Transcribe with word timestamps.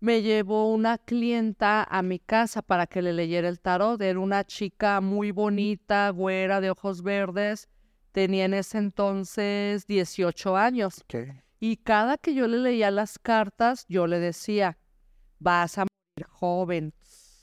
me 0.00 0.22
llevó 0.22 0.72
una 0.72 0.98
clienta 0.98 1.82
a 1.82 2.02
mi 2.02 2.18
casa 2.18 2.62
para 2.62 2.86
que 2.86 3.02
le 3.02 3.12
leyera 3.12 3.48
el 3.48 3.60
tarot. 3.60 4.00
Era 4.00 4.18
una 4.18 4.44
chica 4.44 5.00
muy 5.00 5.30
bonita, 5.30 6.10
güera, 6.10 6.60
de 6.60 6.70
ojos 6.70 7.02
verdes. 7.02 7.68
Tenía 8.12 8.44
en 8.44 8.54
ese 8.54 8.78
entonces 8.78 9.86
18 9.86 10.56
años. 10.56 11.04
Y 11.58 11.78
cada 11.78 12.18
que 12.18 12.34
yo 12.34 12.46
le 12.46 12.58
leía 12.58 12.90
las 12.90 13.18
cartas, 13.18 13.86
yo 13.88 14.06
le 14.06 14.18
decía, 14.18 14.78
vas 15.38 15.78
a 15.78 15.82
morir 15.82 16.26
joven. 16.28 16.94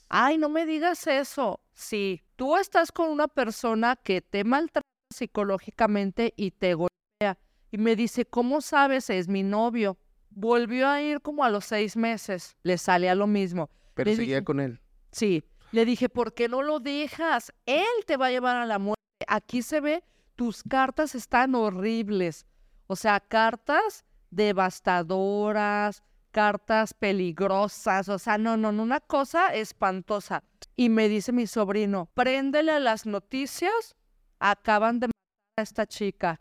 Ay, 0.10 0.38
no 0.38 0.50
me 0.50 0.66
digas 0.66 1.08
eso. 1.08 1.60
Sí, 1.74 2.22
tú 2.36 2.56
estás 2.58 2.92
con 2.92 3.10
una 3.10 3.28
persona 3.28 3.96
que 3.96 4.22
te 4.22 4.44
maltrata 4.44 4.84
psicológicamente 5.12 6.34
y 6.38 6.52
te 6.52 6.76
golpea. 6.76 7.40
Y 7.72 7.78
me 7.80 7.96
dice, 7.96 8.26
¿cómo 8.26 8.62
sabes? 8.62 9.10
Es 9.10 9.28
mi 9.28 9.42
novio. 9.42 9.98
Volvió 10.36 10.88
a 10.88 11.02
ir 11.02 11.22
como 11.22 11.44
a 11.44 11.50
los 11.50 11.66
seis 11.66 11.96
meses. 11.96 12.58
Le 12.64 12.78
sale 12.78 13.10
a 13.10 13.16
lo 13.16 13.28
mismo. 13.28 13.70
Pero 13.94 14.16
seguía 14.16 14.44
con 14.44 14.60
él. 14.60 14.82
Sí. 15.12 15.44
Le 15.72 15.86
dije, 15.86 16.10
¿por 16.10 16.34
qué 16.34 16.48
no 16.48 16.62
lo 16.62 16.80
dejas? 16.80 17.52
Él 17.66 17.86
te 18.06 18.18
va 18.18 18.28
a 18.28 18.32
llevar 18.32 18.58
a 18.58 18.66
la 18.66 18.80
muerte. 18.80 19.02
Aquí 19.28 19.62
se 19.62 19.82
ve, 19.82 20.04
tus 20.36 20.64
cartas 20.64 21.16
están 21.16 21.56
horribles. 21.56 22.46
O 22.88 22.96
sea, 22.96 23.20
cartas 23.20 24.06
devastadoras, 24.30 26.04
cartas 26.32 26.94
peligrosas. 26.94 28.10
O 28.10 28.20
sea, 28.20 28.38
no, 28.38 28.58
no, 28.58 28.72
no, 28.72 28.84
una 28.84 29.00
cosa 29.00 29.54
espantosa. 29.54 30.44
Y 30.76 30.90
me 30.90 31.08
dice 31.10 31.32
mi 31.32 31.48
sobrino, 31.48 32.10
préndele 32.14 32.80
las 32.80 33.06
noticias. 33.06 33.96
Acaban 34.40 35.00
de 35.00 35.08
matar 35.08 35.60
a 35.60 35.62
esta 35.62 35.88
chica 35.88 36.40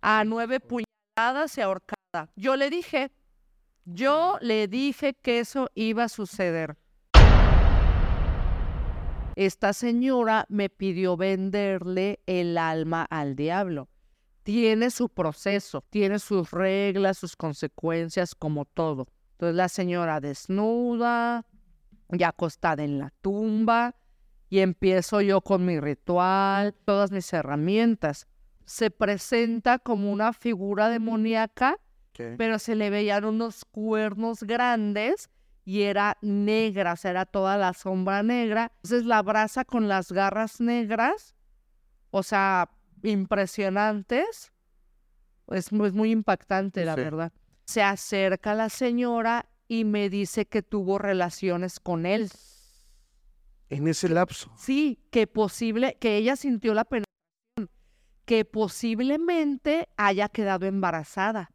a 0.00 0.24
nueve 0.24 0.60
puñaladas 0.60 1.58
y 1.58 1.60
ahorcada. 1.60 2.30
Yo 2.36 2.56
le 2.56 2.70
dije, 2.70 3.10
yo 3.86 4.36
le 4.40 4.66
dije 4.66 5.14
que 5.14 5.38
eso 5.38 5.70
iba 5.74 6.04
a 6.04 6.08
suceder. 6.08 6.76
Esta 9.36 9.72
señora 9.72 10.44
me 10.48 10.68
pidió 10.68 11.16
venderle 11.16 12.20
el 12.26 12.58
alma 12.58 13.06
al 13.08 13.36
diablo. 13.36 13.88
Tiene 14.42 14.90
su 14.90 15.08
proceso, 15.08 15.84
tiene 15.88 16.18
sus 16.18 16.50
reglas, 16.50 17.18
sus 17.18 17.36
consecuencias, 17.36 18.34
como 18.34 18.64
todo. 18.64 19.06
Entonces 19.32 19.54
la 19.54 19.68
señora 19.68 20.20
desnuda, 20.20 21.44
ya 22.08 22.28
acostada 22.28 22.82
en 22.82 22.98
la 22.98 23.12
tumba, 23.20 23.94
y 24.48 24.60
empiezo 24.60 25.20
yo 25.20 25.40
con 25.42 25.64
mi 25.64 25.78
ritual, 25.78 26.74
todas 26.84 27.10
mis 27.12 27.32
herramientas. 27.32 28.26
Se 28.64 28.90
presenta 28.90 29.78
como 29.78 30.10
una 30.10 30.32
figura 30.32 30.88
demoníaca 30.88 31.76
pero 32.36 32.58
se 32.58 32.74
le 32.74 32.90
veían 32.90 33.24
unos 33.24 33.64
cuernos 33.64 34.42
grandes 34.42 35.30
y 35.64 35.82
era 35.82 36.16
negra, 36.22 36.92
o 36.92 36.96
sea, 36.96 37.10
era 37.10 37.26
toda 37.26 37.56
la 37.56 37.74
sombra 37.74 38.22
negra. 38.22 38.72
Entonces 38.76 39.04
la 39.04 39.22
brasa 39.22 39.64
con 39.64 39.88
las 39.88 40.12
garras 40.12 40.60
negras, 40.60 41.34
o 42.10 42.22
sea, 42.22 42.70
impresionantes, 43.02 44.52
es, 45.48 45.72
muy 45.72 46.10
impactante, 46.10 46.84
la 46.84 46.94
verdad. 46.94 47.32
Se 47.64 47.82
acerca 47.82 48.54
la 48.54 48.68
señora 48.68 49.48
y 49.68 49.84
me 49.84 50.08
dice 50.08 50.46
que 50.46 50.62
tuvo 50.62 50.98
relaciones 50.98 51.80
con 51.80 52.06
él. 52.06 52.30
En 53.68 53.88
ese 53.88 54.08
lapso. 54.08 54.52
Sí, 54.56 55.00
que 55.10 55.26
posible, 55.26 55.96
que 56.00 56.16
ella 56.16 56.36
sintió 56.36 56.74
la 56.74 56.84
penetración, 56.84 57.70
que 58.24 58.44
posiblemente 58.44 59.88
haya 59.96 60.28
quedado 60.28 60.66
embarazada. 60.66 61.50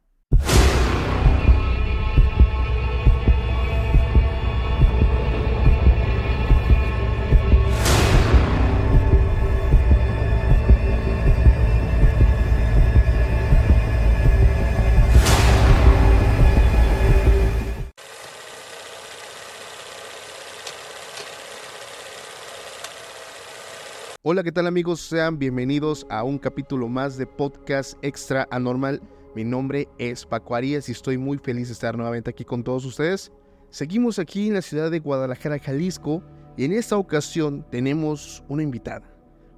Hola, 24.32 24.42
¿qué 24.42 24.50
tal 24.50 24.66
amigos? 24.66 25.02
Sean 25.02 25.38
bienvenidos 25.38 26.06
a 26.08 26.24
un 26.24 26.38
capítulo 26.38 26.88
más 26.88 27.18
de 27.18 27.26
Podcast 27.26 27.98
Extra 28.00 28.48
Anormal. 28.50 29.02
Mi 29.34 29.44
nombre 29.44 29.90
es 29.98 30.24
Paco 30.24 30.54
Arias 30.54 30.88
y 30.88 30.92
estoy 30.92 31.18
muy 31.18 31.36
feliz 31.36 31.68
de 31.68 31.74
estar 31.74 31.94
nuevamente 31.98 32.30
aquí 32.30 32.42
con 32.42 32.64
todos 32.64 32.86
ustedes. 32.86 33.30
Seguimos 33.68 34.18
aquí 34.18 34.48
en 34.48 34.54
la 34.54 34.62
ciudad 34.62 34.90
de 34.90 35.00
Guadalajara, 35.00 35.58
Jalisco, 35.58 36.22
y 36.56 36.64
en 36.64 36.72
esta 36.72 36.96
ocasión 36.96 37.66
tenemos 37.70 38.42
una 38.48 38.62
invitada. 38.62 39.14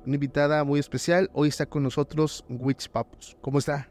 Una 0.07 0.17
invitada 0.17 0.65
muy 0.65 0.81
especial. 0.81 1.31
Hoy 1.35 1.51
está 1.51 1.67
con 1.67 1.85
nosotros 1.85 2.45
Witch 2.49 2.89
Papus. 2.89 3.37
¿Cómo 3.43 3.61
está? 3.61 3.89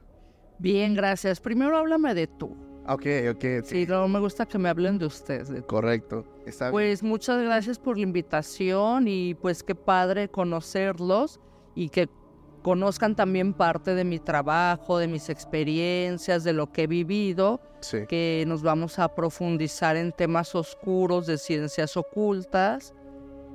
Bien, 0.60 0.96
gracias. 0.96 1.40
Primero 1.40 1.78
háblame 1.78 2.14
de 2.14 2.28
tú. 2.28 2.58
Ok, 2.88 3.06
ok. 3.32 3.46
Sí, 3.64 3.86
no 3.88 4.08
me 4.08 4.20
gusta 4.20 4.46
que 4.46 4.58
me 4.58 4.70
hablen 4.70 4.98
de 4.98 5.06
usted. 5.06 5.66
Correcto. 5.66 6.26
Está 6.46 6.72
pues 6.72 7.02
muchas 7.02 7.42
gracias 7.42 7.80
por 7.80 7.98
la 7.98 8.04
invitación 8.04 9.08
y 9.08 9.36
pues 9.36 9.64
qué 9.64 9.76
padre 9.76 10.30
conocerlos 10.30 11.40
y 11.76 11.90
que 11.90 12.10
conozcan 12.62 13.16
también 13.16 13.54
parte 13.54 13.94
de 13.96 14.04
mi 14.04 14.20
trabajo, 14.20 14.98
de 14.98 15.08
mis 15.08 15.30
experiencias, 15.30 16.44
de 16.44 16.54
lo 16.54 16.72
que 16.72 16.84
he 16.84 16.88
vivido, 16.88 17.62
sí. 17.82 18.00
que 18.08 18.44
nos 18.48 18.64
vamos 18.64 19.00
a 19.00 19.14
profundizar 19.14 19.96
en 19.96 20.12
temas 20.12 20.56
oscuros 20.56 21.28
de 21.28 21.38
ciencias 21.38 21.96
ocultas 21.96 22.94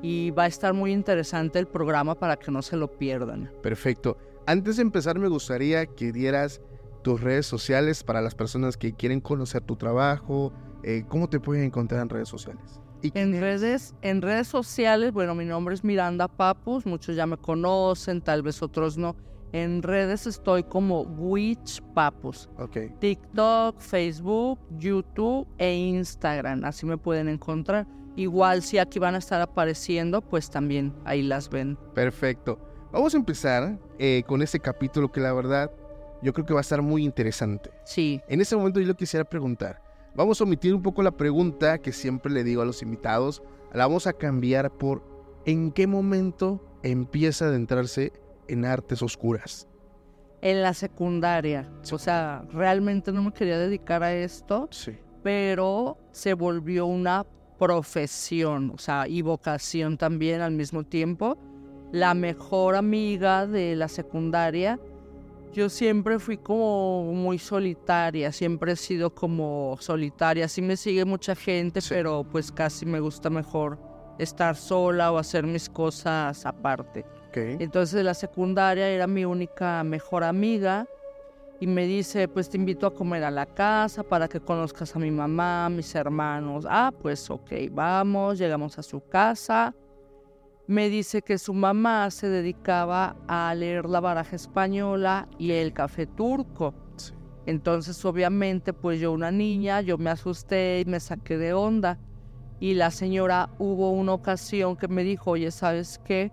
y 0.03 0.31
va 0.31 0.45
a 0.45 0.47
estar 0.47 0.75
muy 0.75 0.93
interesante 0.93 1.59
el 1.59 1.67
programa 1.67 2.15
para 2.15 2.37
que 2.37 2.51
no 2.51 2.63
se 2.63 2.77
lo 2.77 2.99
pierdan. 2.99 3.51
Perfecto. 3.63 4.17
Antes 4.47 4.77
de 4.77 4.83
empezar 4.83 5.19
me 5.19 5.29
gustaría 5.29 5.87
que 5.87 6.13
dieras 6.13 6.61
tus 7.03 7.21
redes 7.21 7.47
sociales 7.47 8.03
para 8.03 8.21
las 8.21 8.35
personas 8.35 8.77
que 8.77 8.93
quieren 8.93 9.21
conocer 9.21 9.63
tu 9.63 9.77
trabajo? 9.77 10.53
Eh, 10.83 11.05
¿Cómo 11.09 11.29
te 11.29 11.41
pueden 11.41 11.65
encontrar 11.65 12.03
en 12.03 12.09
redes 12.09 12.29
sociales? 12.29 12.81
en 13.03 13.41
redes, 13.41 13.95
en 14.03 14.23
redes 14.23 14.49
sociales, 14.49 15.13
bueno, 15.13 15.35
mi 15.35 15.45
nombre 15.45 15.75
es 15.75 15.85
Miranda 15.85 16.27
Papus, 16.27 16.85
muchos 16.85 17.15
ya 17.15 17.27
me 17.27 17.37
conocen, 17.37 18.21
tal 18.21 18.43
vez 18.43 18.61
otros 18.63 18.99
no. 18.99 19.15
En 19.53 19.83
redes 19.83 20.27
estoy 20.27 20.63
como 20.63 21.03
Witch 21.03 21.81
Papus. 21.95 22.51
Okay. 22.59 22.91
TikTok, 23.01 23.81
Facebook, 23.81 24.59
YouTube 24.79 25.49
e 25.57 25.75
Instagram. 25.75 26.65
Así 26.65 26.85
me 26.85 26.99
pueden 26.99 27.29
encontrar. 27.29 27.87
Igual 28.17 28.63
si 28.63 28.79
aquí 28.79 28.99
van 28.99 29.15
a 29.15 29.19
estar 29.19 29.41
apareciendo, 29.41 30.21
pues 30.21 30.51
también 30.51 30.93
ahí 31.05 31.23
las 31.23 31.49
ven. 31.49 31.79
Perfecto. 31.95 32.59
Vamos 32.93 33.15
a 33.15 33.17
empezar 33.17 33.79
eh, 33.99 34.23
con 34.27 34.43
este 34.43 34.61
capítulo 34.61 35.11
que 35.11 35.21
la 35.21 35.33
verdad 35.33 35.71
yo 36.23 36.33
creo 36.33 36.47
que 36.47 36.55
va 36.55 36.61
a 36.61 36.63
estar 36.63 36.83
muy 36.83 37.05
interesante. 37.05 37.71
Sí. 37.85 38.21
En 38.29 38.41
ese 38.41 38.57
momento 38.57 38.81
yo 38.81 38.87
lo 38.87 38.95
quisiera 38.95 39.25
preguntar. 39.25 39.83
Vamos 40.15 40.41
a 40.41 40.45
omitir 40.45 40.75
un 40.75 40.83
poco 40.83 41.03
la 41.03 41.13
pregunta 41.13 41.79
que 41.79 41.93
siempre 41.93 42.33
le 42.33 42.45
digo 42.45 42.63
a 42.63 42.65
los 42.65 42.83
invitados. 42.83 43.43
La 43.73 43.87
vamos 43.87 44.07
a 44.07 44.13
cambiar 44.13 44.71
por 44.71 45.03
¿en 45.45 45.71
qué 45.71 45.87
momento 45.87 46.61
empieza 46.83 47.45
a 47.45 47.49
adentrarse 47.49 48.13
en 48.49 48.65
artes 48.65 49.03
oscuras? 49.03 49.69
En 50.41 50.63
la 50.63 50.75
secundaria. 50.75 51.71
O 51.93 51.99
sea, 51.99 52.45
realmente 52.53 53.13
no 53.13 53.23
me 53.23 53.33
quería 53.33 53.59
dedicar 53.59 54.03
a 54.03 54.15
esto. 54.15 54.69
Sí. 54.71 54.97
Pero 55.23 55.99
se 56.11 56.35
volvió 56.35 56.87
una 56.87 57.27
profesión, 57.59 58.71
o 58.75 58.79
sea, 58.79 59.09
y 59.09 59.23
vocación 59.23 59.99
también 59.99 60.41
al 60.41 60.53
mismo 60.53 60.85
tiempo. 60.85 61.37
La 61.93 62.15
mejor 62.15 62.77
amiga 62.77 63.47
de 63.47 63.75
la 63.75 63.89
secundaria 63.89 64.79
yo 65.53 65.69
siempre 65.69 66.19
fui 66.19 66.37
como 66.37 67.13
muy 67.13 67.39
solitaria, 67.39 68.33
siempre 68.33 68.73
he 68.73 68.77
sido 68.77 69.15
como 69.15 69.77
solitaria. 69.81 70.49
Sí 70.49 70.63
me 70.63 70.77
sigue 70.77 71.05
mucha 71.05 71.35
gente, 71.35 71.81
pero 71.89 72.25
pues 72.25 72.53
casi 72.53 72.87
me 72.87 73.01
gusta 73.01 73.31
mejor 73.31 73.79
estar 74.19 74.57
sola 74.57 75.13
o 75.13 75.19
hacer 75.19 75.47
mis 75.47 75.69
cosas 75.69 76.45
aparte. 76.45 77.05
Entonces 77.35 78.05
la 78.05 78.15
secundaria 78.15 78.89
era 78.89 79.07
mi 79.07 79.25
única 79.25 79.85
mejor 79.85 80.25
amiga 80.25 80.87
y 81.61 81.69
me 81.69 81.87
dice, 81.87 82.27
pues 82.27 82.49
te 82.49 82.57
invito 82.57 82.87
a 82.87 82.95
comer 82.95 83.23
a 83.23 83.31
la 83.31 83.47
casa 83.47 84.03
para 84.03 84.29
que 84.29 84.41
conozcas 84.41 84.95
a 84.97 84.99
mi 84.99 85.11
mamá, 85.11 85.67
a 85.67 85.71
mis 85.71 85.95
hermanos. 85.95 86.67
Ah, 86.69 86.93
pues 87.01 87.31
ok, 87.31 87.53
vamos, 87.71 88.39
llegamos 88.39 88.79
a 88.79 88.83
su 88.83 89.01
casa 89.01 89.75
me 90.69 90.91
dice 90.91 91.23
que 91.23 91.39
su 91.39 91.55
mamá 91.55 92.11
se 92.11 92.29
dedicaba 92.29 93.17
a 93.27 93.55
leer 93.55 93.87
la 93.87 94.01
baraja 94.01 94.37
española 94.37 95.27
y 95.39 95.53
el 95.53 95.73
café 95.73 96.07
turco. 96.07 96.75
Entonces, 97.47 98.05
obviamente, 98.05 98.75
pues 98.75 99.01
yo 99.01 99.13
una 99.13 99.31
niña, 99.31 99.81
yo 99.81 99.97
me 99.97 100.11
asusté 100.11 100.81
y 100.81 100.85
me 100.85 101.01
saqué 101.01 101.39
de 101.39 101.55
onda. 101.55 101.99
Y 102.61 102.75
la 102.75 102.91
señora 102.91 103.49
hubo 103.59 103.93
una 103.93 104.13
ocasión 104.13 104.77
que 104.77 104.89
me 104.89 105.05
dijo, 105.05 105.31
oye, 105.31 105.51
¿sabes 105.51 105.99
qué? 106.05 106.33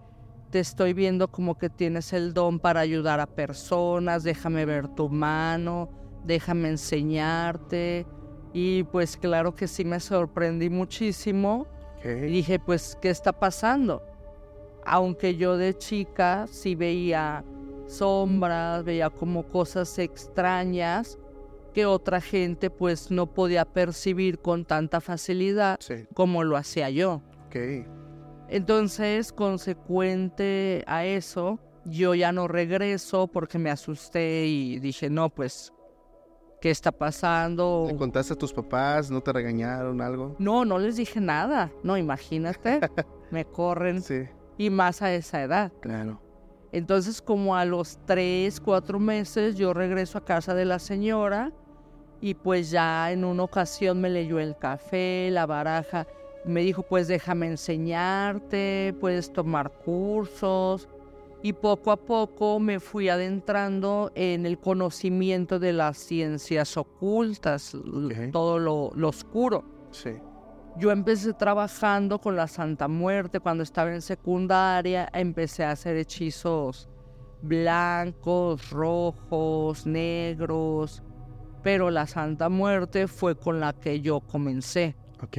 Te 0.49 0.59
estoy 0.59 0.91
viendo 0.91 1.29
como 1.29 1.57
que 1.57 1.69
tienes 1.69 2.11
el 2.11 2.33
don 2.33 2.59
para 2.59 2.81
ayudar 2.81 3.21
a 3.21 3.27
personas, 3.27 4.23
déjame 4.23 4.65
ver 4.65 4.89
tu 4.89 5.07
mano, 5.07 5.89
déjame 6.25 6.71
enseñarte. 6.71 8.05
Y 8.51 8.83
pues 8.83 9.15
claro 9.15 9.55
que 9.55 9.69
sí 9.69 9.85
me 9.85 10.01
sorprendí 10.01 10.69
muchísimo. 10.69 11.67
Y 12.03 12.27
dije, 12.27 12.59
pues, 12.59 12.97
¿qué 13.01 13.09
está 13.09 13.31
pasando? 13.31 14.14
Aunque 14.85 15.35
yo 15.35 15.57
de 15.57 15.77
chica 15.77 16.45
sí 16.49 16.75
veía 16.75 17.43
sombras, 17.87 18.83
veía 18.83 19.09
como 19.09 19.43
cosas 19.47 19.97
extrañas 19.99 21.17
que 21.73 21.85
otra 21.85 22.21
gente 22.21 22.69
pues 22.69 23.11
no 23.11 23.27
podía 23.33 23.65
percibir 23.65 24.39
con 24.39 24.63
tanta 24.65 25.01
facilidad 25.01 25.77
Sí. 25.81 26.05
como 26.13 26.43
lo 26.43 26.55
hacía 26.57 26.89
yo. 26.89 27.21
Ok. 27.47 27.55
Entonces, 28.47 29.33
consecuente 29.33 30.83
a 30.87 31.05
eso, 31.05 31.59
yo 31.85 32.13
ya 32.15 32.31
no 32.31 32.47
regreso 32.47 33.27
porque 33.27 33.57
me 33.59 33.69
asusté 33.71 34.45
y 34.45 34.79
dije, 34.79 35.09
no, 35.09 35.29
pues, 35.29 35.73
¿qué 36.61 36.69
está 36.71 36.91
pasando? 36.91 37.85
¿Le 37.87 37.95
contaste 37.97 38.33
a 38.33 38.37
tus 38.37 38.53
papás? 38.53 39.09
¿No 39.11 39.21
te 39.21 39.33
regañaron 39.33 39.99
algo? 40.01 40.35
No, 40.39 40.63
no 40.63 40.77
les 40.79 40.95
dije 40.97 41.19
nada. 41.19 41.71
No, 41.83 41.97
imagínate, 41.97 42.79
me 43.31 43.45
corren 43.45 44.01
Sí, 44.01 44.23
y 44.57 44.69
más 44.69 45.01
a 45.01 45.13
esa 45.13 45.41
edad. 45.41 45.71
claro. 45.81 46.21
Entonces, 46.71 47.21
como 47.21 47.55
a 47.55 47.63
los 47.63 47.99
tres, 48.05 48.59
cuatro 48.59 48.99
meses, 48.99 49.55
yo 49.55 49.73
regreso 49.73 50.17
a 50.17 50.25
casa 50.25 50.53
de 50.53 50.65
la 50.65 50.77
señora 50.77 51.53
y 52.19 52.33
pues 52.33 52.69
ya 52.69 53.13
en 53.13 53.23
una 53.23 53.43
ocasión 53.43 54.01
me 54.01 54.09
leyó 54.09 54.39
el 54.39 54.57
café, 54.57 55.29
la 55.31 55.45
baraja. 55.45 56.05
Me 56.43 56.61
dijo, 56.61 56.83
pues 56.83 57.07
déjame 57.07 57.47
enseñarte, 57.47 58.93
puedes 58.99 59.31
tomar 59.31 59.71
cursos. 59.71 60.89
Y 61.41 61.53
poco 61.53 61.91
a 61.91 61.97
poco 61.97 62.59
me 62.59 62.81
fui 62.81 63.07
adentrando 63.07 64.11
en 64.13 64.45
el 64.45 64.59
conocimiento 64.59 65.59
de 65.59 65.71
las 65.71 65.97
ciencias 65.97 66.75
ocultas, 66.75 67.77
todo 68.33 68.59
lo, 68.59 68.91
lo 68.95 69.07
oscuro. 69.07 69.63
Sí. 69.91 70.11
Yo 70.77 70.91
empecé 70.91 71.33
trabajando 71.33 72.19
con 72.19 72.35
la 72.35 72.47
Santa 72.47 72.89
Muerte 72.89 73.39
cuando 73.39 73.63
estaba 73.63 73.93
en 73.93 74.01
secundaria. 74.01 75.09
Empecé 75.13 75.63
a 75.63 75.71
hacer 75.71 75.95
hechizos 75.95 76.89
blancos, 77.41 78.71
rojos, 78.71 79.85
negros. 79.85 81.01
Pero 81.63 81.89
la 81.89 82.05
Santa 82.07 82.49
Muerte 82.49 83.07
fue 83.07 83.37
con 83.37 83.59
la 83.59 83.73
que 83.73 84.01
yo 84.01 84.19
comencé. 84.19 84.95
Ok. 85.23 85.37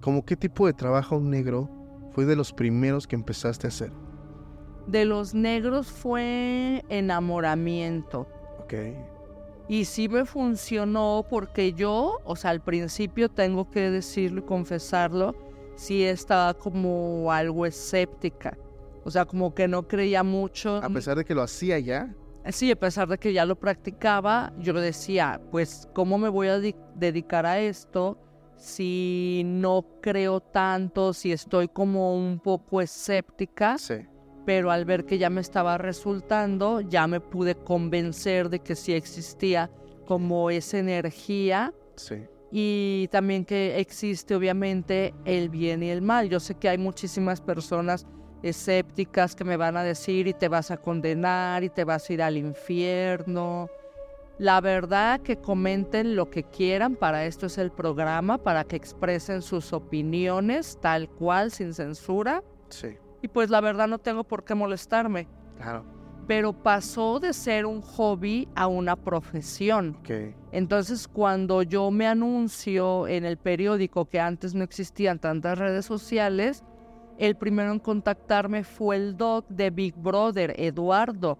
¿Cómo 0.00 0.24
qué 0.24 0.36
tipo 0.36 0.66
de 0.66 0.72
trabajo 0.72 1.18
negro 1.18 1.68
fue 2.12 2.24
de 2.24 2.36
los 2.36 2.52
primeros 2.52 3.06
que 3.06 3.16
empezaste 3.16 3.66
a 3.66 3.68
hacer? 3.68 3.92
De 4.86 5.04
los 5.04 5.34
negros 5.34 5.88
fue 5.88 6.84
enamoramiento. 6.88 8.28
Ok. 8.60 8.74
Y 9.68 9.84
sí 9.84 10.08
me 10.08 10.24
funcionó 10.24 11.24
porque 11.28 11.72
yo, 11.72 12.18
o 12.24 12.36
sea, 12.36 12.50
al 12.50 12.60
principio 12.62 13.28
tengo 13.28 13.68
que 13.70 13.90
decirlo 13.90 14.40
y 14.40 14.44
confesarlo, 14.44 15.34
sí 15.74 16.04
estaba 16.04 16.54
como 16.54 17.32
algo 17.32 17.66
escéptica. 17.66 18.56
O 19.04 19.10
sea, 19.10 19.24
como 19.24 19.54
que 19.54 19.66
no 19.68 19.86
creía 19.86 20.22
mucho. 20.22 20.76
A 20.76 20.88
pesar 20.88 21.16
de 21.16 21.24
que 21.24 21.34
lo 21.34 21.42
hacía 21.42 21.78
ya. 21.78 22.14
Sí, 22.50 22.70
a 22.70 22.76
pesar 22.76 23.08
de 23.08 23.18
que 23.18 23.32
ya 23.32 23.44
lo 23.44 23.56
practicaba, 23.56 24.52
yo 24.58 24.72
decía, 24.74 25.40
pues, 25.50 25.88
¿cómo 25.94 26.16
me 26.16 26.28
voy 26.28 26.46
a 26.48 26.60
di- 26.60 26.76
dedicar 26.94 27.44
a 27.44 27.58
esto 27.58 28.18
si 28.56 29.42
no 29.44 29.84
creo 30.00 30.40
tanto, 30.40 31.12
si 31.12 31.32
estoy 31.32 31.66
como 31.68 32.16
un 32.16 32.38
poco 32.38 32.80
escéptica? 32.80 33.78
Sí. 33.78 33.96
Pero 34.46 34.70
al 34.70 34.84
ver 34.86 35.04
que 35.04 35.18
ya 35.18 35.28
me 35.28 35.40
estaba 35.42 35.76
resultando, 35.76 36.80
ya 36.80 37.06
me 37.06 37.20
pude 37.20 37.56
convencer 37.56 38.48
de 38.48 38.60
que 38.60 38.76
sí 38.76 38.94
existía 38.94 39.70
como 40.06 40.50
esa 40.50 40.78
energía 40.78 41.74
Sí. 41.96 42.22
y 42.52 43.08
también 43.10 43.44
que 43.44 43.78
existe 43.80 44.34
obviamente 44.36 45.12
el 45.24 45.48
bien 45.50 45.82
y 45.82 45.90
el 45.90 46.00
mal. 46.00 46.28
Yo 46.28 46.38
sé 46.40 46.54
que 46.54 46.68
hay 46.68 46.78
muchísimas 46.78 47.40
personas 47.40 48.06
escépticas 48.42 49.34
que 49.34 49.42
me 49.44 49.56
van 49.56 49.76
a 49.76 49.82
decir 49.82 50.28
y 50.28 50.32
te 50.32 50.48
vas 50.48 50.70
a 50.70 50.76
condenar 50.76 51.64
y 51.64 51.68
te 51.68 51.84
vas 51.84 52.08
a 52.08 52.12
ir 52.12 52.22
al 52.22 52.36
infierno. 52.36 53.68
La 54.38 54.60
verdad 54.60 55.20
que 55.22 55.36
comenten 55.38 56.14
lo 56.14 56.30
que 56.30 56.44
quieran, 56.44 56.94
para 56.94 57.24
esto 57.24 57.46
es 57.46 57.58
el 57.58 57.72
programa, 57.72 58.38
para 58.38 58.62
que 58.64 58.76
expresen 58.76 59.42
sus 59.42 59.72
opiniones 59.72 60.78
tal 60.80 61.08
cual, 61.08 61.50
sin 61.50 61.72
censura. 61.74 62.44
Sí. 62.68 62.96
Y 63.26 63.28
pues 63.28 63.50
la 63.50 63.60
verdad 63.60 63.88
no 63.88 63.98
tengo 63.98 64.22
por 64.22 64.44
qué 64.44 64.54
molestarme. 64.54 65.26
Claro. 65.56 65.84
Pero 66.28 66.52
pasó 66.52 67.18
de 67.18 67.32
ser 67.32 67.66
un 67.66 67.82
hobby 67.82 68.48
a 68.54 68.68
una 68.68 68.94
profesión. 68.94 69.98
Entonces 70.52 71.08
cuando 71.08 71.62
yo 71.64 71.90
me 71.90 72.06
anuncio 72.06 73.08
en 73.08 73.24
el 73.24 73.36
periódico 73.36 74.04
que 74.04 74.20
antes 74.20 74.54
no 74.54 74.62
existían 74.62 75.18
tantas 75.18 75.58
redes 75.58 75.86
sociales, 75.86 76.62
el 77.18 77.34
primero 77.34 77.72
en 77.72 77.80
contactarme 77.80 78.62
fue 78.62 78.94
el 78.94 79.16
doc 79.16 79.44
de 79.48 79.70
Big 79.70 79.96
Brother, 79.96 80.54
Eduardo, 80.56 81.36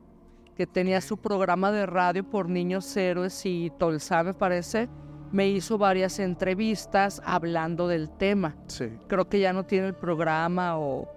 que 0.57 0.67
tenía 0.67 1.01
su 1.01 1.19
programa 1.19 1.71
de 1.71 1.87
radio 1.87 2.29
por 2.29 2.49
Niños 2.49 2.97
Héroes 2.97 3.47
y 3.47 3.71
Tolsa, 3.79 4.25
me 4.25 4.35
parece. 4.35 4.89
Me 5.31 5.49
hizo 5.49 5.79
varias 5.79 6.19
entrevistas 6.19 7.23
hablando 7.25 7.87
del 7.87 8.11
tema 8.11 8.57
Sí. 8.67 8.91
creo 9.07 9.29
que 9.29 9.39
ya 9.39 9.53
no 9.53 9.65
tiene 9.67 9.87
el 9.87 9.95
programa 9.95 10.79
o 10.79 11.16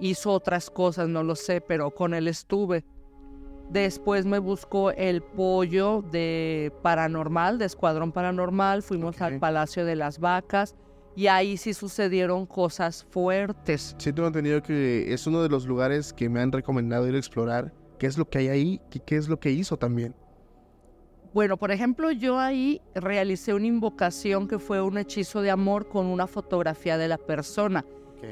hizo 0.00 0.32
otras 0.32 0.70
cosas, 0.70 1.08
no 1.08 1.22
lo 1.22 1.34
sé, 1.34 1.60
pero 1.60 1.90
con 1.90 2.14
él 2.14 2.28
estuve. 2.28 2.84
Después 3.70 4.26
me 4.26 4.38
buscó 4.38 4.92
el 4.92 5.22
pollo 5.22 6.02
de 6.02 6.72
Paranormal, 6.82 7.58
de 7.58 7.64
Escuadrón 7.64 8.12
Paranormal, 8.12 8.82
fuimos 8.82 9.20
al 9.20 9.40
Palacio 9.40 9.84
de 9.84 9.96
las 9.96 10.20
Vacas 10.20 10.76
y 11.16 11.26
ahí 11.26 11.56
sí 11.56 11.74
sucedieron 11.74 12.46
cosas 12.46 13.04
fuertes. 13.10 13.96
Sí, 13.98 14.12
tengo 14.12 14.28
entendido 14.28 14.62
que 14.62 15.12
es 15.12 15.26
uno 15.26 15.42
de 15.42 15.48
los 15.48 15.66
lugares 15.66 16.12
que 16.12 16.28
me 16.28 16.40
han 16.40 16.52
recomendado 16.52 17.08
ir 17.08 17.14
a 17.14 17.18
explorar. 17.18 17.72
¿Qué 17.98 18.06
es 18.06 18.18
lo 18.18 18.28
que 18.28 18.38
hay 18.38 18.48
ahí? 18.48 18.80
¿Qué, 18.90 19.00
qué 19.00 19.16
es 19.16 19.28
lo 19.28 19.40
que 19.40 19.50
hizo 19.50 19.76
también? 19.76 20.14
Bueno, 21.32 21.56
por 21.56 21.70
ejemplo, 21.70 22.12
yo 22.12 22.38
ahí 22.38 22.80
realicé 22.94 23.52
una 23.52 23.66
invocación 23.66 24.46
que 24.46 24.58
fue 24.58 24.80
un 24.80 24.96
hechizo 24.96 25.42
de 25.42 25.50
amor 25.50 25.88
con 25.88 26.06
una 26.06 26.26
fotografía 26.26 26.98
de 26.98 27.08
la 27.08 27.18
persona. 27.18 27.84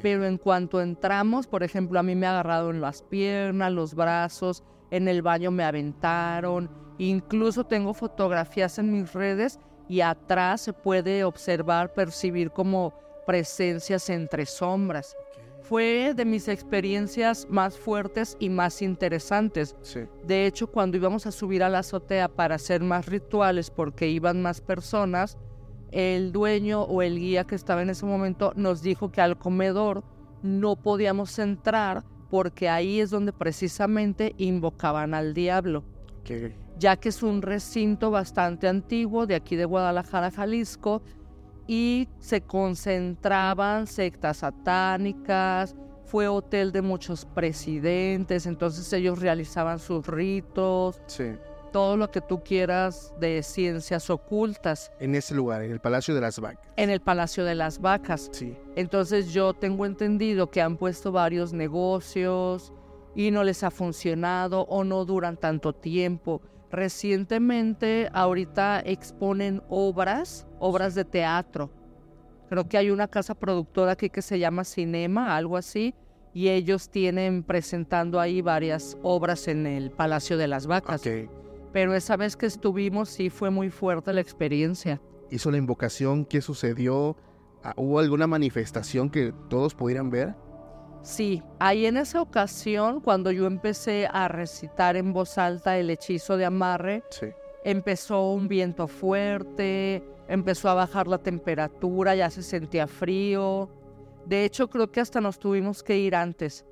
Pero 0.03 0.25
en 0.25 0.39
cuanto 0.39 0.81
entramos, 0.81 1.47
por 1.47 1.63
ejemplo, 1.63 1.99
a 1.99 2.03
mí 2.03 2.15
me 2.15 2.27
agarraron 2.27 2.81
las 2.81 3.03
piernas, 3.03 3.73
los 3.73 3.95
brazos, 3.95 4.65
en 4.91 5.09
el 5.09 5.23
baño 5.23 5.51
me 5.51 5.65
aventaron, 5.65 6.71
incluso 6.99 7.65
tengo 7.65 7.95
fotografías 7.95 8.79
en 8.79 8.93
mis 8.93 9.13
redes 9.13 9.59
y 9.89 10.01
atrás 10.01 10.63
se 10.63 10.73
puede 10.73 11.25
observar, 11.25 11.93
percibir 11.93 12.51
como 12.51 12.95
presencias 13.27 14.09
entre 14.11 14.47
sombras. 14.47 15.17
Fue 15.63 16.13
de 16.15 16.27
mis 16.27 16.49
experiencias 16.49 17.47
más 17.49 17.79
fuertes 17.79 18.37
y 18.39 18.51
más 18.51 18.83
interesantes. 18.83 19.75
Sí. 19.81 20.01
De 20.23 20.47
hecho, 20.47 20.67
cuando 20.67 20.99
íbamos 20.99 21.27
a 21.27 21.33
subir 21.33 21.63
a 21.63 21.71
la 21.71 21.79
azotea 21.79 22.29
para 22.29 22.57
hacer 22.57 22.83
más 22.83 23.07
rituales 23.07 23.71
porque 23.71 24.09
iban 24.09 24.43
más 24.43 24.61
personas, 24.61 25.39
el 25.95 26.33
dueño 26.33 26.83
o 26.83 27.03
el 27.03 27.19
guía 27.21 27.45
que 27.45 27.55
estaba 27.55 27.81
en 27.81 27.89
ese 27.91 28.05
momento 28.05 28.53
nos 28.57 28.83
dijo 28.83 29.13
que 29.13 29.21
al 29.21 29.39
comedor 29.39 30.03
no 30.43 30.75
podíamos 30.75 31.39
entrar 31.39 32.03
porque 32.31 32.69
ahí 32.69 33.01
es 33.01 33.11
donde 33.11 33.33
precisamente 33.33 34.35
invocaban 34.37 35.15
al 35.15 35.35
diablo, 35.35 35.85
Ok. 36.21 36.53
ya 36.79 36.97
que 36.97 37.11
es 37.11 37.23
un 37.23 37.43
recinto 37.43 38.11
bastante 38.11 38.67
antiguo 38.67 39.27
de 39.27 39.37
aquí 39.37 39.55
de 39.55 39.65
Guadalajara, 39.67 40.33
Jalisco, 40.33 41.01
y 41.69 42.09
se 42.19 42.41
concentraban 42.41 43.87
sectas 43.87 44.39
satánicas, 44.39 45.77
fue 46.05 46.27
hotel 46.29 46.73
de 46.73 46.83
muchos 46.83 47.25
presidentes, 47.25 48.47
entonces 48.47 48.93
ellos 48.93 49.21
realizaban 49.21 49.79
sus 49.79 50.07
ritos, 50.07 51.01
Sí. 51.07 51.33
Todo 51.75 51.97
lo 51.97 52.09
que 52.09 52.21
tú 52.21 52.41
quieras 52.45 53.13
de 53.19 53.43
ciencias 53.43 54.09
ocultas 54.09 54.93
En 55.01 55.17
ese 55.17 55.35
lugar, 55.35 55.61
en 55.65 55.73
el 55.73 55.81
Palacio 55.81 56.15
de 56.15 56.21
las 56.21 56.39
Vacas. 56.39 56.65
en 56.77 56.89
el 56.89 57.01
Palacio 57.01 57.45
de 57.45 57.57
las 57.57 57.81
Vacas. 57.81 58.31
Sí. 58.33 58.57
Entonces 58.77 59.33
yo 59.33 59.55
tengo 59.55 59.85
entendido 59.85 60.53
que 60.53 60.63
han 60.63 60.77
puesto 60.77 61.11
varios 61.11 61.53
negocios 61.53 62.73
y 63.17 63.33
no 63.33 63.43
les 63.43 63.65
ha 63.65 63.73
funcionado 63.73 64.61
o 64.69 64.85
no 64.85 65.05
duran 65.05 65.37
tanto 65.37 65.73
tiempo. 65.73 66.43
Recientemente, 66.71 68.09
ahorita 68.13 68.81
exponen 68.85 69.61
obras, 69.69 70.47
obras 70.61 70.95
de 70.95 71.05
teatro. 71.05 71.73
Creo 72.49 72.69
que 72.69 72.79
hay 72.79 72.91
una 72.91 73.09
casa 73.09 73.35
productora 73.35 73.93
aquí 73.93 74.11
que 74.11 74.23
se 74.23 74.39
llama 74.39 74.63
Cinema, 74.63 75.35
algo 75.37 75.57
así, 75.57 75.93
y 76.33 76.51
ellos 76.51 76.89
tienen 76.89 77.43
presentando 77.43 78.21
ahí 78.21 78.43
varias 78.43 78.97
obras 79.03 79.49
en 79.49 79.67
el 79.67 79.91
Palacio 79.91 80.37
de 80.37 80.47
las 80.47 80.69
Vacas. 80.69 81.05
Ok. 81.05 81.44
Pero 81.75 81.93
esa 81.95 82.17
vez 82.17 82.37
que 82.37 82.47
estuvimos 82.47 83.09
sí 83.09 83.29
fue 83.31 83.51
muy 83.51 83.69
fuerte 83.69 84.13
la 84.13 84.21
experiencia. 84.21 85.03
Hizo 85.31 85.51
la 85.51 85.57
invocación. 85.59 86.25
¿Qué 86.25 86.41
sucedió? 86.41 87.17
Ah, 87.65 87.75
¿Hubo 87.77 87.99
alguna 87.99 88.29
manifestación 88.29 89.11
que 89.11 89.35
todos 89.51 89.75
pudieran 89.75 90.09
ver? 90.09 90.37
Sí, 91.03 91.43
ahí 91.59 91.85
en 91.87 91.97
esa 91.97 92.23
ocasión, 92.23 93.01
cuando 93.01 93.33
yo 93.33 93.47
empecé 93.47 94.07
a 94.11 94.29
recitar 94.29 94.97
en 94.97 95.13
voz 95.13 95.37
alta 95.37 95.77
el 95.77 95.91
hechizo 95.91 96.37
de 96.37 96.45
amarre, 96.45 97.03
Sí. 97.11 97.27
empezó 97.65 98.31
un 98.31 98.47
viento 98.47 98.87
fuerte, 98.87 100.05
empezó 100.29 100.69
a 100.71 100.75
bajar 100.75 101.09
la 101.09 101.19
temperatura, 101.19 102.15
ya 102.15 102.31
se 102.31 102.43
sentía 102.45 102.87
frío. 102.87 103.69
De 104.27 104.45
hecho, 104.45 104.69
creo 104.71 104.93
que 104.93 105.01
hasta 105.01 105.21
nos 105.21 105.41
tuvimos 105.41 105.83
que 105.83 105.99
ir 105.99 106.15
antes. 106.15 106.65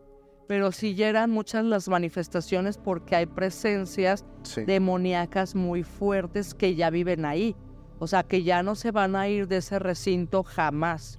Pero 0.49 0.73
sí 0.73 0.95
ya 0.95 1.09
eran 1.09 1.31
muchas 1.31 1.65
las 1.65 1.89
manifestaciones 1.89 2.77
porque 2.79 3.17
hay 3.17 3.27
presencias 3.27 4.25
Sí. 4.43 4.65
demoníacas 4.65 5.55
muy 5.55 5.83
fuertes 5.83 6.55
que 6.55 6.75
ya 6.75 6.91
viven 6.91 7.25
ahí. 7.25 7.57
O 7.99 8.07
sea, 8.07 8.25
que 8.25 8.43
ya 8.43 8.63
no 8.63 8.75
se 8.75 8.91
van 8.91 9.15
a 9.17 9.29
ir 9.29 9.47
de 9.49 9.59
ese 9.59 9.79
recinto 9.79 10.43
jamás. 10.43 11.19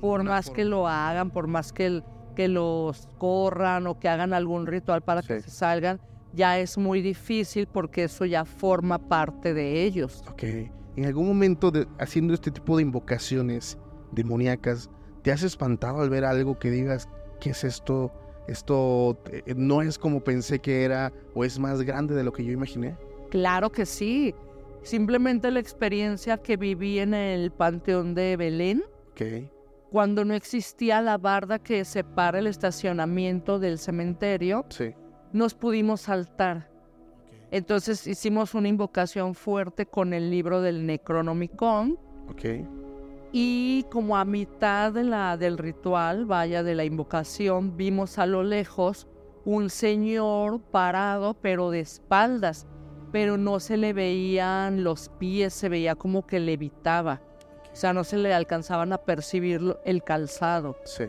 Por 0.00 0.24
más 0.24 0.50
que 0.50 0.64
lo 0.64 0.86
hagan, 0.88 1.30
por 1.30 1.46
más 1.46 1.72
que, 1.72 1.86
el- 1.86 2.04
que 2.34 2.48
los 2.48 3.08
corran 3.18 3.86
o 3.86 3.98
que 3.98 4.08
hagan 4.08 4.32
algún 4.32 4.66
ritual 4.66 5.02
para 5.02 5.22
que 5.22 5.40
se 5.40 5.50
salgan, 5.50 6.00
ya 6.32 6.58
es 6.58 6.76
muy 6.78 7.00
difícil 7.00 7.66
porque 7.66 8.04
eso 8.04 8.24
ya 8.24 8.44
forma 8.44 8.98
parte 8.98 9.54
de 9.54 9.84
ellos. 9.84 10.22
Ok. 10.30 10.42
En 10.96 11.04
algún 11.06 11.26
momento 11.28 11.70
de, 11.70 11.86
haciendo 11.98 12.34
este 12.34 12.50
tipo 12.50 12.76
de 12.76 12.82
invocaciones 12.82 13.78
demoníacas, 14.12 14.90
¿te 15.22 15.30
has 15.32 15.42
espantado 15.42 16.00
al 16.02 16.10
ver 16.10 16.24
algo 16.24 16.58
que 16.58 16.70
digas, 16.70 17.08
¿qué 17.40 17.50
es 17.50 17.62
esto? 17.64 18.12
Esto 18.48 19.18
eh, 19.30 19.42
no 19.56 19.82
es 19.82 19.98
como 19.98 20.24
pensé 20.24 20.58
que 20.58 20.84
era 20.84 21.12
o 21.34 21.44
es 21.44 21.58
más 21.58 21.82
grande 21.82 22.14
de 22.14 22.24
lo 22.24 22.32
que 22.32 22.44
yo 22.44 22.50
imaginé. 22.52 22.96
Claro 23.30 23.70
que 23.70 23.84
sí. 23.86 24.34
Simplemente 24.82 25.50
la 25.50 25.60
experiencia 25.60 26.38
que 26.38 26.56
viví 26.56 26.98
en 26.98 27.12
el 27.14 27.50
Panteón 27.52 28.14
de 28.14 28.36
Belén, 28.36 28.82
Ok. 29.12 29.22
cuando 29.90 30.24
no 30.24 30.34
existía 30.34 31.02
la 31.02 31.18
barda 31.18 31.58
que 31.58 31.84
separa 31.84 32.38
el 32.38 32.46
estacionamiento 32.46 33.58
del 33.58 33.78
cementerio, 33.78 34.64
Sí. 34.70 34.94
nos 35.32 35.54
pudimos 35.54 36.00
saltar. 36.02 36.70
Entonces 37.50 38.06
hicimos 38.06 38.54
una 38.54 38.68
invocación 38.68 39.34
fuerte 39.34 39.86
con 39.86 40.12
el 40.14 40.30
libro 40.30 40.60
del 40.62 40.86
Necronomicon 40.86 41.98
Ok. 42.30 42.44
Y 43.32 43.84
como 43.90 44.16
a 44.16 44.24
mitad 44.24 44.92
de 44.92 45.04
la, 45.04 45.36
del 45.36 45.58
ritual, 45.58 46.24
vaya, 46.24 46.62
de 46.62 46.74
la 46.74 46.84
invocación, 46.84 47.76
vimos 47.76 48.18
a 48.18 48.26
lo 48.26 48.42
lejos 48.42 49.06
un 49.44 49.70
señor 49.70 50.60
parado 50.60 51.34
pero 51.34 51.70
de 51.70 51.80
espaldas, 51.80 52.66
pero 53.12 53.36
no 53.36 53.60
se 53.60 53.76
le 53.76 53.92
veían 53.92 54.84
los 54.84 55.08
pies, 55.08 55.54
se 55.54 55.68
veía 55.68 55.94
como 55.94 56.26
que 56.26 56.40
levitaba. 56.40 57.22
O 57.72 57.76
sea, 57.76 57.92
no 57.92 58.04
se 58.04 58.16
le 58.16 58.34
alcanzaban 58.34 58.92
a 58.92 58.98
percibir 58.98 59.76
el 59.84 60.02
calzado. 60.02 60.76
Sí. 60.84 61.04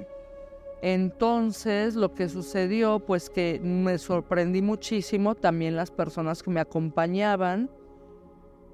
Entonces, 0.82 1.96
lo 1.96 2.14
que 2.14 2.30
sucedió, 2.30 3.00
pues 3.00 3.30
que 3.30 3.60
me 3.62 3.98
sorprendí 3.98 4.62
muchísimo, 4.62 5.36
también 5.36 5.76
las 5.76 5.92
personas 5.92 6.42
que 6.42 6.52
me 6.52 6.62
acompañaban, 6.62 7.70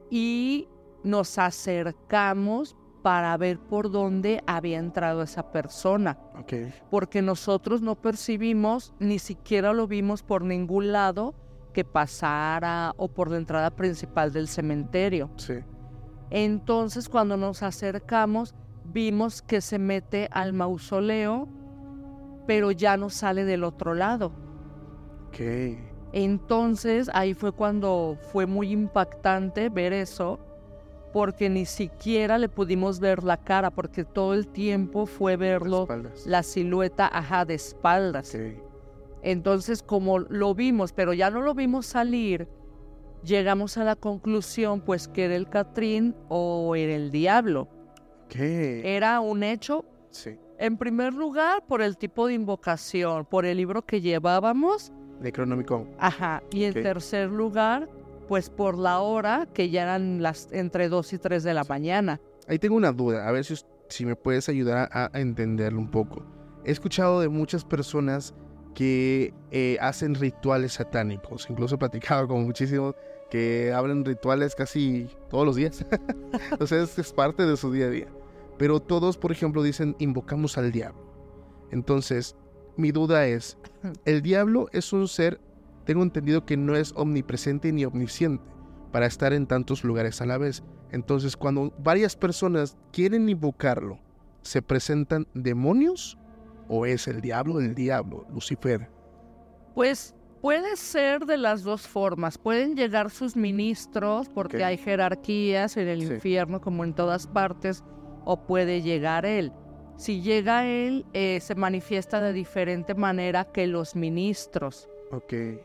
y 0.09 0.67
nos 1.03 1.39
acercamos 1.39 2.75
para 3.05 3.37
ver 3.37 3.59
por 3.59 3.91
dónde 3.91 4.41
había 4.47 4.79
entrado 4.79 5.21
esa 5.21 5.51
persona, 5.51 6.17
porque 6.89 7.21
nosotros 7.21 7.83
no 7.83 7.93
percibimos, 7.93 8.95
ni 8.97 9.19
siquiera 9.19 9.73
lo 9.73 9.85
vimos 9.85 10.23
por 10.23 10.43
ningún 10.43 10.91
lado 10.91 11.35
que 11.71 11.85
pasara 11.85 12.95
o 12.97 13.07
por 13.07 13.29
la 13.29 13.37
entrada 13.37 13.69
principal 13.69 14.33
del 14.33 14.47
cementerio. 14.47 15.29
Sí. 15.35 15.53
Entonces, 16.31 17.07
cuando 17.07 17.37
nos 17.37 17.61
acercamos, 17.61 18.55
vimos 18.85 19.43
que 19.43 19.61
se 19.61 19.77
mete 19.77 20.27
al 20.31 20.53
mausoleo, 20.53 21.47
pero 22.47 22.71
ya 22.71 22.97
no 22.97 23.11
sale 23.11 23.45
del 23.45 23.65
otro 23.65 23.93
lado. 23.93 24.31
Ok. 25.27 25.41
Entonces, 26.11 27.11
ahí 27.13 27.35
fue 27.35 27.51
cuando 27.51 28.17
fue 28.31 28.47
muy 28.47 28.71
impactante 28.71 29.69
ver 29.69 29.93
eso, 29.93 30.39
porque 31.15 31.49
ni 31.49 31.63
siquiera 31.65 32.37
le 32.37 32.49
pudimos 32.49 32.99
ver 32.99 33.23
la 33.23 33.37
cara, 33.37 33.71
porque 33.71 34.03
todo 34.03 34.33
el 34.33 34.47
tiempo 34.49 35.05
fue 35.05 35.37
verlo, 35.37 35.87
la 36.25 36.43
silueta, 36.43 37.07
ajá, 37.07 37.45
de 37.45 37.53
espaldas. 37.53 38.35
Ok. 38.35 38.41
Entonces, 39.23 39.81
como 39.81 40.19
lo 40.19 40.53
vimos, 40.53 40.91
pero 40.91 41.13
ya 41.13 41.29
no 41.29 41.39
lo 41.41 41.53
vimos 41.53 41.85
salir, 41.85 42.49
llegamos 43.23 43.77
a 43.77 43.85
la 43.85 43.95
conclusión, 43.95 44.81
pues, 44.81 45.07
que 45.07 45.23
era 45.23 45.37
el 45.37 45.47
Catrín 45.47 46.13
o 46.27 46.75
era 46.75 46.93
el 46.93 47.11
diablo. 47.11 47.69
Ok. 48.25 48.35
Era 48.35 49.21
un 49.21 49.43
hecho, 49.43 49.85
Sí. 50.09 50.37
en 50.59 50.75
primer 50.75 51.13
lugar, 51.13 51.63
por 51.65 51.81
el 51.81 51.95
tipo 51.95 52.27
de 52.27 52.33
invocación, 52.33 53.23
por 53.23 53.45
el 53.45 53.55
libro 53.55 53.83
que 53.83 54.01
llevábamos, 54.01 54.91
Necronomicon. 55.21 55.91
ajá, 55.97 56.43
y 56.51 56.65
en 56.65 56.73
tercer 56.73 57.29
lugar, 57.29 57.87
pues 58.27 58.49
por 58.49 58.77
la 58.77 58.99
hora, 58.99 59.47
que 59.53 59.69
ya 59.69 59.83
eran 59.83 60.21
las 60.21 60.49
entre 60.51 60.89
2 60.89 61.13
y 61.13 61.17
3 61.17 61.43
de 61.43 61.53
la 61.53 61.63
mañana. 61.63 62.19
Ahí 62.47 62.59
tengo 62.59 62.75
una 62.75 62.91
duda, 62.91 63.27
a 63.27 63.31
ver 63.31 63.45
si, 63.45 63.55
si 63.89 64.05
me 64.05 64.15
puedes 64.15 64.49
ayudar 64.49 64.89
a, 64.91 65.09
a 65.13 65.19
entenderlo 65.19 65.79
un 65.79 65.89
poco. 65.89 66.23
He 66.63 66.71
escuchado 66.71 67.21
de 67.21 67.29
muchas 67.29 67.63
personas 67.63 68.33
que 68.75 69.33
eh, 69.51 69.77
hacen 69.79 70.15
rituales 70.15 70.73
satánicos, 70.73 71.47
incluso 71.49 71.75
he 71.75 71.77
platicado 71.77 72.27
con 72.27 72.43
muchísimos 72.43 72.93
que 73.31 73.73
hablan 73.73 74.05
rituales 74.05 74.53
casi 74.53 75.09
todos 75.29 75.45
los 75.45 75.55
días. 75.55 75.83
o 76.59 76.67
sea, 76.67 76.83
es, 76.83 76.99
es 76.99 77.13
parte 77.13 77.45
de 77.45 77.57
su 77.57 77.71
día 77.71 77.87
a 77.87 77.89
día. 77.89 78.07
Pero 78.57 78.79
todos, 78.79 79.17
por 79.17 79.31
ejemplo, 79.31 79.63
dicen 79.63 79.95
invocamos 79.99 80.57
al 80.57 80.71
diablo. 80.71 81.03
Entonces, 81.71 82.35
mi 82.77 82.91
duda 82.91 83.25
es, 83.25 83.57
el 84.05 84.21
diablo 84.21 84.67
es 84.71 84.93
un 84.93 85.07
ser, 85.07 85.39
tengo 85.85 86.03
entendido 86.03 86.45
que 86.45 86.57
no 86.57 86.75
es 86.75 86.93
omnipresente 86.95 87.71
ni 87.71 87.85
omnisciente 87.85 88.43
para 88.91 89.05
estar 89.05 89.33
en 89.33 89.47
tantos 89.47 89.83
lugares 89.83 90.21
a 90.21 90.25
la 90.25 90.37
vez. 90.37 90.63
Entonces, 90.91 91.35
cuando 91.35 91.73
varias 91.79 92.15
personas 92.15 92.77
quieren 92.91 93.27
invocarlo, 93.29 93.99
¿se 94.41 94.61
presentan 94.61 95.27
demonios? 95.33 96.17
¿O 96.67 96.85
es 96.85 97.07
el 97.07 97.21
diablo 97.21 97.57
del 97.57 97.75
diablo, 97.75 98.25
Lucifer? 98.33 98.89
Pues 99.73 100.15
puede 100.41 100.75
ser 100.77 101.25
de 101.25 101.37
las 101.37 101.63
dos 101.63 101.81
formas. 101.87 102.37
Pueden 102.37 102.75
llegar 102.75 103.09
sus 103.09 103.35
ministros, 103.35 104.29
porque 104.29 104.63
hay 104.63 104.77
jerarquías 104.77 105.77
en 105.77 105.87
el 105.87 106.01
Sí. 106.07 106.13
infierno 106.13 106.61
como 106.61 106.83
en 106.83 106.93
todas 106.93 107.27
partes, 107.27 107.83
o 108.23 108.47
puede 108.47 108.81
llegar 108.81 109.25
él. 109.25 109.51
Si 109.97 110.21
llega 110.21 110.65
él, 110.65 111.05
eh, 111.13 111.39
se 111.41 111.55
manifiesta 111.55 112.19
de 112.21 112.33
diferente 112.33 112.95
manera 112.95 113.45
que 113.45 113.67
los 113.67 113.95
ministros. 113.95 114.89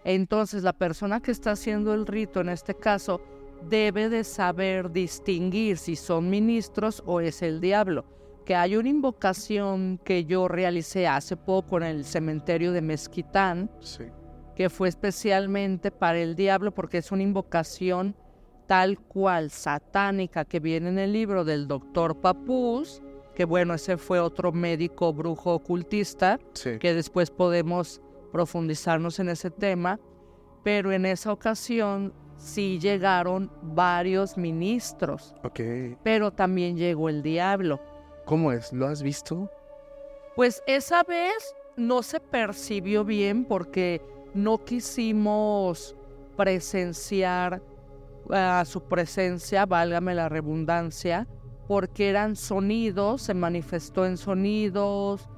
Entonces 0.05 0.63
la 0.63 0.73
persona 0.73 1.21
que 1.21 1.31
está 1.31 1.53
haciendo 1.53 1.95
el 1.95 2.07
rito, 2.07 2.41
en 2.41 2.49
este 2.49 2.75
caso, 2.75 3.21
debe 3.69 4.09
de 4.09 4.25
saber 4.25 4.91
distinguir 4.91 5.77
si 5.77 5.97
son 5.97 6.31
ministros 6.31 7.03
o 7.07 7.21
es 7.21 7.43
el 7.43 7.61
diablo. 7.61 8.05
Que 8.45 8.55
hay 8.55 8.77
una 8.77 8.89
invocación 8.89 10.01
que 10.03 10.25
yo 10.25 10.49
realicé 10.49 11.07
hace 11.07 11.37
poco 11.37 11.77
en 11.77 11.83
el 11.85 12.05
cementerio 12.05 12.73
de 12.73 12.81
Mezquitán, 12.81 13.71
sí. 13.81 14.05
que 14.57 14.71
fue 14.71 14.89
especialmente 14.89 15.91
para 15.91 16.19
el 16.19 16.35
diablo 16.37 16.73
porque 16.73 16.99
es 16.99 17.13
una 17.13 17.23
invocación 17.23 18.17
tal 18.67 18.99
cual 18.99 19.51
satánica 19.51 20.45
que 20.45 20.61
viene 20.61 20.89
en 20.89 20.99
el 20.99 21.13
libro 21.13 21.45
del 21.45 21.67
doctor 21.67 22.21
Papús, 22.21 23.03
que 23.35 23.45
bueno, 23.45 23.75
ese 23.75 23.97
fue 23.97 24.21
otro 24.21 24.53
médico 24.53 25.13
brujo 25.13 25.55
ocultista, 25.55 26.39
Sí. 26.53 26.79
que 26.79 26.95
después 26.95 27.31
podemos 27.31 28.01
profundizarnos 28.33 29.19
en 29.19 29.29
ese 29.29 29.51
tema, 29.51 29.99
pero 30.63 30.93
en 30.93 31.07
esa 31.07 31.33
ocasión 31.33 32.13
sí 32.37 32.79
llegaron 32.79 33.51
varios 33.63 34.37
ministros, 34.37 35.35
Ok. 35.45 35.61
pero 36.03 36.31
también 36.31 36.77
llegó 36.77 37.09
el 37.09 37.23
diablo. 37.23 37.81
¿Cómo 38.25 38.53
es? 38.53 38.73
¿Lo 38.73 38.87
has 38.87 39.03
visto? 39.03 39.51
Pues 40.37 40.63
esa 40.67 41.03
vez 41.03 41.55
no 41.77 42.03
se 42.03 42.21
percibió 42.21 43.05
bien 43.05 43.45
porque 43.45 44.01
no 44.33 44.65
quisimos 44.65 45.97
presenciar 46.37 47.63
a 48.31 48.65
su 48.65 48.83
presencia, 48.83 49.67
válgame 49.67 50.15
la 50.15 50.29
redundancia, 50.29 51.27
porque 51.67 52.09
eran 52.09 52.37
sonidos, 52.37 53.23
se 53.23 53.35
manifestó 53.35 54.07
en 54.07 54.17
sonidos, 54.17 55.29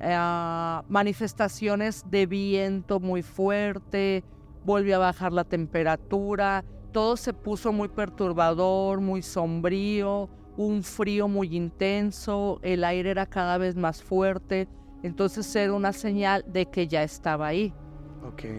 eh, 0.00 0.80
manifestaciones 0.88 2.04
de 2.10 2.26
viento 2.26 3.00
muy 3.00 3.22
fuerte, 3.22 4.24
volvió 4.64 4.96
a 4.96 4.98
bajar 4.98 5.32
la 5.32 5.44
temperatura, 5.44 6.64
todo 6.92 7.16
se 7.16 7.32
puso 7.32 7.72
muy 7.72 7.88
perturbador, 7.88 9.00
muy 9.00 9.22
sombrío, 9.22 10.28
un 10.56 10.82
frío 10.82 11.28
muy 11.28 11.56
intenso, 11.56 12.58
el 12.62 12.84
aire 12.84 13.10
era 13.10 13.26
cada 13.26 13.58
vez 13.58 13.76
más 13.76 14.02
fuerte, 14.02 14.68
entonces 15.02 15.54
era 15.54 15.72
una 15.72 15.92
señal 15.92 16.44
de 16.46 16.66
que 16.66 16.86
ya 16.88 17.02
estaba 17.02 17.46
ahí. 17.46 17.72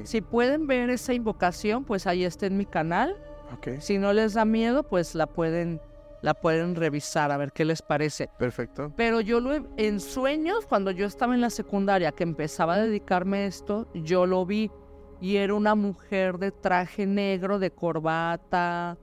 Si 0.04 0.22
pueden 0.22 0.68
ver 0.68 0.90
esa 0.90 1.14
invocación, 1.14 1.84
pues 1.86 2.08
ahí 2.08 2.24
está 2.24 2.46
en 2.46 2.58
mi 2.58 2.66
canal. 2.66 3.16
Si 3.80 3.98
no 3.98 4.14
les 4.14 4.34
da 4.34 4.46
miedo, 4.46 4.84
pues 4.84 5.16
la 5.16 5.28
pueden, 5.28 5.82
la 6.22 6.34
pueden 6.34 6.75
revisar 6.75 7.32
a 7.32 7.38
ver 7.38 7.51
qué 7.51 7.66
les 7.66 7.82
parece. 7.82 8.30
Perfecto. 8.38 8.94
Pero 8.96 9.22
yo 9.22 9.40
lo 9.40 9.68
en 9.78 10.00
sueños, 10.00 10.66
cuando 10.66 10.92
yo 10.92 11.06
estaba 11.06 11.34
en 11.34 11.42
la 11.42 11.50
secundaria, 11.50 12.12
que 12.12 12.24
empezaba 12.24 12.75
a 12.75 12.82
dedicarme 12.82 13.40
a 13.40 13.46
esto, 13.46 13.88
yo 13.94 14.25
lo 14.25 14.46
vi 14.46 14.72
y 15.20 15.38
era 15.38 15.54
una 15.54 15.75
mujer 15.75 16.38
de 16.38 16.51
traje 16.51 17.06
negro, 17.06 17.60
de 17.60 17.72
corbata, 17.72 18.98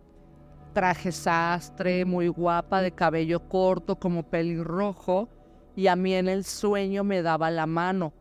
traje 0.73 1.13
sastre, 1.13 2.05
muy 2.05 2.29
guapa, 2.29 2.83
de 2.83 2.93
cabello 2.93 3.49
corto, 3.49 3.97
como 3.97 4.25
pelirrojo, 4.25 5.29
y 5.77 5.87
a 5.87 5.97
mí 5.97 6.15
en 6.15 6.29
el 6.29 6.45
sueño 6.45 7.05
me 7.05 7.23
daba 7.23 7.51
la 7.51 7.67
mano. 7.67 8.13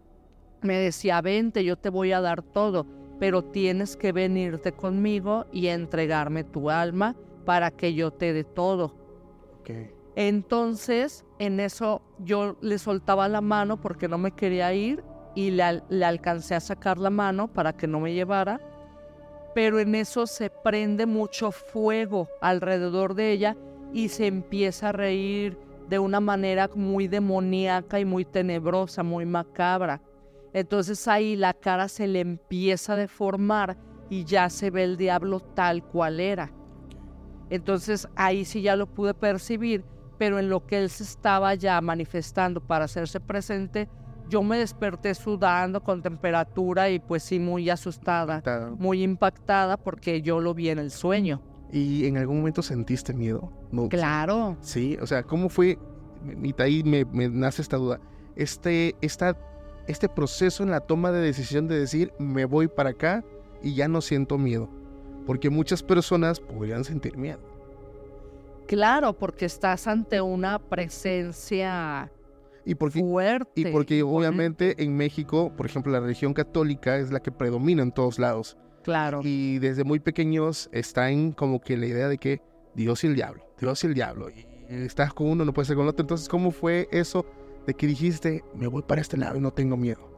Me 0.61 0.77
decía, 0.77 1.21
vente, 1.21 1.63
yo 1.63 1.75
te 1.75 1.89
voy 1.89 2.11
a 2.11 2.21
dar 2.21 2.43
todo, 2.43 2.85
pero 3.19 3.43
tienes 3.43 3.97
que 3.97 4.11
venirte 4.11 4.73
conmigo 4.73 5.45
y 5.51 5.67
entregarme 5.67 6.43
tu 6.43 6.69
alma 6.69 7.15
para 7.47 7.71
que 7.71 7.93
yo 7.93 8.11
te 8.11 8.33
dé 8.33 8.43
todo. 8.43 8.93
Entonces, 10.15 11.25
en 11.39 11.61
eso 11.61 12.01
yo 12.19 12.57
le 12.59 12.77
soltaba 12.77 13.29
la 13.29 13.39
mano 13.39 13.79
porque 13.79 14.09
no 14.09 14.17
me 14.17 14.31
quería 14.31 14.73
ir 14.73 15.01
y 15.33 15.51
le, 15.51 15.81
le 15.87 16.05
alcancé 16.05 16.55
a 16.55 16.59
sacar 16.59 16.97
la 16.97 17.09
mano 17.09 17.47
para 17.47 17.71
que 17.71 17.87
no 17.87 18.01
me 18.01 18.13
llevara 18.13 18.59
pero 19.57 19.79
en 19.79 19.95
eso 19.95 20.27
se 20.27 20.51
prende 20.51 21.07
mucho 21.07 21.51
fuego 21.51 22.27
alrededor 22.41 23.15
de 23.15 23.31
ella 23.31 23.57
y 23.91 24.09
se 24.09 24.27
empieza 24.27 24.89
a 24.89 24.91
reír 24.91 25.57
de 25.89 25.97
una 25.97 26.19
manera 26.19 26.69
muy 26.75 27.07
demoníaca 27.07 27.99
y 27.99 28.05
muy 28.05 28.23
tenebrosa, 28.23 29.01
muy 29.01 29.25
macabra. 29.25 29.99
Entonces 30.53 31.07
ahí 31.07 31.35
la 31.35 31.55
cara 31.55 31.87
se 31.87 32.05
le 32.05 32.19
empieza 32.19 32.93
a 32.93 32.97
deformar 32.97 33.77
y 34.11 34.25
ya 34.25 34.47
se 34.51 34.69
ve 34.69 34.83
el 34.83 34.95
diablo 34.95 35.39
tal 35.39 35.83
cual 35.83 36.19
era. 36.19 36.51
Entonces 37.49 38.07
ahí 38.15 38.45
sí 38.45 38.61
ya 38.61 38.75
lo 38.75 38.87
pude 38.87 39.13
percibir, 39.13 39.83
pero 40.17 40.39
en 40.39 40.49
lo 40.49 40.65
que 40.65 40.79
él 40.79 40.89
se 40.89 41.03
estaba 41.03 41.53
ya 41.55 41.79
manifestando 41.81 42.61
para 42.61 42.85
hacerse 42.85 43.19
presente, 43.19 43.87
yo 44.29 44.43
me 44.43 44.57
desperté 44.57 45.13
sudando 45.15 45.81
con 45.81 46.01
temperatura 46.01 46.89
y 46.89 46.99
pues 46.99 47.23
sí 47.23 47.39
muy 47.39 47.69
asustada, 47.69 48.43
muy 48.77 49.03
impactada 49.03 49.77
porque 49.77 50.21
yo 50.21 50.39
lo 50.39 50.53
vi 50.53 50.69
en 50.69 50.79
el 50.79 50.91
sueño. 50.91 51.41
¿Y 51.71 52.05
en 52.05 52.17
algún 52.17 52.37
momento 52.37 52.61
sentiste 52.61 53.13
miedo? 53.13 53.51
Claro. 53.89 54.57
Sí, 54.61 54.97
o 55.01 55.07
sea, 55.07 55.23
¿cómo 55.23 55.49
fue? 55.49 55.77
Y 56.43 56.61
ahí 56.61 56.83
me, 56.83 57.05
nace 57.29 57.61
esta 57.61 57.77
duda. 57.77 57.99
Este, 58.35 58.95
esta, 59.01 59.37
este 59.87 60.07
proceso 60.07 60.63
en 60.63 60.71
la 60.71 60.81
toma 60.81 61.11
de 61.11 61.21
decisión 61.21 61.67
de 61.67 61.79
decir, 61.79 62.13
me 62.19 62.45
voy 62.45 62.67
para 62.67 62.91
acá 62.91 63.23
y 63.61 63.75
ya 63.75 63.87
no 63.87 64.01
siento 64.01 64.37
miedo. 64.37 64.69
Porque 65.27 65.51
muchas 65.51 65.83
personas 65.83 66.39
podrían 66.39 66.83
sentir 66.83 67.15
miedo. 67.15 67.39
Claro, 68.65 69.13
porque 69.13 69.45
estás 69.45 69.85
ante 69.85 70.19
una 70.19 70.57
presencia 70.57 72.11
y 72.67 72.75
porque, 72.75 72.99
Fuerte. 72.99 73.61
Y 73.61 73.65
porque 73.67 74.03
obviamente 74.03 74.83
en 74.83 74.97
México, 74.97 75.53
por 75.55 75.65
ejemplo, 75.65 75.89
la 75.89 76.01
religión 76.01 76.33
católica 76.33 76.97
es 76.97 77.11
la 77.11 77.21
que 77.21 77.31
predomina 77.31 77.81
en 77.81 77.93
todos 77.93 78.19
lados. 78.19 78.57
Claro. 78.83 79.21
Y 79.23 79.59
desde 79.59 79.85
muy 79.85 80.01
pequeños 80.01 80.69
están 80.73 81.31
como 81.31 81.61
que 81.61 81.77
la 81.77 81.85
idea 81.85 82.09
de 82.09 82.17
que 82.17 82.41
Dios 82.75 83.05
y 83.05 83.07
el 83.07 83.15
diablo, 83.15 83.45
Dios 83.57 83.81
y 83.85 83.87
el 83.87 83.93
diablo. 83.93 84.29
Y 84.29 84.45
estás 84.69 85.13
con 85.13 85.27
uno, 85.27 85.45
no 85.45 85.53
puedes 85.53 85.67
ser 85.67 85.77
con 85.77 85.85
el 85.85 85.91
otro. 85.91 86.03
Entonces, 86.03 86.27
¿cómo 86.27 86.51
fue 86.51 86.89
eso 86.91 87.25
de 87.65 87.73
que 87.73 87.87
dijiste, 87.87 88.43
me 88.53 88.67
voy 88.67 88.81
para 88.81 88.99
este 88.99 89.15
lado 89.15 89.37
y 89.37 89.39
no 89.39 89.51
tengo 89.51 89.77
miedo? 89.77 90.16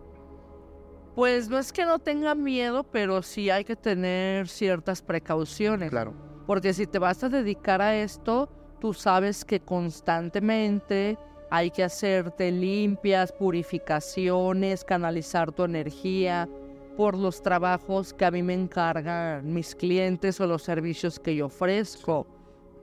Pues 1.19 1.49
no 1.49 1.57
es 1.57 1.73
que 1.73 1.83
no 1.83 1.99
tenga 1.99 2.33
miedo, 2.33 2.85
pero 2.85 3.21
sí 3.21 3.49
hay 3.49 3.65
que 3.65 3.75
tener 3.75 4.47
ciertas 4.47 5.01
precauciones. 5.01 5.89
Claro. 5.89 6.13
Porque 6.47 6.73
si 6.73 6.87
te 6.87 6.97
vas 6.97 7.21
a 7.25 7.27
dedicar 7.27 7.81
a 7.81 7.93
esto, 7.93 8.47
tú 8.79 8.93
sabes 8.93 9.43
que 9.43 9.59
constantemente 9.59 11.17
hay 11.49 11.71
que 11.71 11.83
hacerte 11.83 12.49
limpias, 12.53 13.33
purificaciones, 13.33 14.85
canalizar 14.85 15.51
tu 15.51 15.65
energía 15.65 16.47
por 16.95 17.17
los 17.17 17.41
trabajos 17.41 18.13
que 18.13 18.23
a 18.23 18.31
mí 18.31 18.41
me 18.41 18.53
encargan 18.53 19.53
mis 19.53 19.75
clientes 19.75 20.39
o 20.39 20.47
los 20.47 20.63
servicios 20.63 21.19
que 21.19 21.35
yo 21.35 21.47
ofrezco, 21.47 22.27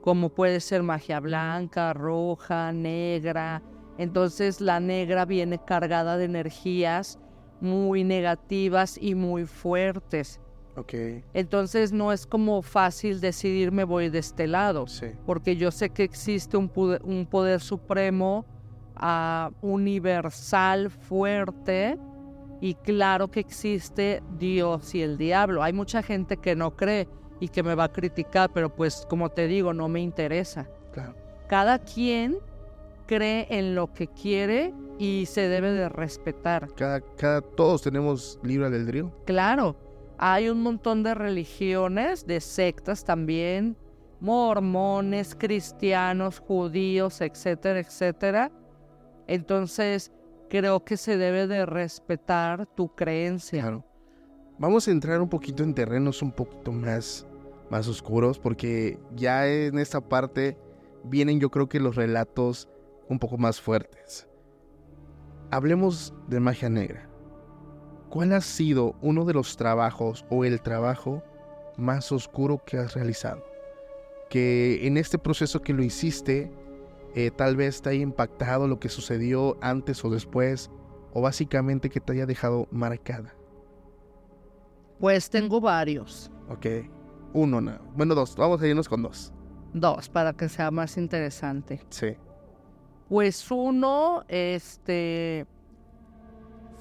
como 0.01 0.29
puede 0.29 0.59
ser 0.59 0.83
magia 0.83 1.19
blanca, 1.19 1.91
roja, 1.91 2.71
negra. 2.71 3.63
Entonces 3.97 4.61
la 4.61 4.79
negra 4.79 5.25
viene 5.25 5.57
cargada 5.57 6.17
de 6.17 6.25
energías 6.25 7.17
muy 7.61 8.03
negativas 8.03 8.97
y 9.01 9.15
muy 9.15 9.45
fuertes. 9.45 10.39
Okay. 10.75 11.23
Entonces 11.33 11.91
no 11.91 12.11
es 12.11 12.27
como 12.27 12.61
fácil 12.61 13.19
decidir 13.19 13.71
me 13.71 13.83
voy 13.83 14.09
de 14.09 14.19
este 14.19 14.45
lado, 14.45 14.85
porque 15.25 15.55
yo 15.55 15.71
sé 15.71 15.89
que 15.89 16.03
existe 16.03 16.55
un 16.55 16.71
un 17.03 17.25
poder 17.25 17.61
supremo 17.61 18.45
universal, 19.61 20.89
fuerte, 20.91 21.97
y 22.61 22.73
claro 22.75 23.29
que 23.29 23.39
existe 23.39 24.23
Dios 24.37 24.93
y 24.95 25.01
el 25.01 25.17
diablo. 25.17 25.63
Hay 25.63 25.73
mucha 25.73 26.01
gente 26.01 26.37
que 26.37 26.55
no 26.55 26.75
cree 26.75 27.07
y 27.39 27.49
que 27.49 27.63
me 27.63 27.75
va 27.75 27.85
a 27.85 27.91
criticar, 27.91 28.51
pero 28.51 28.73
pues 28.75 29.05
como 29.09 29.29
te 29.29 29.47
digo, 29.47 29.73
no 29.73 29.87
me 29.87 30.01
interesa. 30.01 30.67
Cada 31.47 31.79
quien 31.79 32.37
cree 33.07 33.47
en 33.49 33.73
lo 33.73 33.91
que 33.93 34.07
quiere 34.07 34.73
y 34.99 35.25
se 35.25 35.47
debe 35.47 35.71
de 35.71 35.89
respetar. 35.89 36.67
Cada, 36.75 37.01
cada, 37.01 37.41
todos 37.41 37.81
tenemos 37.81 38.39
libre 38.43 38.67
albedrío. 38.67 39.11
Claro, 39.25 39.75
hay 40.19 40.49
un 40.49 40.61
montón 40.61 41.01
de 41.01 41.15
religiones, 41.15 42.27
de 42.27 42.39
sectas 42.41 43.03
también, 43.03 43.75
mormones, 44.19 45.35
cristianos, 45.35 46.39
judíos, 46.39 47.21
etcétera, 47.21 47.79
etcétera, 47.79 48.51
entonces, 49.27 50.11
creo 50.49 50.83
que 50.83 50.95
se 50.95 51.17
debe 51.17 51.47
de 51.47 51.65
respetar 51.65 52.65
tu 52.65 52.95
creencia. 52.95 53.61
Claro. 53.61 53.83
Vamos 54.57 54.87
a 54.87 54.91
entrar 54.91 55.21
un 55.21 55.29
poquito 55.29 55.63
en 55.63 55.73
terrenos 55.75 56.21
un 56.21 56.31
poquito 56.31 56.71
más, 56.71 57.27
más 57.69 57.87
oscuros, 57.87 58.39
porque 58.39 58.97
ya 59.15 59.47
en 59.47 59.77
esta 59.77 60.01
parte 60.01 60.57
vienen 61.03 61.39
yo 61.39 61.51
creo 61.51 61.69
que 61.69 61.79
los 61.79 61.95
relatos 61.95 62.69
un 63.09 63.19
poco 63.19 63.37
más 63.37 63.61
fuertes. 63.61 64.27
Hablemos 65.51 66.13
de 66.27 66.39
magia 66.39 66.69
negra. 66.69 67.09
¿Cuál 68.09 68.33
ha 68.33 68.41
sido 68.41 68.95
uno 69.01 69.25
de 69.25 69.33
los 69.33 69.57
trabajos 69.57 70.25
o 70.29 70.45
el 70.45 70.61
trabajo 70.61 71.23
más 71.77 72.11
oscuro 72.11 72.63
que 72.65 72.77
has 72.77 72.93
realizado? 72.93 73.43
Que 74.29 74.85
en 74.87 74.97
este 74.97 75.17
proceso 75.17 75.61
que 75.61 75.73
lo 75.73 75.83
hiciste, 75.83 76.51
eh, 77.15 77.31
tal 77.31 77.55
vez 77.55 77.81
te 77.81 77.89
haya 77.89 78.01
impactado 78.01 78.67
lo 78.67 78.79
que 78.79 78.89
sucedió 78.89 79.57
antes 79.61 80.03
o 80.03 80.09
después, 80.09 80.69
o 81.13 81.21
básicamente 81.21 81.89
que 81.89 81.99
te 81.99 82.13
haya 82.13 82.25
dejado 82.25 82.67
marcada? 82.71 83.33
Pues 84.99 85.29
tengo 85.29 85.61
varios. 85.61 86.31
Ok, 86.49 86.65
uno, 87.33 87.61
no. 87.61 87.77
bueno, 87.95 88.15
dos, 88.15 88.35
vamos 88.35 88.61
a 88.61 88.67
irnos 88.67 88.89
con 88.89 89.01
dos. 89.01 89.33
Dos, 89.73 90.09
para 90.09 90.33
que 90.33 90.49
sea 90.49 90.71
más 90.71 90.97
interesante. 90.97 91.81
Sí. 91.89 92.15
Pues 93.09 93.49
uno, 93.51 94.23
este, 94.27 95.45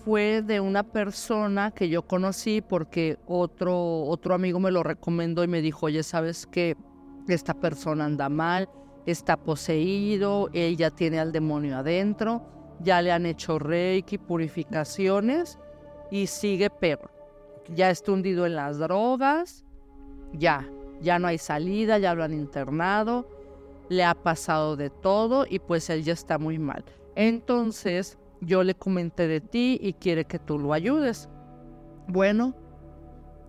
fue 0.05 0.43
de 0.43 0.61
una 0.61 0.83
persona 0.83 1.71
que 1.71 1.89
yo 1.89 2.03
conocí 2.03 2.61
porque 2.61 3.19
otro, 3.27 4.03
otro 4.03 4.35
amigo 4.35 4.59
me 4.59 4.71
lo 4.71 4.83
recomendó 4.83 5.45
y 5.45 5.49
me 5.49 5.63
dijo, 5.63 5.87
oye, 5.87 6.03
¿sabes 6.03 6.47
que 6.47 6.77
esta 7.29 7.55
persona 7.55 8.05
anda 8.05 8.29
mal? 8.29 8.69
está 9.07 9.37
poseído, 9.37 10.51
ella 10.53 10.91
tiene 10.91 11.21
al 11.21 11.33
demonio 11.33 11.79
adentro, 11.79 12.43
ya 12.81 13.01
le 13.01 13.13
han 13.13 13.25
hecho 13.25 13.59
reiki, 13.59 14.19
purificaciones 14.19 15.59
y 16.11 16.27
sigue 16.27 16.69
peor. 16.71 17.11
Ya 17.69 17.91
está 17.91 18.13
hundido 18.13 18.47
en 18.47 18.57
las 18.57 18.79
drogas, 18.79 19.65
ya, 20.33 20.69
ya 21.01 21.19
no 21.19 21.29
hay 21.29 21.39
salida, 21.39 21.99
ya 21.99 22.15
lo 22.15 22.25
han 22.25 22.35
internado, 22.35 23.29
le 23.89 24.05
ha 24.05 24.15
pasado 24.15 24.77
de 24.77 24.91
todo 24.91 25.47
y 25.49 25.59
pues 25.59 25.91
él 25.91 26.03
ya 26.03 26.13
está 26.13 26.39
muy 26.39 26.59
mal. 26.59 26.85
Entonces 27.15 28.19
yo 28.41 28.63
le 28.63 28.75
comenté 28.75 29.29
de 29.29 29.41
ti 29.41 29.79
y 29.81 29.95
quiere 29.95 30.25
que 30.25 30.39
tú 30.39 30.59
lo 30.59 30.73
ayudes. 30.73 31.29
Bueno, 32.09 32.55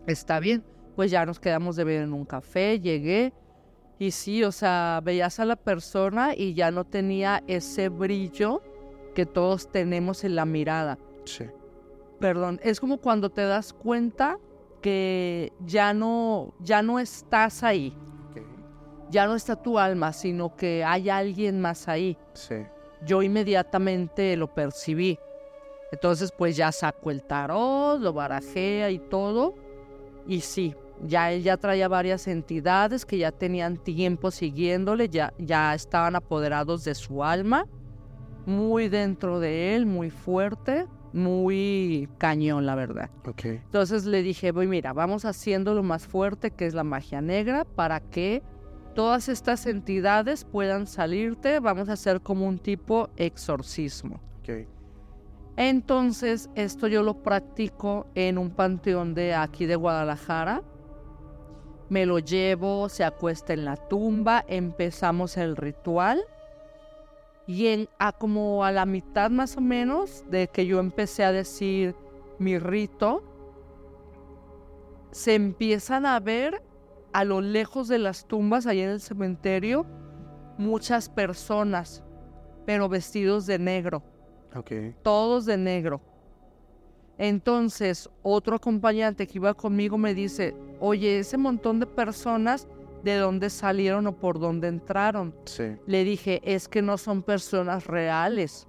está 0.07 0.39
bien, 0.39 0.63
pues 0.95 1.11
ya 1.11 1.25
nos 1.25 1.39
quedamos 1.39 1.75
de 1.75 1.83
ver 1.83 2.01
en 2.03 2.13
un 2.13 2.25
café, 2.25 2.79
llegué 2.79 3.33
y 3.99 4.11
sí, 4.11 4.43
o 4.43 4.51
sea, 4.51 5.01
veías 5.03 5.39
a 5.39 5.45
la 5.45 5.55
persona 5.55 6.33
y 6.35 6.53
ya 6.53 6.71
no 6.71 6.83
tenía 6.85 7.43
ese 7.47 7.89
brillo 7.89 8.61
que 9.15 9.25
todos 9.25 9.71
tenemos 9.71 10.23
en 10.23 10.35
la 10.35 10.45
mirada. 10.45 10.99
Sí. 11.25 11.45
Perdón, 12.19 12.59
es 12.63 12.79
como 12.79 12.97
cuando 12.97 13.29
te 13.29 13.41
das 13.41 13.73
cuenta 13.73 14.39
que 14.81 15.51
ya 15.65 15.93
no, 15.93 16.53
ya 16.59 16.81
no 16.81 16.99
estás 16.99 17.63
ahí. 17.63 17.95
Ya 19.09 19.25
no 19.25 19.35
está 19.35 19.55
tu 19.55 19.79
alma, 19.79 20.13
sino 20.13 20.55
que 20.55 20.83
hay 20.83 21.09
alguien 21.09 21.61
más 21.61 21.87
ahí. 21.87 22.17
Sí. 22.33 22.55
Yo 23.05 23.21
inmediatamente 23.21 24.35
lo 24.35 24.53
percibí. 24.53 25.17
Entonces, 25.91 26.31
pues 26.37 26.57
ya 26.57 26.71
saco 26.71 27.11
el 27.11 27.23
tarot, 27.23 28.01
lo 28.01 28.13
barajea 28.13 28.91
y 28.91 28.99
todo. 28.99 29.55
Y 30.27 30.41
sí, 30.41 30.75
ya 31.05 31.31
él 31.31 31.43
ya 31.43 31.57
traía 31.57 31.87
varias 31.87 32.27
entidades 32.27 33.05
que 33.05 33.17
ya 33.17 33.31
tenían 33.31 33.77
tiempo 33.77 34.31
siguiéndole, 34.31 35.09
ya, 35.09 35.33
ya 35.37 35.73
estaban 35.73 36.15
apoderados 36.15 36.83
de 36.83 36.95
su 36.95 37.23
alma, 37.23 37.65
muy 38.45 38.89
dentro 38.89 39.39
de 39.39 39.75
él, 39.75 39.85
muy 39.85 40.09
fuerte, 40.09 40.85
muy 41.13 42.09
cañón, 42.17 42.65
la 42.65 42.75
verdad. 42.75 43.09
Okay. 43.25 43.61
Entonces 43.63 44.05
le 44.05 44.21
dije, 44.21 44.51
voy, 44.51 44.67
mira, 44.67 44.93
vamos 44.93 45.25
haciendo 45.25 45.73
lo 45.73 45.83
más 45.83 46.05
fuerte 46.05 46.51
que 46.51 46.65
es 46.65 46.73
la 46.73 46.83
magia 46.83 47.21
negra 47.21 47.63
para 47.63 47.99
que 47.99 48.43
todas 48.97 49.29
estas 49.29 49.67
entidades 49.67 50.43
puedan 50.43 50.87
salirte, 50.87 51.59
vamos 51.59 51.87
a 51.87 51.93
hacer 51.93 52.19
como 52.19 52.47
un 52.47 52.57
tipo 52.57 53.11
exorcismo. 53.15 54.19
Ok. 54.39 54.67
Entonces, 55.55 56.49
esto 56.55 56.87
yo 56.87 57.03
lo 57.03 57.21
practico 57.21 58.07
en 58.15 58.39
un 58.39 58.49
panteón 58.49 59.13
de 59.13 59.35
aquí 59.35 59.67
de 59.67 59.75
Guadalajara. 59.75 60.63
Me 61.89 62.07
lo 62.07 62.17
llevo, 62.17 62.89
se 62.89 63.03
acuesta 63.03 63.53
en 63.53 63.65
la 63.65 63.75
tumba, 63.75 64.43
empezamos 64.47 65.37
el 65.37 65.55
ritual. 65.55 66.23
Y 67.45 67.67
en, 67.67 67.89
a 67.99 68.13
como 68.13 68.65
a 68.65 68.71
la 68.71 68.87
mitad 68.87 69.29
más 69.29 69.57
o 69.57 69.61
menos 69.61 70.23
de 70.27 70.47
que 70.47 70.65
yo 70.65 70.79
empecé 70.79 71.23
a 71.23 71.31
decir 71.31 71.93
mi 72.39 72.57
rito, 72.57 73.21
se 75.11 75.35
empiezan 75.35 76.07
a 76.07 76.19
ver 76.19 76.63
a 77.13 77.23
lo 77.23 77.41
lejos 77.41 77.87
de 77.87 77.99
las 77.99 78.27
tumbas, 78.27 78.65
allá 78.67 78.83
en 78.83 78.89
el 78.91 79.01
cementerio, 79.01 79.85
muchas 80.57 81.09
personas, 81.09 82.03
pero 82.65 82.89
vestidos 82.89 83.45
de 83.45 83.59
negro, 83.59 84.03
Ok. 84.55 84.71
todos 85.03 85.45
de 85.45 85.57
negro. 85.57 86.01
Entonces, 87.17 88.09
otro 88.21 88.55
acompañante 88.55 89.25
que 89.25 89.37
iba 89.39 89.53
conmigo 89.53 89.97
me 89.97 90.13
dice, 90.13 90.55
oye, 90.79 91.19
ese 91.19 91.37
montón 91.37 91.79
de 91.79 91.87
personas, 91.87 92.67
¿de 93.03 93.15
dónde 93.15 93.49
salieron 93.49 94.05
o 94.07 94.15
por 94.15 94.39
dónde 94.39 94.67
entraron? 94.67 95.33
Sí. 95.45 95.75
Le 95.87 96.03
dije, 96.03 96.41
es 96.43 96.67
que 96.67 96.81
no 96.81 96.97
son 96.97 97.23
personas 97.23 97.87
reales, 97.87 98.67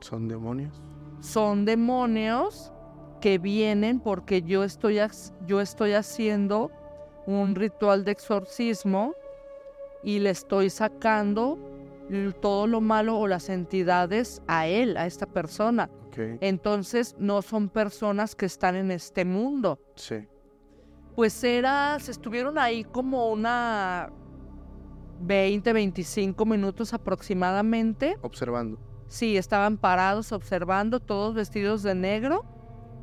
¿Son 0.00 0.28
demonios? 0.28 0.82
son 1.20 1.64
demonios 1.64 2.70
que 3.22 3.38
vienen 3.38 4.00
porque 4.00 4.42
yo 4.42 4.64
estoy, 4.64 4.98
yo 5.46 5.62
estoy 5.62 5.92
haciendo 5.94 6.70
un 7.26 7.54
ritual 7.54 8.04
de 8.04 8.12
exorcismo 8.12 9.14
y 10.02 10.18
le 10.18 10.30
estoy 10.30 10.70
sacando 10.70 11.58
todo 12.40 12.66
lo 12.66 12.80
malo 12.80 13.18
o 13.18 13.26
las 13.26 13.48
entidades 13.48 14.42
a 14.46 14.66
él, 14.66 14.96
a 14.96 15.06
esta 15.06 15.26
persona. 15.26 15.90
Entonces 16.40 17.16
no 17.18 17.42
son 17.42 17.68
personas 17.68 18.36
que 18.36 18.46
están 18.46 18.76
en 18.76 18.90
este 18.90 19.24
mundo. 19.24 19.80
Sí. 19.96 20.28
Pues 21.16 21.42
era, 21.42 21.98
se 21.98 22.12
estuvieron 22.12 22.58
ahí 22.58 22.84
como 22.84 23.30
una 23.30 24.12
20, 25.20 25.72
25 25.72 26.44
minutos 26.46 26.92
aproximadamente. 26.92 28.16
Observando. 28.22 28.78
Sí, 29.08 29.36
estaban 29.36 29.76
parados 29.76 30.32
observando, 30.32 31.00
todos 31.00 31.34
vestidos 31.34 31.82
de 31.82 31.94
negro 31.94 32.44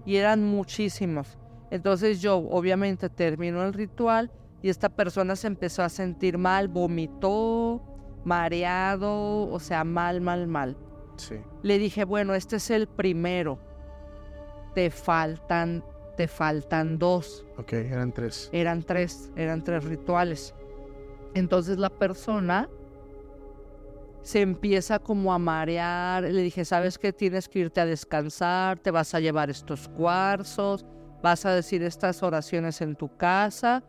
y 0.05 0.15
eran 0.15 0.45
muchísimos. 0.45 1.37
Entonces 1.71 2.21
yo 2.21 2.37
obviamente 2.37 3.09
terminó 3.09 3.63
el 3.63 3.73
ritual 3.73 4.29
y 4.61 4.69
esta 4.69 4.89
persona 4.89 5.35
se 5.35 5.47
empezó 5.47 5.81
a 5.81 5.89
sentir 5.89 6.37
mal, 6.37 6.67
vomitó, 6.67 7.81
mareado, 8.23 9.49
o 9.49 9.59
sea, 9.59 9.83
mal, 9.83 10.21
mal, 10.21 10.47
mal. 10.47 10.77
Sí. 11.15 11.35
Le 11.63 11.79
dije, 11.79 12.03
bueno, 12.03 12.35
este 12.35 12.57
es 12.57 12.69
el 12.69 12.87
primero. 12.87 13.57
Te 14.75 14.89
faltan, 14.89 15.83
te 16.17 16.27
faltan 16.27 16.99
dos. 16.99 17.45
Ok, 17.57 17.73
eran 17.73 18.11
tres. 18.11 18.49
Eran 18.51 18.83
tres, 18.83 19.31
eran 19.35 19.63
tres 19.63 19.83
rituales. 19.85 20.53
Entonces 21.33 21.77
la 21.77 21.89
persona 21.89 22.69
se 24.21 24.41
empieza 24.41 24.99
como 24.99 25.33
a 25.33 25.39
marear. 25.39 26.23
Le 26.23 26.41
dije, 26.41 26.65
¿sabes 26.65 26.97
qué? 26.97 27.13
Tienes 27.13 27.49
que 27.49 27.59
irte 27.59 27.81
a 27.81 27.85
descansar, 27.85 28.79
te 28.79 28.91
vas 28.91 29.13
a 29.15 29.19
llevar 29.19 29.49
estos 29.49 29.87
cuarzos, 29.89 30.85
vas 31.21 31.45
a 31.45 31.53
decir 31.53 31.83
estas 31.83 32.23
oraciones 32.23 32.81
en 32.81 32.95
tu 32.95 33.15
casa 33.15 33.83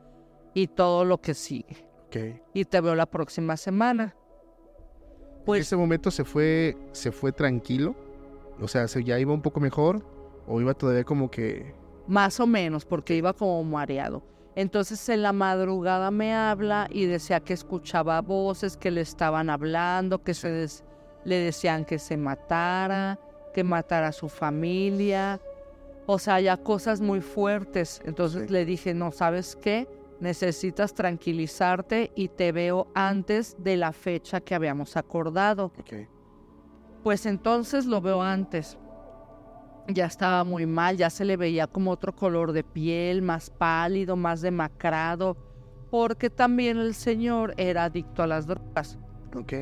y 0.54 0.66
todo 0.68 1.04
lo 1.04 1.20
que 1.20 1.34
sigue. 1.34 1.86
Y 2.52 2.64
te 2.66 2.80
veo 2.82 2.94
la 2.94 3.06
próxima 3.06 3.56
semana. 3.56 4.14
¿En 5.38 5.44
Pues 5.46 5.62
ese 5.62 5.76
momento 5.76 6.10
se 6.10 6.24
fue, 6.24 6.76
se 6.92 7.10
fue 7.10 7.32
tranquilo? 7.32 7.96
O 8.60 8.68
sea, 8.68 8.86
¿se 8.86 9.02
ya 9.02 9.18
iba 9.18 9.32
un 9.32 9.40
poco 9.42 9.60
mejor? 9.60 10.04
¿O 10.46 10.60
iba 10.60 10.74
todavía 10.74 11.04
como 11.04 11.30
que... 11.30 11.74
Más 12.06 12.38
o 12.40 12.46
menos, 12.46 12.84
porque 12.84 13.16
iba 13.16 13.32
como 13.32 13.64
mareado. 13.64 14.22
Entonces 14.54 15.08
en 15.08 15.22
la 15.22 15.32
madrugada 15.32 16.10
me 16.10 16.34
habla 16.34 16.86
y 16.90 17.06
decía 17.06 17.40
que 17.40 17.54
escuchaba 17.54 18.20
voces 18.20 18.76
que 18.76 18.90
le 18.90 19.00
estaban 19.00 19.48
hablando, 19.48 20.22
que 20.22 20.34
se 20.34 20.50
des- 20.50 20.84
le 21.24 21.36
decían 21.36 21.86
que 21.86 21.98
se 21.98 22.18
matara, 22.18 23.18
que 23.54 23.64
matara 23.64 24.08
a 24.08 24.12
su 24.12 24.28
familia. 24.28 25.40
O 26.06 26.18
sea, 26.18 26.40
ya 26.40 26.56
cosas 26.56 27.00
muy 27.00 27.20
fuertes. 27.20 28.00
Entonces 28.04 28.46
Sí. 28.48 28.52
le 28.52 28.64
dije, 28.64 28.94
no, 28.94 29.12
¿sabes 29.12 29.56
qué? 29.56 29.88
Necesitas 30.20 30.94
tranquilizarte 30.94 32.12
y 32.14 32.28
te 32.28 32.52
veo 32.52 32.88
antes 32.94 33.56
de 33.58 33.76
la 33.76 33.92
fecha 33.92 34.40
que 34.40 34.54
habíamos 34.54 34.96
acordado. 34.96 35.72
Ok. 35.78 36.08
Pues 37.02 37.26
entonces 37.26 37.86
lo 37.86 38.00
veo 38.00 38.22
antes. 38.22 38.78
Ya 39.88 40.06
estaba 40.06 40.44
muy 40.44 40.64
mal, 40.66 40.96
ya 40.96 41.10
se 41.10 41.24
le 41.24 41.36
veía 41.36 41.66
como 41.66 41.90
otro 41.90 42.14
color 42.14 42.52
de 42.52 42.62
piel, 42.62 43.20
más 43.22 43.50
pálido, 43.50 44.14
más 44.14 44.40
demacrado, 44.40 45.36
porque 45.90 46.30
también 46.30 46.78
el 46.78 46.94
señor 46.94 47.54
era 47.56 47.84
adicto 47.84 48.22
a 48.22 48.28
las 48.28 48.46
drogas. 48.46 48.98
Ok. 49.34 49.52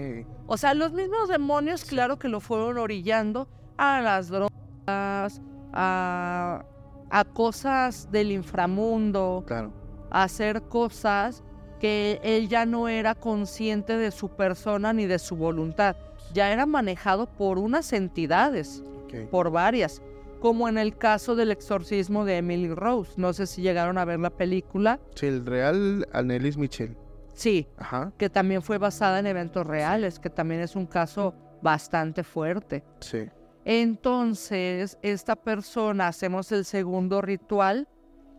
O 0.47 0.59
sea, 0.59 0.75
los 0.75 0.93
mismos 0.93 1.29
demonios, 1.29 1.87
claro 1.87 2.19
que 2.19 2.29
lo 2.29 2.41
fueron 2.41 2.77
orillando 2.77 3.49
a 3.79 4.03
las 4.03 4.29
drogas, 4.29 5.41
a, 5.73 6.65
a 7.11 7.25
cosas 7.25 8.11
del 8.11 8.33
inframundo, 8.33 9.45
Claro. 9.47 9.73
a 10.11 10.25
hacer 10.25 10.63
cosas 10.63 11.43
que 11.81 12.21
él 12.23 12.49
ya 12.49 12.67
no 12.67 12.89
era 12.89 13.15
consciente 13.15 13.97
de 13.97 14.11
su 14.11 14.29
persona 14.31 14.93
ni 14.93 15.07
de 15.07 15.19
su 15.19 15.37
voluntad. 15.37 15.97
Ya 16.35 16.53
era 16.53 16.67
manejado 16.67 17.27
por 17.27 17.59
unas 17.59 17.93
entidades, 17.93 18.85
por 19.31 19.51
varias, 19.51 20.03
como 20.41 20.69
en 20.69 20.79
el 20.79 20.97
caso 20.97 21.35
del 21.35 21.51
exorcismo 21.51 22.25
de 22.25 22.37
Emily 22.39 22.73
Rose. 22.73 23.13
No 23.17 23.33
sé 23.33 23.47
si 23.47 23.63
llegaron 23.63 23.99
a 23.99 24.05
ver 24.05 24.21
la 24.21 24.31
película. 24.31 25.01
Sí, 25.15 25.27
el 25.27 25.45
real 25.45 26.07
Annelies 26.13 26.57
Michel. 26.57 26.97
Sí, 27.35 27.67
Ajá. 27.79 28.13
que 28.19 28.29
también 28.29 28.61
fue 28.63 28.77
basada 28.79 29.19
en 29.19 29.27
eventos 29.27 29.67
reales, 29.67 30.19
que 30.19 30.29
también 30.31 30.61
es 30.61 30.77
un 30.77 30.87
caso 30.87 31.35
bastante 31.63 32.23
fuerte. 32.23 32.85
Sí. 33.01 33.29
Entonces, 33.73 34.99
esta 35.01 35.37
persona 35.37 36.09
hacemos 36.09 36.51
el 36.51 36.65
segundo 36.65 37.23
ritual 37.23 37.87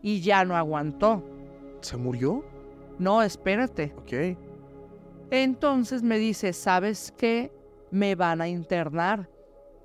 y 0.02 0.20
ya 0.20 0.44
no 0.44 0.54
aguantó. 0.54 1.24
¿Se 1.80 1.96
murió? 1.96 2.44
No, 2.98 3.22
espérate. 3.22 3.94
Ok. 3.96 4.36
Entonces 5.30 6.02
me 6.02 6.18
dice, 6.18 6.52
¿sabes 6.52 7.14
qué? 7.16 7.50
Me 7.90 8.14
van 8.14 8.42
a 8.42 8.48
internar. 8.48 9.30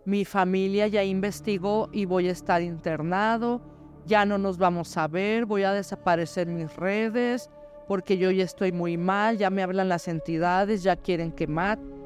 Mi 0.04 0.26
familia 0.26 0.88
ya 0.88 1.06
investigó 1.06 1.88
y 1.94 2.04
voy 2.04 2.28
a 2.28 2.34
estar 2.34 2.62
internado. 2.62 3.62
Ya 4.06 4.26
no 4.26 4.38
nos 4.38 4.58
vamos 4.58 4.98
a 4.98 5.08
ver, 5.08 5.46
voy 5.46 5.64
a 5.64 5.72
desaparecer 5.72 6.48
mis 6.48 6.76
redes 6.76 7.50
porque 7.88 8.18
yo 8.18 8.32
ya 8.32 8.44
estoy 8.44 8.74
muy 8.74 8.98
mal, 8.98 9.38
ya 9.38 9.50
me 9.50 9.64
hablan 9.64 9.88
las 9.88 10.10
entidades, 10.10 10.84
ya 10.84 10.98
quieren 10.98 11.32
que 11.32 11.48
mate. 11.48 11.97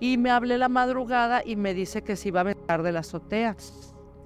Y 0.00 0.16
me 0.16 0.30
hablé 0.30 0.58
la 0.58 0.68
madrugada 0.68 1.42
y 1.44 1.56
me 1.56 1.74
dice 1.74 2.02
que 2.02 2.16
se 2.16 2.28
iba 2.28 2.40
a 2.40 2.42
aventar 2.42 2.82
de 2.82 2.92
la 2.92 3.00
azotea, 3.00 3.56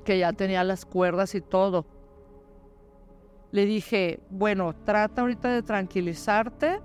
que 0.04 0.18
ya 0.18 0.32
tenía 0.32 0.64
las 0.64 0.84
cuerdas 0.84 1.34
y 1.34 1.40
todo. 1.40 1.86
Le 3.52 3.66
dije, 3.66 4.20
bueno, 4.30 4.74
trata 4.84 5.22
ahorita 5.22 5.48
de 5.50 5.62
tranquilizarte 5.62 6.80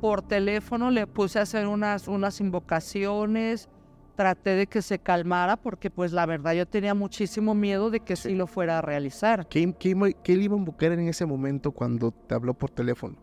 por 0.00 0.20
teléfono 0.22 0.90
le 0.90 1.06
puse 1.06 1.38
a 1.38 1.42
hacer 1.42 1.68
unas, 1.68 2.08
unas 2.08 2.40
invocaciones, 2.40 3.68
traté 4.16 4.50
de 4.50 4.66
que 4.66 4.82
se 4.82 4.98
calmara 4.98 5.56
porque 5.56 5.90
pues 5.90 6.12
la 6.12 6.26
verdad 6.26 6.54
yo 6.54 6.66
tenía 6.66 6.92
muchísimo 6.92 7.54
miedo 7.54 7.88
de 7.88 8.00
que 8.00 8.16
sí, 8.16 8.30
Sí. 8.30 8.34
lo 8.34 8.48
fuera 8.48 8.78
a 8.78 8.82
realizar. 8.82 9.46
¿Qué, 9.46 9.72
qué 9.78 10.36
le 10.36 10.42
iba 10.42 10.56
a 10.56 10.58
invocar 10.58 10.90
en 10.90 11.06
ese 11.08 11.24
momento 11.24 11.70
cuando 11.70 12.10
te 12.10 12.34
habló 12.34 12.52
por 12.52 12.70
teléfono? 12.70 13.16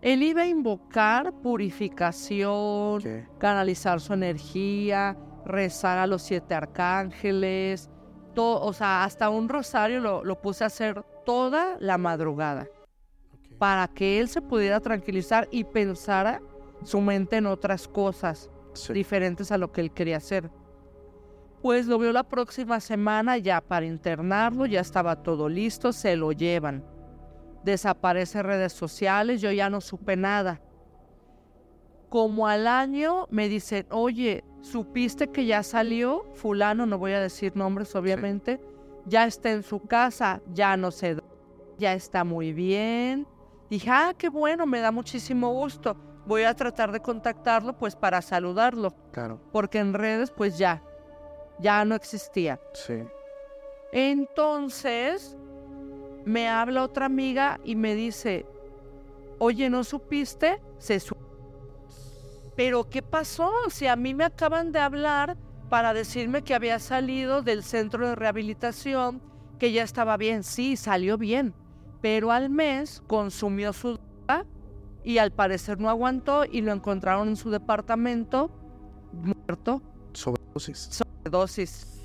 Él 0.00 0.22
iba 0.22 0.42
a 0.42 0.46
invocar 0.46 1.32
purificación, 1.42 3.02
canalizar 3.38 4.00
su 4.00 4.12
energía, 4.14 5.16
rezar 5.44 5.98
a 5.98 6.06
los 6.06 6.22
siete 6.22 6.54
arcángeles, 6.54 7.90
o 8.36 8.72
sea, 8.72 9.02
hasta 9.04 9.30
un 9.30 9.48
rosario 9.48 10.00
lo, 10.00 10.22
lo 10.22 10.40
puse 10.40 10.62
a 10.62 10.68
hacer 10.68 11.02
toda 11.26 11.76
la 11.80 11.98
madrugada. 11.98 12.66
para 13.58 13.88
que 13.88 14.20
él 14.20 14.28
se 14.28 14.40
pudiera 14.40 14.78
tranquilizar 14.78 15.48
y 15.50 15.64
pensara 15.64 16.40
su 16.84 17.00
mente 17.00 17.38
en 17.38 17.46
otras 17.46 17.88
cosas 17.88 18.48
Sí. 18.72 18.92
diferentes 18.92 19.50
a 19.50 19.58
lo 19.58 19.72
que 19.72 19.80
él 19.80 19.90
quería 19.90 20.18
hacer. 20.18 20.48
Pues 21.60 21.86
lo 21.86 21.98
veo 21.98 22.12
la 22.12 22.22
próxima 22.22 22.78
semana 22.78 23.36
ya 23.36 23.60
para 23.60 23.84
internarlo, 23.84 24.64
ya 24.66 24.80
estaba 24.80 25.24
todo 25.24 25.48
listo, 25.48 25.92
se 25.92 26.14
lo 26.14 26.30
llevan. 26.30 26.84
Desaparece 27.68 28.42
redes 28.42 28.72
sociales, 28.72 29.42
yo 29.42 29.52
ya 29.52 29.68
no 29.68 29.82
supe 29.82 30.16
nada. 30.16 30.58
Como 32.08 32.46
al 32.48 32.66
año 32.66 33.26
me 33.30 33.50
dicen, 33.50 33.86
oye, 33.90 34.42
¿supiste 34.62 35.28
que 35.28 35.44
ya 35.44 35.62
salió 35.62 36.24
fulano? 36.32 36.86
No 36.86 36.96
voy 36.96 37.12
a 37.12 37.20
decir 37.20 37.54
nombres, 37.56 37.94
obviamente. 37.94 38.58
Ya 39.04 39.26
está 39.26 39.50
en 39.50 39.62
su 39.62 39.80
casa, 39.80 40.40
ya 40.54 40.78
no 40.78 40.90
sé, 40.90 41.16
dónde, 41.16 41.30
ya 41.78 41.92
está 41.92 42.24
muy 42.24 42.52
bien, 42.54 43.26
Dije, 43.68 43.90
ah, 43.90 44.14
qué 44.16 44.30
bueno, 44.30 44.64
me 44.64 44.80
da 44.80 44.90
muchísimo 44.90 45.52
gusto. 45.52 45.94
Voy 46.26 46.44
a 46.44 46.54
tratar 46.54 46.90
de 46.90 47.00
contactarlo 47.00 47.76
pues 47.76 47.94
para 47.94 48.22
saludarlo, 48.22 48.94
Claro. 49.12 49.38
porque 49.52 49.78
en 49.78 49.92
redes 49.92 50.30
pues 50.30 50.56
ya, 50.56 50.82
ya 51.58 51.84
no 51.84 51.94
existía. 51.94 52.58
Sí. 52.72 53.02
Entonces 53.92 55.36
me 56.28 56.48
habla 56.48 56.84
otra 56.84 57.06
amiga 57.06 57.58
y 57.64 57.74
me 57.74 57.94
dice, 57.94 58.44
oye, 59.38 59.70
¿no 59.70 59.82
supiste? 59.82 60.60
Se 60.78 61.00
su 61.00 61.16
Pero 62.54 62.88
¿qué 62.88 63.02
pasó? 63.02 63.50
Si 63.70 63.86
a 63.86 63.96
mí 63.96 64.14
me 64.14 64.24
acaban 64.24 64.70
de 64.70 64.78
hablar 64.78 65.36
para 65.70 65.94
decirme 65.94 66.42
que 66.42 66.54
había 66.54 66.78
salido 66.78 67.42
del 67.42 67.62
centro 67.62 68.08
de 68.08 68.14
rehabilitación, 68.14 69.22
que 69.58 69.72
ya 69.72 69.82
estaba 69.82 70.16
bien. 70.16 70.42
Sí, 70.42 70.76
salió 70.76 71.18
bien, 71.18 71.54
pero 72.00 72.30
al 72.30 72.50
mes 72.50 73.02
consumió 73.06 73.72
su 73.72 73.98
droga 73.98 74.44
y 75.02 75.18
al 75.18 75.32
parecer 75.32 75.80
no 75.80 75.88
aguantó 75.88 76.44
y 76.44 76.60
lo 76.60 76.72
encontraron 76.72 77.28
en 77.28 77.36
su 77.36 77.50
departamento 77.50 78.50
muerto, 79.12 79.82
Sobredosis. 80.12 81.02
dosis 81.30 82.02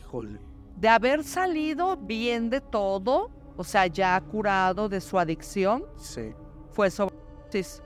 Híjole. 0.00 0.38
de 0.76 0.88
haber 0.88 1.24
salido 1.24 1.96
bien 1.96 2.50
de 2.50 2.60
todo, 2.60 3.30
o 3.56 3.64
sea, 3.64 3.86
ya 3.86 4.20
curado 4.20 4.88
de 4.88 5.00
su 5.00 5.18
adicción, 5.18 5.84
Sí. 5.96 6.32
fue 6.70 6.90
sobredosis. 6.90 7.82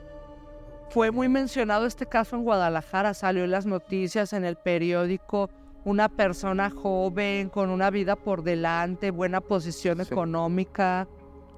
Fue 0.89 1.11
muy 1.11 1.29
mencionado 1.29 1.85
este 1.85 2.07
caso 2.07 2.35
en 2.35 2.43
Guadalajara, 2.43 3.13
salió 3.13 3.43
en 3.43 3.51
las 3.51 3.65
noticias, 3.67 4.33
en 4.33 4.43
el 4.43 4.55
periódico, 4.55 5.49
una 5.85 6.09
persona 6.09 6.69
joven, 6.71 7.49
con 7.49 7.69
una 7.69 7.89
vida 7.91 8.15
por 8.15 8.41
delante, 8.43 9.11
buena 9.11 9.39
posición 9.41 10.03
Sí. 10.03 10.11
económica. 10.11 11.07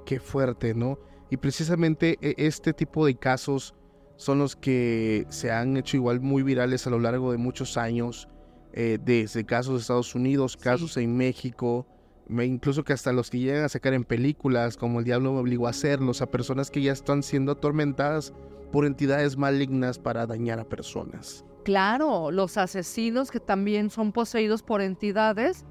Qué 0.06 0.20
fuerte, 0.20 0.74
¿no? 0.74 1.00
Y 1.30 1.38
precisamente 1.38 2.18
e- 2.22 2.36
este 2.38 2.74
tipo 2.74 3.06
de 3.06 3.16
casos 3.16 3.74
son 4.18 4.40
los 4.40 4.56
que 4.56 5.26
se 5.30 5.50
han 5.52 5.78
hecho 5.78 5.96
igual 5.98 6.20
muy 6.20 6.44
virales 6.44 6.86
a 6.86 6.90
lo 6.90 7.00
largo 7.00 7.32
de 7.32 7.38
muchos 7.38 7.78
años, 7.78 8.28
eh, 8.74 8.98
desde 9.02 9.46
casos 9.46 9.74
de 9.76 9.80
Estados 9.80 10.14
Unidos, 10.14 10.58
casos 10.58 10.98
en 10.98 11.16
México, 11.16 11.88
incluso 12.30 12.84
que 12.84 12.94
hasta 12.94 13.12
los 13.12 13.30
que 13.30 13.40
llegan 13.40 13.64
a 13.66 13.70
sacar 13.70 13.94
en 13.94 14.04
películas, 14.04 14.78
como 14.78 15.00
El 15.00 15.06
Diablo 15.06 15.34
me 15.34 15.40
obligó 15.40 15.68
a 15.68 15.72
hacerlos, 15.72 16.22
a 16.22 16.32
personas 16.32 16.72
que 16.72 16.82
ya 16.82 16.92
están 16.94 17.24
siendo 17.24 17.54
atormentadas 17.54 18.34
por 18.72 18.86
entidades 18.86 19.38
malignas 19.38 20.00
para 20.00 20.26
dañar 20.26 20.60
a 20.60 20.64
personas. 20.64 21.44
Claro, 21.64 22.32
los 22.32 22.58
asesinos 22.58 23.30
que 23.32 23.40
también 23.40 23.90
son 23.90 24.12
poseídos 24.12 24.64
por 24.64 24.82
entidades, 24.82 25.66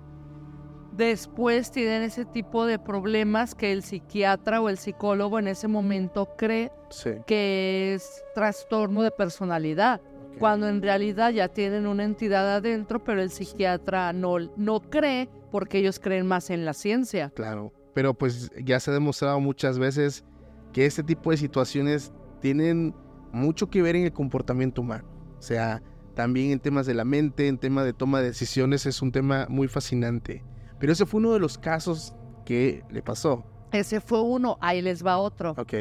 después 0.97 1.71
tienen 1.71 2.03
ese 2.03 2.25
tipo 2.25 2.67
de 2.67 2.79
problemas 2.79 3.55
que 3.55 3.73
el 3.73 3.83
psiquiatra 3.83 4.61
o 4.61 4.69
el 4.69 4.77
psicólogo 4.77 5.39
en 5.39 5.49
ese 5.49 5.67
momento 5.69 6.29
cree 6.37 6.71
Sí. 6.91 7.11
que 7.27 7.95
es 7.95 8.23
trastorno 8.35 9.03
de 9.03 9.11
personalidad. 9.11 10.01
Cuando 10.41 10.69
en 10.69 10.83
realidad 10.83 11.31
ya 11.31 11.49
tienen 11.49 11.87
una 11.87 12.03
entidad 12.03 12.57
adentro, 12.57 13.05
pero 13.05 13.21
el 13.23 13.31
psiquiatra 13.31 14.13
no, 14.13 14.39
no 14.57 14.81
cree 14.81 15.29
porque 15.53 15.79
ellos 15.79 16.01
creen 16.01 16.27
más 16.27 16.51
en 16.51 16.65
la 16.65 16.73
ciencia. 16.73 17.31
Claro, 17.37 17.73
pero 17.95 18.15
pues 18.15 18.51
ya 18.65 18.81
se 18.81 18.91
ha 18.91 18.95
demostrado 18.95 19.39
muchas 19.39 19.79
veces 19.79 20.25
que 20.73 20.87
este 20.87 21.03
tipo 21.03 21.31
de 21.31 21.37
situaciones 21.37 22.13
tienen 22.41 22.95
mucho 23.33 23.69
que 23.69 23.83
ver 23.83 23.97
en 23.97 24.05
el 24.05 24.13
comportamiento 24.13 24.81
humano. 24.81 25.05
O 25.39 25.43
sea, 25.43 25.83
también 26.15 26.53
en 26.53 26.61
temas 26.61 26.87
de 26.87 26.95
la 26.95 27.05
mente, 27.05 27.47
en 27.47 27.59
temas 27.59 27.85
de 27.85 27.93
toma 27.93 28.21
de 28.21 28.29
decisiones, 28.29 28.87
es 28.87 29.03
un 29.03 29.13
tema 29.13 29.47
muy 29.49 29.69
fascinante. 29.69 30.43
Pero 30.79 30.93
ese 30.93 31.05
fue 31.07 31.19
uno 31.19 31.33
de 31.33 31.39
los 31.41 31.59
casos 31.59 32.15
que 32.47 32.83
le 32.91 33.03
pasó. 33.03 33.45
Ese 33.73 34.01
fue 34.01 34.23
uno, 34.23 34.57
ahí 34.61 34.81
les 34.81 35.05
va 35.05 35.19
otro. 35.19 35.55
Ok, 35.59 35.75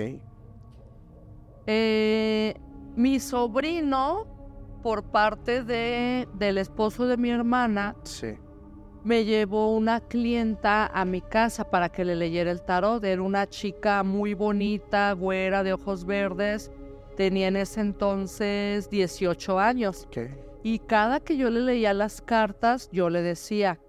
Eh, 1.66 2.56
mi 2.96 3.20
sobrino, 3.20 4.39
por 4.82 5.04
parte 5.04 5.64
de, 5.64 6.28
del 6.34 6.58
esposo 6.58 7.08
de 7.08 7.18
mi 7.18 7.30
hermana, 7.30 7.96
sí, 8.04 8.38
me 9.04 9.24
llevó 9.24 9.76
una 9.76 10.02
clienta 10.02 10.88
a 10.88 11.06
mi 11.06 11.22
casa 11.22 11.70
para 11.70 11.90
que 11.90 12.04
le 12.04 12.16
leyera 12.16 12.52
el 12.52 12.62
tarot. 12.62 13.04
Era 13.04 13.22
una 13.22 13.48
chica 13.48 14.04
muy 14.04 14.34
bonita, 14.34 15.14
güera, 15.14 15.64
de 15.64 15.74
ojos 15.74 16.06
verdes. 16.06 16.72
Tenía 17.16 17.48
en 17.48 17.56
ese 17.56 17.82
entonces 17.82 18.90
18 18.90 19.60
años. 19.60 20.06
ok, 20.08 20.18
Y 20.64 20.80
cada 20.80 21.20
que 21.20 21.38
yo 21.38 21.50
le 21.50 21.62
leía 21.62 21.94
las 21.94 22.22
cartas, 22.22 22.90
yo 22.92 23.10
le 23.10 23.22
decía, 23.22 23.80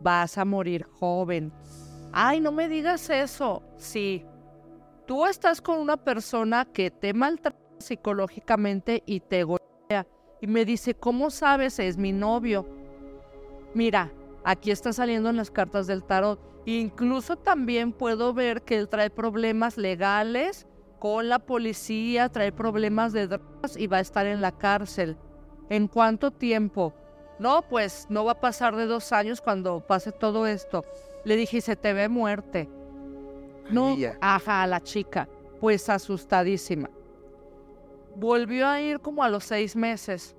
vas 0.00 0.38
a 0.38 0.44
morir 0.44 0.84
joven. 0.84 1.52
Ay, 2.12 2.40
no 2.40 2.50
me 2.50 2.68
digas 2.68 3.10
eso. 3.10 3.62
Sí, 3.76 4.24
tú 5.06 5.26
estás 5.26 5.60
con 5.60 5.78
una 5.78 5.96
persona 5.98 6.64
que 6.64 6.90
te 6.90 7.12
maltrata 7.12 7.58
psicológicamente 7.78 9.02
y 9.04 9.20
te 9.20 9.44
golpea. 9.44 9.65
Y 10.40 10.46
me 10.46 10.64
dice, 10.64 10.94
¿cómo 10.94 11.30
sabes? 11.30 11.78
Es 11.78 11.96
mi 11.96 12.12
novio. 12.12 12.66
Mira, 13.74 14.12
aquí 14.44 14.70
está 14.70 14.92
saliendo 14.92 15.30
en 15.30 15.36
las 15.36 15.50
cartas 15.50 15.86
del 15.86 16.04
tarot. 16.04 16.40
Incluso 16.66 17.36
también 17.36 17.92
puedo 17.92 18.34
ver 18.34 18.62
que 18.62 18.76
él 18.76 18.88
trae 18.88 19.10
problemas 19.10 19.76
legales 19.76 20.66
con 20.98 21.28
la 21.28 21.38
policía, 21.38 22.28
trae 22.28 22.52
problemas 22.52 23.12
de 23.12 23.28
drogas 23.28 23.76
y 23.76 23.86
va 23.86 23.98
a 23.98 24.00
estar 24.00 24.26
en 24.26 24.40
la 24.40 24.52
cárcel. 24.52 25.16
¿En 25.68 25.88
cuánto 25.88 26.30
tiempo? 26.30 26.94
No, 27.38 27.62
pues 27.62 28.06
no 28.08 28.24
va 28.24 28.32
a 28.32 28.40
pasar 28.40 28.76
de 28.76 28.86
dos 28.86 29.12
años 29.12 29.40
cuando 29.40 29.80
pase 29.86 30.10
todo 30.10 30.46
esto. 30.46 30.84
Le 31.24 31.36
dije, 31.36 31.60
se 31.60 31.76
te 31.76 31.92
ve 31.92 32.08
muerte. 32.08 32.68
No, 33.70 33.96
ajá, 34.20 34.62
a 34.62 34.66
la 34.66 34.80
chica. 34.80 35.28
Pues 35.60 35.88
asustadísima. 35.88 36.90
Volvió 38.16 38.66
a 38.66 38.80
ir 38.80 39.00
como 39.00 39.22
a 39.22 39.28
los 39.28 39.44
seis 39.44 39.76
meses. 39.76 40.34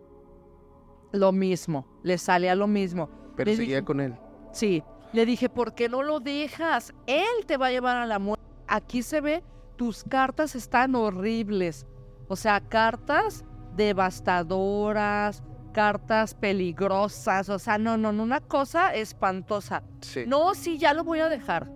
Lo 1.12 1.32
mismo, 1.32 1.86
le 2.04 2.18
salía 2.18 2.56
lo 2.56 2.68
mismo. 2.68 3.10
pero 3.36 3.52
Le 3.52 3.58
seguía 3.58 3.76
dije- 3.78 3.86
con 3.86 4.02
él. 4.02 4.16
Sí, 4.52 4.84
le 5.14 5.26
dije, 5.26 5.48
¿por 5.48 5.74
qué 5.76 5.88
no 5.90 6.02
lo 6.04 6.20
dejas? 6.20 6.94
Él 7.06 7.46
te 7.46 7.56
va 7.58 7.68
a 7.68 7.72
llevar 7.72 7.98
a 7.98 8.06
la 8.08 8.18
muerte. 8.20 8.44
Aquí 8.68 9.04
se 9.04 9.22
ve, 9.22 9.44
tus 9.76 10.04
cartas 10.04 10.56
están 10.56 10.96
horribles. 10.96 11.86
O 12.28 12.36
sea, 12.36 12.60
cartas 12.62 13.46
devastadoras, 13.76 15.44
cartas 15.72 16.34
peligrosas. 16.34 17.50
O 17.50 17.60
sea, 17.60 17.78
no, 17.78 17.98
no, 17.98 18.12
no, 18.12 18.24
una 18.24 18.42
cosa 18.42 18.94
espantosa. 18.96 19.84
Sí. 20.02 20.24
No, 20.28 20.54
sí, 20.56 20.78
ya 20.78 20.94
lo 20.94 21.04
voy 21.04 21.20
a 21.20 21.30
dejar. 21.30 21.72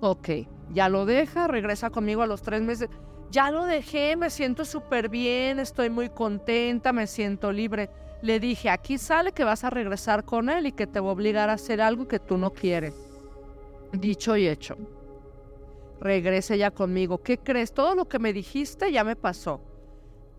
Ok, 0.00 0.28
ya 0.72 0.88
lo 0.88 1.06
deja, 1.06 1.48
regresa 1.48 1.90
conmigo 1.90 2.22
a 2.22 2.26
los 2.26 2.42
tres 2.42 2.60
meses. 2.62 2.90
Ya 3.30 3.50
lo 3.50 3.64
dejé, 3.64 4.16
me 4.16 4.30
siento 4.30 4.64
súper 4.64 5.08
bien, 5.08 5.58
estoy 5.58 5.90
muy 5.90 6.08
contenta, 6.08 6.92
me 6.92 7.06
siento 7.06 7.52
libre. 7.52 7.90
Le 8.22 8.40
dije, 8.40 8.70
aquí 8.70 8.98
sale 8.98 9.32
que 9.32 9.44
vas 9.44 9.64
a 9.64 9.70
regresar 9.70 10.24
con 10.24 10.48
él 10.48 10.66
y 10.66 10.72
que 10.72 10.86
te 10.86 11.00
va 11.00 11.08
a 11.08 11.12
obligar 11.12 11.50
a 11.50 11.54
hacer 11.54 11.80
algo 11.80 12.08
que 12.08 12.18
tú 12.18 12.38
no 12.38 12.52
quieres. 12.52 12.94
Dicho 13.92 14.36
y 14.36 14.48
hecho. 14.48 14.76
Regrese 16.00 16.56
ya 16.58 16.70
conmigo. 16.70 17.18
¿Qué 17.18 17.38
crees? 17.38 17.72
Todo 17.72 17.94
lo 17.94 18.08
que 18.08 18.18
me 18.18 18.32
dijiste 18.32 18.92
ya 18.92 19.04
me 19.04 19.16
pasó. 19.16 19.60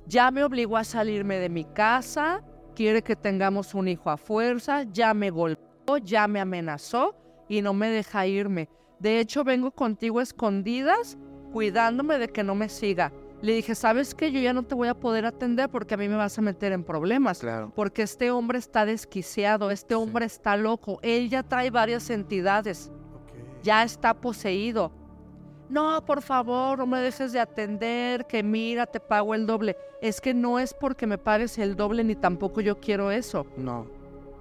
Ya 0.06 0.32
me 0.32 0.44
obligó 0.44 0.78
a 0.78 0.84
salirme 0.84 1.38
de 1.38 1.50
mi 1.50 1.66
casa, 1.66 2.42
quiere 2.76 3.02
que 3.02 3.16
tengamos 3.16 3.74
un 3.74 3.90
hijo 3.90 4.10
a 4.10 4.18
fuerza, 4.18 4.84
ya 4.84 5.14
me 5.14 5.30
golpeó, 5.30 5.98
ya 5.98 6.28
me 6.28 6.40
amenazó 6.40 7.16
y 7.50 7.62
no 7.62 7.74
me 7.74 7.90
deja 7.90 8.26
irme. 8.26 8.70
De 9.00 9.20
hecho, 9.20 9.44
vengo 9.44 9.72
contigo 9.72 10.20
a 10.20 10.24
escondidas, 10.24 11.18
cuidándome 11.58 12.20
de 12.20 12.28
que 12.28 12.44
no 12.44 12.54
me 12.54 12.70
siga. 12.70 13.12
Le 13.42 13.54
dije, 13.54 13.74
¿sabes 13.74 14.14
qué? 14.14 14.32
Yo 14.32 14.40
ya 14.40 14.54
no 14.54 14.62
te 14.62 14.76
voy 14.76 14.90
a 14.90 14.94
poder 14.94 15.26
atender 15.26 15.70
porque 15.70 15.96
a 15.96 15.98
mí 15.98 16.08
me 16.08 16.16
vas 16.16 16.38
a 16.38 16.42
meter 16.44 16.72
en 16.72 16.84
problemas. 16.84 17.40
Claro. 17.40 17.72
Porque 17.76 18.04
este 18.04 18.30
hombre 18.30 18.60
está 18.60 18.86
desquiciado, 18.86 19.72
este 19.72 19.96
Sí. 19.96 20.00
hombre 20.00 20.26
está 20.28 20.56
loco, 20.56 21.00
él 21.02 21.30
ya 21.32 21.42
trae 21.42 21.72
varias 21.72 22.12
entidades, 22.12 22.92
ya 23.64 23.82
está 23.82 24.14
poseído. 24.14 24.92
No, 25.68 26.06
por 26.06 26.22
favor, 26.22 26.78
no 26.78 26.86
me 26.86 27.00
dejes 27.00 27.34
de 27.34 27.40
atender, 27.40 28.28
que 28.28 28.44
mira, 28.44 28.86
te 28.86 29.00
pago 29.00 29.34
el 29.34 29.48
doble. 29.48 29.76
Es 30.00 30.22
que 30.22 30.36
no 30.36 30.60
es 30.60 30.76
porque 30.76 31.08
me 31.08 31.18
pagues 31.18 31.58
el 31.58 31.76
doble 31.76 32.04
ni 32.04 32.14
tampoco 32.16 32.62
yo 32.62 32.80
quiero 32.80 33.10
eso. 33.10 33.48
No, 33.58 33.88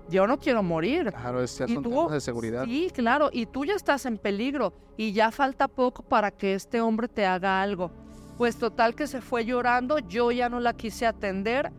Yo 0.08 0.26
no 0.26 0.38
quiero 0.38 0.62
morir. 0.62 1.12
claro, 1.12 1.42
es, 1.42 1.58
ya 1.58 1.66
¿Y 1.66 1.74
son 1.74 1.82
tú? 1.82 1.90
temas 1.90 2.12
de 2.12 2.20
seguridad. 2.20 2.64
Sí, 2.64 2.90
claro, 2.94 3.28
y 3.32 3.46
tú 3.46 3.64
ya 3.64 3.74
estás 3.74 4.06
en 4.06 4.18
peligro 4.18 4.72
y 4.96 5.12
ya 5.12 5.30
falta 5.30 5.66
poco 5.68 6.02
para 6.02 6.30
que 6.30 6.54
este 6.54 6.80
hombre 6.80 7.08
te 7.08 7.26
haga 7.26 7.60
algo. 7.62 7.90
Pues 8.38 8.56
total 8.56 8.94
que 8.94 9.06
se 9.06 9.20
fue 9.20 9.44
llorando, 9.44 9.98
yo 9.98 10.30
ya 10.30 10.48
no 10.48 10.60
la 10.60 10.74
quise 10.74 11.06
atender. 11.06 11.72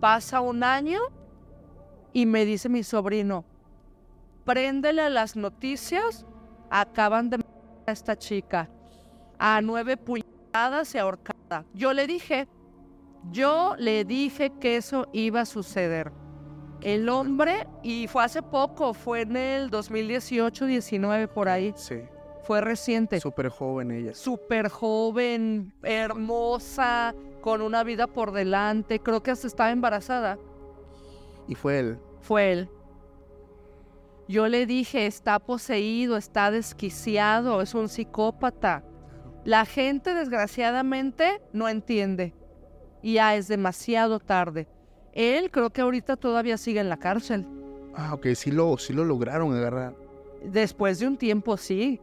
Pasa 0.00 0.40
un 0.40 0.62
año 0.62 1.00
y 2.12 2.26
me 2.26 2.44
dice 2.44 2.68
mi 2.68 2.82
sobrino, 2.82 3.44
préndele 4.44 5.02
a 5.02 5.10
las 5.10 5.36
noticias, 5.36 6.26
acaban 6.70 7.30
de 7.30 7.38
matar 7.38 7.54
a 7.86 7.92
esta 7.92 8.16
chica 8.16 8.68
a 9.38 9.60
nueve 9.62 9.96
puñaladas 9.96 10.94
y 10.94 10.98
ahorcada. 10.98 11.64
Yo 11.72 11.92
le 11.94 12.06
dije, 12.06 12.46
yo 13.30 13.74
le 13.78 14.04
dije 14.04 14.52
que 14.60 14.76
eso 14.76 15.08
iba 15.12 15.40
a 15.42 15.46
suceder. 15.46 16.12
El 16.82 17.08
hombre, 17.08 17.66
y 17.82 18.06
fue 18.06 18.24
hace 18.24 18.42
poco, 18.42 18.94
fue 18.94 19.22
en 19.22 19.36
el 19.36 19.70
2018-19 19.70 21.28
por 21.28 21.48
ahí, 21.48 21.72
Sí. 21.76 22.00
fue 22.44 22.60
reciente. 22.60 23.20
Súper 23.20 23.48
joven 23.50 23.90
ella. 23.90 24.14
Súper 24.14 24.68
joven, 24.68 25.74
hermosa, 25.82 27.14
con 27.42 27.60
una 27.62 27.84
vida 27.84 28.06
por 28.06 28.32
delante. 28.32 28.98
Creo 29.00 29.22
que 29.22 29.30
hasta 29.30 29.46
estaba 29.46 29.70
embarazada. 29.70 30.38
Y 31.48 31.54
fue 31.54 31.78
él. 31.80 31.98
Fue 32.20 32.52
él. 32.52 32.68
Yo 34.28 34.46
le 34.48 34.64
dije, 34.64 35.06
está 35.06 35.38
poseído, 35.40 36.16
está 36.16 36.50
desquiciado, 36.50 37.60
es 37.62 37.74
un 37.74 37.88
psicópata. 37.88 38.84
La 39.44 39.64
gente, 39.64 40.14
desgraciadamente, 40.14 41.42
no 41.52 41.68
entiende. 41.68 42.32
Y 43.02 43.14
ya 43.14 43.34
es 43.34 43.48
demasiado 43.48 44.20
tarde. 44.20 44.68
Él 45.12 45.50
creo 45.50 45.70
que 45.70 45.80
ahorita 45.80 46.16
todavía 46.16 46.56
sigue 46.56 46.80
en 46.80 46.88
la 46.88 46.96
cárcel. 46.98 47.46
Ah, 47.94 48.14
ok, 48.14 48.28
sí 48.34 48.50
lo, 48.50 48.78
sí 48.78 48.92
lo 48.92 49.04
lograron 49.04 49.52
agarrar. 49.54 49.94
Después 50.44 50.98
de 51.00 51.06
un 51.08 51.16
tiempo, 51.16 51.56
sí. 51.56 52.00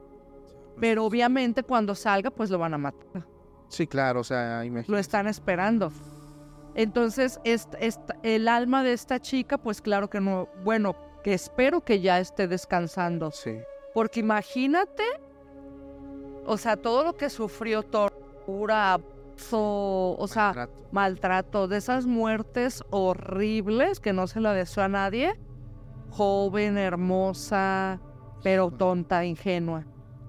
Pero 0.79 1.05
obviamente 1.05 1.63
cuando 1.63 1.95
salga, 1.95 2.29
pues 2.29 2.49
lo 2.49 2.59
van 2.59 2.73
a 2.73 2.77
matar. 2.77 3.25
Sí, 3.69 3.87
claro, 3.87 4.19
o 4.19 4.23
sea, 4.23 4.63
imagínate. 4.65 4.91
Lo 4.91 4.97
están 4.97 5.27
esperando. 5.27 5.91
Entonces, 6.75 7.39
esta- 7.43 7.77
esta- 7.79 8.15
el 8.23 8.47
alma 8.47 8.83
de 8.83 8.93
esta 8.93 9.19
chica, 9.19 9.57
pues 9.57 9.81
claro 9.81 10.09
que 10.09 10.21
no, 10.21 10.47
bueno, 10.63 10.95
que 11.23 11.33
espero 11.33 11.81
que 11.83 11.99
ya 12.01 12.19
esté 12.19 12.47
descansando. 12.47 13.31
Sí. 13.31 13.57
Porque 13.95 14.19
imagínate, 14.19 15.03
o 16.45 16.57
sea, 16.57 16.77
todo 16.77 17.03
lo 17.03 17.17
que 17.17 17.29
sufrió, 17.31 17.81
tortura, 17.83 18.99
o 20.19 20.27
sea, 20.27 20.47
Maltrato. 20.47 20.87
maltrato, 20.91 21.67
de 21.67 21.77
esas 21.77 22.05
muertes 22.05 22.83
horribles 22.89 23.99
que 23.99 24.13
no 24.13 24.27
se 24.27 24.39
la 24.41 24.53
deseo 24.53 24.83
a 24.83 24.87
nadie. 24.89 25.39
Joven, 26.09 26.77
hermosa, 26.77 27.99
pero 28.43 28.71
tonta, 28.71 29.25
ingenua. 29.25 29.85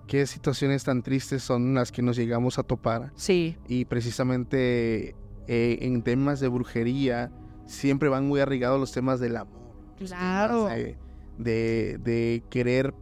¿Qué 0.06 0.26
situaciones 0.26 0.84
tan 0.84 1.02
tristes 1.02 1.42
son 1.42 1.74
las 1.74 1.92
que 1.92 2.02
nos 2.02 2.16
llegamos 2.16 2.58
a 2.58 2.62
topar? 2.62 3.12
Sí, 3.14 3.56
Y 3.68 3.84
precisamente 3.84 5.14
eh, 5.46 5.78
en 5.82 6.02
temas 6.02 6.40
de 6.40 6.48
brujería 6.48 7.30
siempre 7.66 8.08
van 8.08 8.26
muy 8.26 8.40
arraigados 8.40 8.80
los 8.80 8.92
temas 8.92 9.20
del 9.20 9.36
amor. 9.36 9.58
Claro. 9.98 10.66
temas 10.66 10.78
De, 10.78 10.96
de, 11.38 11.98
de 11.98 12.42
querer 12.50 12.94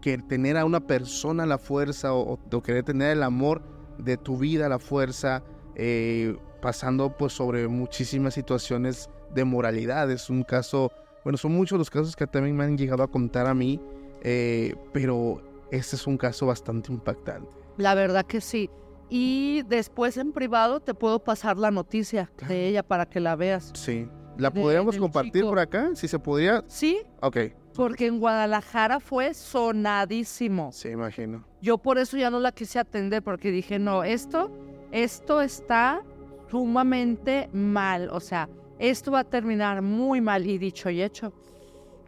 que 0.00 0.18
tener 0.18 0.56
a 0.56 0.64
una 0.64 0.80
persona 0.80 1.42
a 1.42 1.46
la 1.46 1.58
fuerza 1.58 2.14
o, 2.14 2.38
o 2.52 2.62
querer 2.62 2.84
tener 2.84 3.10
el 3.12 3.22
amor 3.22 3.62
de 4.02 4.16
tu 4.16 4.36
vida 4.38 4.66
a 4.66 4.68
la 4.68 4.78
fuerza, 4.78 5.42
eh, 5.74 6.36
pasando 6.60 7.16
pues 7.16 7.32
sobre 7.32 7.68
muchísimas 7.68 8.34
situaciones 8.34 9.08
de 9.34 9.44
moralidad. 9.44 10.10
Es 10.10 10.28
un 10.30 10.42
caso, 10.42 10.90
bueno, 11.24 11.36
son 11.38 11.52
muchos 11.52 11.78
los 11.78 11.90
casos 11.90 12.16
que 12.16 12.26
también 12.26 12.56
me 12.56 12.64
han 12.64 12.76
llegado 12.76 13.02
a 13.02 13.08
contar 13.08 13.46
a 13.46 13.54
mí, 13.54 13.80
eh, 14.22 14.74
pero 14.92 15.40
este 15.70 15.96
es 15.96 16.06
un 16.06 16.16
caso 16.18 16.46
bastante 16.46 16.92
impactante. 16.92 17.48
la 17.76 17.94
verdad 17.94 18.26
que 18.26 18.40
sí. 18.40 18.68
Y 19.08 19.62
después 19.68 20.16
en 20.18 20.32
privado 20.32 20.78
te 20.80 20.94
puedo 20.94 21.18
pasar 21.18 21.56
la 21.56 21.70
noticia 21.72 22.30
Claro. 22.36 22.54
de 22.54 22.68
ella 22.68 22.82
para 22.84 23.06
que 23.06 23.18
la 23.20 23.34
veas. 23.36 23.72
Sí. 23.74 24.06
¿La 24.38 24.52
podríamos 24.52 24.96
compartir 24.96 25.32
chico. 25.42 25.48
por 25.48 25.58
acá? 25.58 25.90
Si 25.94 26.06
se 26.08 26.18
podría. 26.18 26.62
Sí, 26.68 27.00
Ok. 27.20 27.36
Porque 27.74 28.06
en 28.06 28.18
Guadalajara 28.18 29.00
fue 29.00 29.34
sonadísimo. 29.34 30.70
Sí, 30.72 30.88
imagino. 30.88 31.44
Yo 31.60 31.78
por 31.78 31.98
eso 31.98 32.16
ya 32.16 32.30
no 32.30 32.40
la 32.40 32.52
quise 32.52 32.78
atender 32.78 33.22
porque 33.22 33.50
dije, 33.50 33.78
no, 33.78 34.04
esto, 34.04 34.50
esto 34.92 35.40
está 35.40 36.02
sumamente 36.50 37.48
mal. 37.52 38.08
O 38.10 38.20
sea, 38.20 38.48
esto 38.78 39.12
va 39.12 39.20
a 39.20 39.24
terminar 39.24 39.82
muy 39.82 40.20
mal 40.20 40.46
y 40.46 40.58
dicho 40.58 40.90
y 40.90 41.02
hecho. 41.02 41.32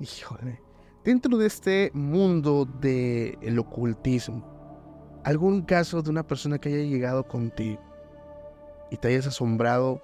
Híjole. 0.01 0.61
Dentro 1.05 1.37
de 1.37 1.47
este 1.47 1.91
mundo 1.95 2.65
del 2.65 3.59
ocultismo, 3.59 4.45
¿algún 5.25 5.63
caso 5.63 6.01
de 6.01 6.11
una 6.11 6.27
persona 6.27 6.59
que 6.59 6.69
haya 6.69 6.85
llegado 6.85 7.27
contigo 7.27 7.81
y 8.91 8.97
te 8.97 9.09
hayas 9.09 9.27
asombrado 9.27 10.01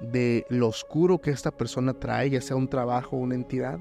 de 0.00 0.46
lo 0.48 0.68
oscuro 0.68 1.20
que 1.20 1.30
esta 1.30 1.50
persona 1.50 1.94
trae, 1.94 2.30
ya 2.30 2.40
sea 2.40 2.56
un 2.56 2.68
trabajo 2.68 3.16
o 3.16 3.20
una 3.20 3.34
entidad? 3.34 3.80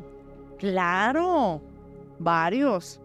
Claro, 0.57 1.61
varios. 2.19 3.01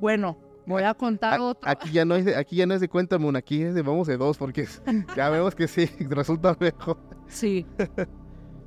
Bueno, 0.00 0.36
voy 0.66 0.82
a 0.82 0.94
contar 0.94 1.40
A- 1.40 1.42
otro. 1.42 1.70
Aquí 1.70 1.90
ya 1.90 2.04
no 2.04 2.14
es 2.14 2.24
de, 2.24 2.36
aquí 2.36 2.56
ya 2.56 2.66
no 2.66 2.74
es 2.74 2.80
de 2.80 2.88
cuéntame 2.88 3.26
una, 3.26 3.38
aquí 3.40 3.62
es 3.62 3.74
de 3.74 3.82
vamos 3.82 4.06
de 4.06 4.16
dos, 4.16 4.36
porque 4.38 4.66
ya 5.16 5.30
vemos 5.30 5.54
que 5.54 5.68
sí, 5.68 5.86
resulta 6.08 6.56
mejor. 6.58 6.98
Sí. 7.28 7.66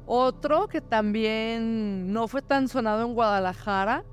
Otro 0.06 0.67
que 0.67 0.82
también 0.82 2.12
no 2.12 2.28
fue 2.28 2.41
tan 2.41 2.67
sonado 2.67 3.06
en 3.06 3.13
Guadalajara, 3.13 4.04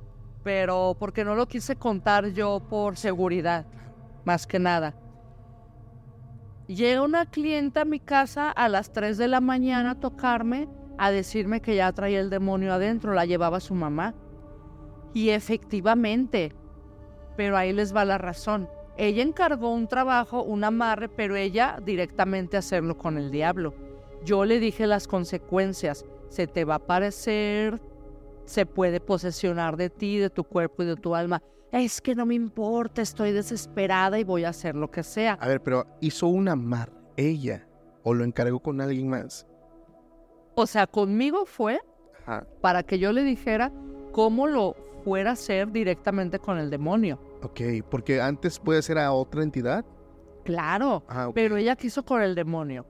pero 0.45 0.95
porque 0.99 1.25
no 1.25 1.35
lo 1.35 1.47
quise 1.49 1.77
contar 1.77 2.29
yo 2.29 2.61
por 2.61 2.97
seguridad, 2.97 3.65
más 4.25 4.47
que 4.47 4.59
nada. 4.59 4.95
Llega 6.69 7.01
una 7.03 7.27
clienta 7.27 7.83
a 7.83 7.85
mi 7.85 8.01
casa 8.01 8.51
a 8.51 8.69
las 8.69 8.93
3 8.93 9.17
de 9.19 9.29
la 9.29 9.41
mañana 9.41 9.93
a 9.93 10.01
tocarme, 10.01 10.69
a 10.99 11.11
decirme 11.11 11.61
que 11.61 11.77
ya 11.77 11.93
traía 11.93 12.21
el 12.21 12.31
demonio 12.31 12.73
adentro, 12.73 13.13
la 13.13 13.25
llevaba 13.25 13.61
su 13.61 13.75
mamá. 13.75 14.15
Y 15.15 15.31
efectivamente, 15.31 16.53
pero 17.37 17.57
ahí 17.57 17.73
les 17.73 17.95
va 17.95 18.05
la 18.05 18.19
razón. 18.19 18.69
Ella 18.97 19.23
encargó 19.23 19.73
un 19.73 19.89
trabajo, 19.89 20.43
un 20.43 20.65
amarre, 20.65 21.09
pero 21.09 21.37
ella 21.37 21.79
directamente 21.85 22.57
hacerlo 22.57 22.97
con 22.97 23.19
el 23.19 23.31
diablo. 23.31 23.75
Yo 24.25 24.45
le 24.45 24.59
dije 24.59 24.87
las 24.87 25.07
consecuencias. 25.07 26.05
Se 26.29 26.47
te 26.47 26.65
va 26.65 26.75
a 26.75 26.79
aparecer, 26.79 27.81
se 28.47 28.65
puede 28.67 29.01
posesionar 29.01 29.77
de 29.77 29.91
ti, 29.91 30.19
de 30.19 30.31
tu 30.31 30.45
cuerpo 30.45 30.83
y 30.83 30.87
de 30.87 30.97
tu 30.97 31.15
alma. 31.15 31.43
Es 31.73 32.01
que 32.01 32.15
no 32.15 32.25
me 32.25 32.35
importa, 32.35 33.03
estoy 33.03 33.33
desesperada 33.33 34.19
y 34.19 34.25
voy 34.25 34.45
a 34.45 34.51
hacer 34.51 34.75
lo 34.75 34.91
que 34.91 35.03
sea. 35.03 35.35
A 35.35 35.49
ver, 35.49 35.63
pero 35.63 35.87
hizo 36.01 36.27
un 36.29 36.49
amarre, 36.49 36.93
ella, 37.17 37.67
o 38.03 38.15
lo 38.15 38.25
encargó 38.25 38.61
con 38.61 38.81
alguien 38.81 39.09
más. 39.09 39.47
O 40.57 40.67
sea, 40.67 40.87
conmigo 40.87 41.45
fue 41.47 41.81
Ajá. 42.23 42.47
para 42.63 42.83
que 42.83 42.99
yo 42.99 43.13
le 43.13 43.23
dijera 43.23 43.71
cómo 44.13 44.47
lo 44.47 44.75
fuera 45.05 45.31
a 45.31 45.33
hacer 45.35 45.71
directamente 45.71 46.39
con 46.39 46.59
el 46.59 46.71
demonio. 46.71 47.21
Ok, 47.43 47.61
porque 47.91 48.21
antes 48.21 48.59
puede 48.59 48.81
ser 48.83 48.99
a 48.99 49.13
otra 49.13 49.43
entidad. 49.43 49.85
Claro, 50.45 51.05
Ah, 51.09 51.31
pero 51.35 51.57
ella 51.57 51.77
quiso 51.77 52.05
con 52.05 52.23
el 52.23 52.35
demonio. 52.35 52.87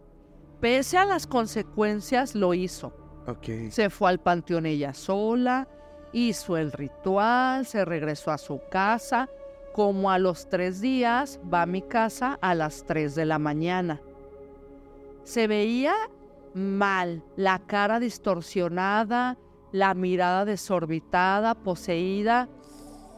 Pese 0.60 0.96
a 0.96 1.04
las 1.04 1.26
consecuencias, 1.26 2.34
lo 2.34 2.54
hizo. 2.54 2.92
Ok. 3.26 3.70
Se 3.70 3.90
fue 3.90 4.10
al 4.10 4.20
panteón 4.20 4.64
ella 4.66 4.94
sola, 4.94 5.66
hizo 6.12 6.56
el 6.56 6.70
ritual, 6.72 7.66
se 7.66 7.84
regresó 7.84 8.30
a 8.30 8.38
su 8.38 8.60
casa. 8.70 9.28
Como 9.74 10.10
a 10.10 10.18
los 10.18 10.48
tres 10.48 10.80
días, 10.80 11.38
va 11.52 11.62
a 11.62 11.66
mi 11.66 11.82
casa 11.82 12.38
a 12.40 12.54
las 12.54 12.84
tres 12.86 13.14
de 13.14 13.26
la 13.26 13.38
mañana. 13.38 14.00
Se 15.24 15.46
veía 15.48 15.94
mal, 16.56 17.22
la 17.36 17.58
cara 17.60 18.00
distorsionada, 18.00 19.38
la 19.72 19.94
mirada 19.94 20.44
desorbitada, 20.44 21.54
poseída. 21.54 22.48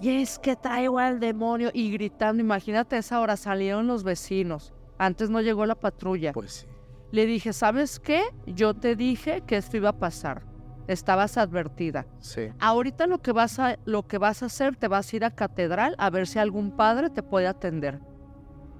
Y 0.01 0.23
es 0.23 0.39
que 0.39 0.57
traigo 0.57 0.99
al 0.99 1.21
demonio 1.21 1.71
y 1.73 1.91
gritando. 1.93 2.43
Imagínate 2.43 2.99
esa 2.99 3.21
hora 3.21 3.37
salieron 3.37 3.87
los 3.87 4.03
vecinos. 4.03 4.75
Antes 4.99 5.31
no 5.31 5.41
llegó 5.41 5.67
la 5.67 5.77
patrulla. 5.77 6.33
Pues 6.33 6.53
sí. 6.53 6.67
Le 7.11 7.27
dije, 7.27 7.53
¿sabes 7.53 7.99
qué? 7.99 8.23
Yo 8.47 8.75
te 8.75 8.95
dije 8.97 9.43
que 9.47 9.57
esto 9.57 9.77
iba 9.77 9.91
a 9.91 9.99
pasar. 9.99 10.43
Estabas 10.89 11.39
advertida. 11.39 12.07
Sí. 12.19 12.49
Ahorita 12.59 13.07
lo 13.07 13.19
que 13.19 13.33
vas 13.33 13.59
a, 13.59 13.79
lo 13.85 14.07
que 14.07 14.19
vas 14.19 14.43
a 14.43 14.47
hacer, 14.47 14.77
te 14.77 14.89
vas 14.89 15.13
a 15.13 15.17
ir 15.17 15.25
a 15.25 15.31
catedral 15.31 15.95
a 15.99 16.11
ver 16.11 16.27
si 16.27 16.39
algún 16.39 16.71
padre 16.73 17.11
te 17.11 17.23
puede 17.23 17.47
atender. 17.47 18.01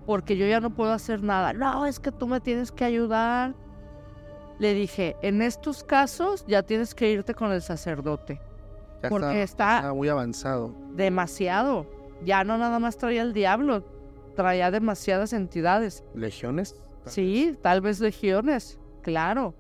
Porque 0.05 0.37
yo 0.37 0.47
ya 0.47 0.61
no 0.61 0.75
puedo 0.75 0.93
hacer 0.93 1.23
nada. 1.23 1.53
No, 1.53 1.87
es 1.87 2.01
que 2.01 2.11
tú 2.11 2.27
me 2.27 2.41
tienes 2.41 2.73
que 2.73 2.85
ayudar. 2.85 3.55
Le 4.59 4.75
dije, 4.75 5.17
en 5.23 5.41
estos 5.43 5.85
casos 5.85 6.45
ya 6.49 6.63
tienes 6.63 6.95
que 6.95 7.11
irte 7.11 7.35
con 7.35 7.53
el 7.53 7.63
sacerdote. 7.63 8.41
Ya 9.03 9.09
Porque 9.09 9.43
está- 9.43 9.77
está 9.79 9.95
muy 9.95 10.09
avanzado. 10.09 10.75
Demasiado. 10.95 11.87
Ya 12.25 12.43
no 12.43 12.59
nada 12.59 12.81
más 12.81 12.97
traía 12.97 13.23
el 13.23 13.33
diablo, 13.33 13.85
traía 14.35 14.71
demasiadas 14.73 15.33
entidades. 15.33 16.03
¿Legiones? 16.15 16.75
Sí, 17.07 17.57
tal 17.63 17.81
vez 17.81 18.01
legiones, 18.01 18.79
claro. 19.03 19.55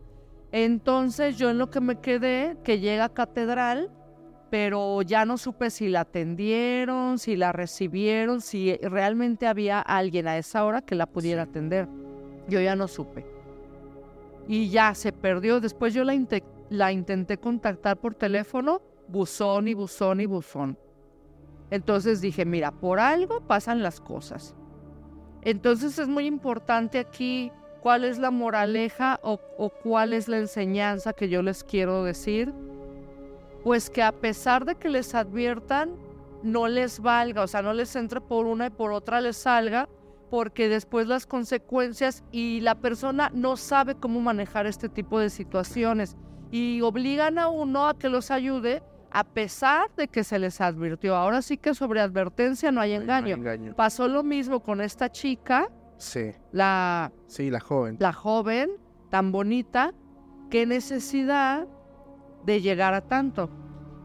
Entonces 0.50 1.36
yo 1.36 1.50
en 1.50 1.58
lo 1.58 1.70
que 1.70 1.80
me 1.80 2.00
quedé, 2.00 2.56
que 2.64 2.80
llega 2.80 3.04
a 3.04 3.08
catedral, 3.14 3.90
pero 4.50 5.02
ya 5.02 5.24
no 5.24 5.36
supe 5.38 5.70
si 5.70 5.88
la 5.88 6.00
atendieron, 6.00 7.18
si 7.18 7.36
la 7.36 7.52
recibieron, 7.52 8.40
si 8.40 8.74
realmente 8.78 9.46
había 9.46 9.80
alguien 9.80 10.26
a 10.26 10.38
esa 10.38 10.64
hora 10.64 10.80
que 10.80 10.94
la 10.94 11.06
pudiera 11.06 11.44
Sí. 11.44 11.50
atender. 11.50 11.86
Yo 12.48 12.60
ya 12.60 12.74
no 12.74 12.88
supe. 12.88 13.26
Y 14.48 14.70
ya 14.70 14.94
se 14.94 15.12
perdió. 15.12 15.60
Después 15.60 15.94
yo 15.94 16.02
la, 16.02 16.14
la 16.70 16.90
intenté 16.90 17.38
contactar 17.38 17.98
por 17.98 18.16
teléfono, 18.16 18.82
buzón 19.06 19.68
y 19.68 19.74
buzón 19.74 20.20
y 20.20 20.26
buzón. 20.26 20.76
Entonces 21.70 22.20
dije, 22.20 22.44
mira, 22.44 22.72
por 22.72 22.98
algo 22.98 23.40
pasan 23.42 23.82
las 23.82 24.00
cosas. 24.00 24.56
Entonces 25.42 25.98
es 25.98 26.08
muy 26.08 26.26
importante 26.26 26.98
aquí 26.98 27.52
cuál 27.80 28.04
es 28.04 28.18
la 28.18 28.30
moraleja 28.30 29.20
o, 29.22 29.38
o 29.56 29.68
cuál 29.68 30.12
es 30.12 30.28
la 30.28 30.38
enseñanza 30.38 31.12
que 31.12 31.28
yo 31.28 31.42
les 31.42 31.62
quiero 31.62 32.02
decir. 32.02 32.52
Pues 33.62 33.90
que 33.90 34.02
a 34.02 34.12
pesar 34.12 34.64
de 34.64 34.76
que 34.76 34.88
les 34.88 35.14
adviertan, 35.14 35.94
no 36.42 36.68
les 36.68 37.00
valga, 37.00 37.42
o 37.42 37.46
sea, 37.46 37.62
no 37.62 37.72
les 37.72 37.94
entre 37.96 38.20
por 38.20 38.46
una 38.46 38.66
y 38.66 38.70
por 38.70 38.92
otra 38.92 39.20
les 39.20 39.36
salga, 39.36 39.88
porque 40.30 40.68
después 40.68 41.06
las 41.06 41.26
consecuencias 41.26 42.24
y 42.32 42.60
la 42.60 42.74
persona 42.76 43.30
no 43.34 43.56
sabe 43.56 43.94
cómo 43.94 44.20
manejar 44.20 44.66
este 44.66 44.88
tipo 44.88 45.18
de 45.18 45.30
situaciones 45.30 46.16
y 46.50 46.80
obligan 46.82 47.38
a 47.38 47.48
uno 47.48 47.86
a 47.88 47.98
que 47.98 48.08
los 48.08 48.30
ayude 48.30 48.82
a 49.10 49.24
pesar 49.24 49.90
de 49.96 50.08
que 50.08 50.22
se 50.24 50.38
les 50.38 50.60
advirtió. 50.60 51.16
Ahora 51.16 51.40
sí 51.42 51.56
que 51.56 51.74
sobre 51.74 52.00
advertencia 52.00 52.70
no 52.70 52.80
hay 52.80 52.92
engaño. 52.92 53.36
engaño. 53.36 53.74
Pasó 53.74 54.06
lo 54.08 54.22
mismo 54.22 54.60
con 54.60 54.80
esta 54.80 55.10
chica, 55.10 55.68
Sí, 55.96 56.30
la, 56.52 57.10
sí, 57.26 57.50
la 57.50 57.58
joven. 57.60 57.96
la 57.98 58.12
joven, 58.12 58.70
tan 59.10 59.32
bonita, 59.32 59.92
qué 60.50 60.64
necesidad 60.66 61.66
de 62.44 62.60
llegar 62.60 62.94
a 62.94 63.00
tanto. 63.00 63.50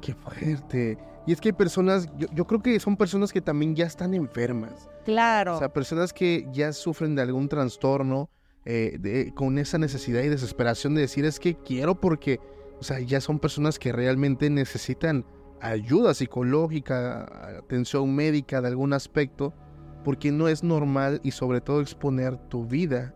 Qué 0.02 0.14
fuerte. 0.14 0.98
Y 1.26 1.32
es 1.32 1.40
que 1.40 1.50
hay 1.50 1.54
personas, 1.54 2.08
yo, 2.18 2.28
yo 2.34 2.46
creo 2.46 2.62
que 2.62 2.80
son 2.80 2.98
personas 2.98 3.32
que 3.32 3.42
también 3.42 3.76
ya 3.76 3.86
están 3.86 4.14
enfermas. 4.14 4.90
Claro. 5.06 5.56
O 5.56 5.60
sea, 5.60 5.72
personas 5.72 6.12
que 6.12 6.48
ya 6.52 6.74
sufren 6.74 7.16
de 7.16 7.22
algún 7.22 7.48
trastorno, 7.48 8.30
eh, 8.66 8.98
de- 9.00 9.34
con 9.34 9.58
esa 9.58 9.78
necesidad 9.78 10.22
y 10.24 10.30
desesperación 10.30 10.96
de 10.96 11.02
decir 11.02 11.26
es 11.26 11.40
que 11.40 11.56
quiero 11.56 11.96
porque, 12.00 12.40
o 12.80 12.84
sea, 12.84 13.00
ya 13.00 13.22
son 13.22 13.40
personas 13.40 13.80
que 13.80 13.92
realmente 13.92 14.50
necesitan 14.50 15.26
ayuda 15.62 16.14
psicológica, 16.14 17.58
atención 17.60 18.14
médica 18.14 18.62
de 18.62 18.68
algún 18.68 18.92
aspecto, 18.94 19.54
porque 20.04 20.32
no 20.32 20.50
es 20.50 20.64
normal 20.64 21.22
y 21.24 21.32
sobre 21.32 21.62
todo 21.62 21.80
exponer 21.80 22.36
tu 22.50 22.66
vida, 22.66 23.14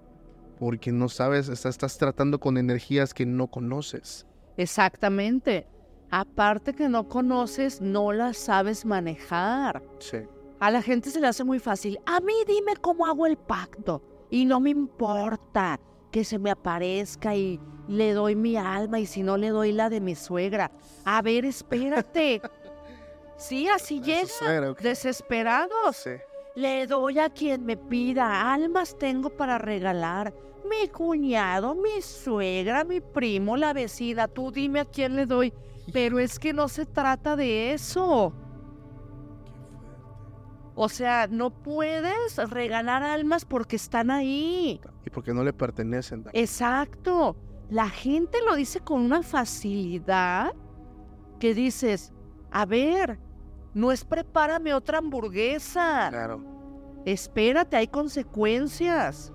porque 0.60 0.94
no 0.94 1.10
sabes, 1.10 1.50
estás, 1.50 1.76
estás 1.76 1.98
tratando 1.98 2.40
con 2.40 2.58
energías 2.58 3.14
que 3.14 3.26
no 3.26 3.48
conoces. 3.48 4.26
Exactamente. 4.56 5.68
Aparte 6.10 6.74
que 6.74 6.88
no 6.88 7.08
conoces, 7.08 7.82
no 7.82 8.12
las 8.14 8.38
sabes 8.38 8.86
manejar. 8.86 9.84
Sí. 10.00 10.20
A 10.60 10.72
la 10.72 10.82
gente 10.82 11.10
se 11.10 11.20
le 11.20 11.28
hace 11.28 11.44
muy 11.44 11.60
fácil. 11.60 12.00
A 12.06 12.20
mí 12.20 12.34
dime 12.48 12.76
cómo 12.80 13.06
hago 13.06 13.26
el 13.26 13.38
pacto. 13.38 14.02
Y 14.30 14.46
no 14.46 14.60
me 14.60 14.72
importa 14.72 15.80
que 16.12 16.24
se 16.24 16.40
me 16.40 16.52
aparezca 16.52 17.36
y 17.36 17.60
le 17.88 18.14
doy 18.14 18.36
mi 18.36 18.58
alma 18.58 19.00
y 19.00 19.06
si 19.06 19.24
no 19.24 19.38
le 19.38 19.50
doy 19.50 19.72
la 19.72 19.90
de 19.90 20.02
mi 20.02 20.16
suegra. 20.16 20.72
A 21.06 21.22
ver, 21.22 21.46
espérate. 21.46 22.42
Sí, 23.38 23.68
así 23.68 24.02
llega. 24.02 24.74
Desesperados. 24.82 25.96
Sí. 25.96 26.10
Le 26.56 26.88
doy 26.88 27.20
a 27.20 27.30
quien 27.30 27.66
me 27.66 27.78
pida. 27.78 28.52
Almas 28.52 28.98
tengo 28.98 29.30
para 29.30 29.60
regalar. 29.60 30.34
Mi 30.68 30.88
cuñado, 30.88 31.76
mi 31.76 32.02
suegra, 32.02 32.84
mi 32.84 33.00
primo, 33.00 33.56
la 33.56 33.74
vecina. 33.74 34.28
Tú 34.28 34.52
dime 34.52 34.80
a 34.80 34.86
quién 34.86 35.16
le 35.16 35.28
doy. 35.28 35.54
Pero 35.94 36.20
es 36.20 36.40
que 36.40 36.54
no 36.54 36.68
se 36.68 36.86
trata 36.86 37.36
de 37.36 37.74
eso. 37.74 38.34
O 40.76 40.90
sea, 40.90 41.28
no 41.28 41.50
puedes 41.50 42.38
regalar 42.50 43.02
almas 43.02 43.46
porque 43.46 43.76
están 43.78 44.12
ahí. 44.12 44.80
Y 45.06 45.10
porque 45.10 45.34
no 45.34 45.44
le 45.44 45.54
pertenecen. 45.54 46.26
Exacto. 46.34 47.36
La 47.70 47.90
gente 47.90 48.38
lo 48.46 48.56
dice 48.56 48.80
con 48.80 49.02
una 49.02 49.24
facilidad 49.24 50.54
que 51.40 51.54
dices, 51.54 52.14
a 52.52 52.66
ver, 52.66 53.20
no 53.74 53.92
es 53.92 54.06
prepárame 54.06 54.74
otra 54.74 55.00
hamburguesa. 55.00 56.08
Claro. 56.10 56.44
Espérate, 57.06 57.78
hay 57.78 57.88
consecuencias. 57.88 59.34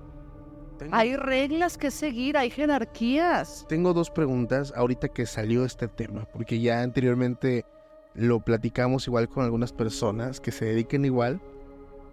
Tengo, 0.83 0.97
Hay 0.97 1.16
reglas 1.16 1.78
que 1.78 1.91
seguir, 1.91 2.37
hay 2.37 2.51
jerarquías. 2.51 3.64
tengo 3.68 3.93
dos 3.93 4.11
preguntas 4.11 4.72
ahorita 4.76 5.09
que 5.09 5.26
salió 5.26 5.64
este 5.64 5.89
tema, 5.89 6.26
porque 6.33 6.61
ya 6.61 6.83
anteriormente 6.83 7.64
lo 8.14 8.41
platicamos 8.41 9.07
igual 9.07 9.28
con 9.28 9.45
algunas 9.45 9.72
personas 9.72 10.41
que 10.41 10.53
se 10.53 10.66
dediquen 10.66 11.05
igual. 11.05 11.41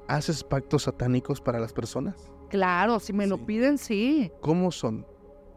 ¿Haces 0.08 0.44
pactos 0.44 0.84
satánicos 0.84 1.40
para 1.42 1.60
las 1.60 1.74
personas? 1.74 2.32
Claro, 2.50 3.00
si 3.00 3.14
me 3.14 3.28
lo 3.28 3.46
piden, 3.46 3.78
sí. 3.78 4.32
¿Cómo 4.42 4.72
son? 4.72 5.06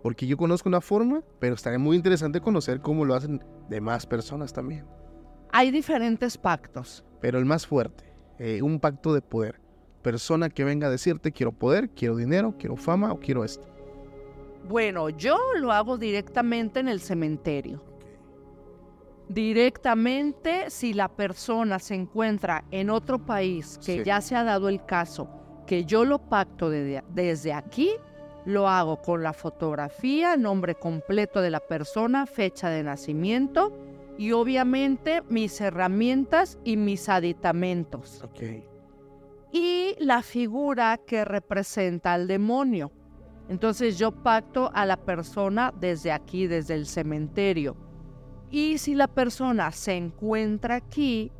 Porque 0.02 0.26
yo 0.26 0.36
conozco 0.36 0.68
una 0.68 0.80
forma, 0.80 1.22
pero 1.38 1.54
estaría 1.54 1.78
muy 1.78 1.96
interesante 1.96 2.40
conocer 2.40 2.80
cómo 2.80 3.04
lo 3.04 3.14
hacen 3.14 3.42
demás 3.70 4.04
personas 4.04 4.52
también. 4.52 4.84
Hay 5.52 5.70
diferentes 5.70 6.36
pactos. 6.36 7.04
Pero 7.20 7.38
el 7.38 7.44
más 7.44 7.66
fuerte, 7.66 8.04
eh, 8.38 8.60
un 8.62 8.80
pacto 8.80 9.14
de 9.14 9.22
poder. 9.22 9.61
Persona 10.02 10.50
que 10.50 10.64
venga 10.64 10.88
a 10.88 10.90
decirte 10.90 11.32
quiero 11.32 11.52
poder, 11.52 11.90
quiero 11.90 12.16
dinero, 12.16 12.54
quiero 12.58 12.76
fama 12.76 13.12
o 13.12 13.20
quiero 13.20 13.44
esto. 13.44 13.66
Bueno, 14.68 15.08
yo 15.10 15.38
lo 15.58 15.72
hago 15.72 15.96
directamente 15.98 16.80
en 16.80 16.88
el 16.88 17.00
cementerio. 17.00 17.82
Directamente 19.28 20.68
si 20.70 20.92
la 20.92 21.08
persona 21.08 21.78
se 21.78 21.94
encuentra 21.94 22.64
en 22.70 22.90
otro 22.90 23.18
país 23.24 23.78
que 23.84 23.98
Sí. 23.98 24.02
ya 24.04 24.20
se 24.20 24.36
ha 24.36 24.44
dado 24.44 24.68
el 24.68 24.84
caso, 24.84 25.28
que 25.66 25.84
yo 25.84 26.04
lo 26.04 26.18
pacto 26.18 26.68
de- 26.68 27.02
desde 27.14 27.52
aquí, 27.52 27.90
lo 28.44 28.68
hago 28.68 29.00
con 29.00 29.22
la 29.22 29.32
fotografía, 29.32 30.36
nombre 30.36 30.74
completo 30.74 31.40
de 31.40 31.50
la 31.50 31.60
persona, 31.60 32.26
fecha 32.26 32.68
de 32.68 32.82
nacimiento 32.82 33.72
y 34.18 34.32
obviamente 34.32 35.22
mis 35.28 35.60
herramientas 35.60 36.58
y 36.64 36.76
mis 36.76 37.08
aditamentos. 37.08 38.20
Ok. 38.24 38.42
Y 39.52 39.94
la 39.98 40.22
figura 40.22 40.98
que 40.98 41.24
representa 41.24 42.14
al 42.14 42.26
demonio. 42.26 42.90
Entonces 43.48 43.98
yo 43.98 44.10
pacto 44.10 44.70
a 44.74 44.86
la 44.86 44.96
persona 44.96 45.72
desde 45.78 46.10
aquí, 46.10 46.46
desde 46.46 46.74
el 46.74 46.86
cementerio. 46.86 47.76
Y 48.50 48.78
si 48.78 48.94
la 48.94 49.08
persona 49.08 49.70
se 49.72 49.94
encuentra 49.94 50.76
aquí, 50.76 51.30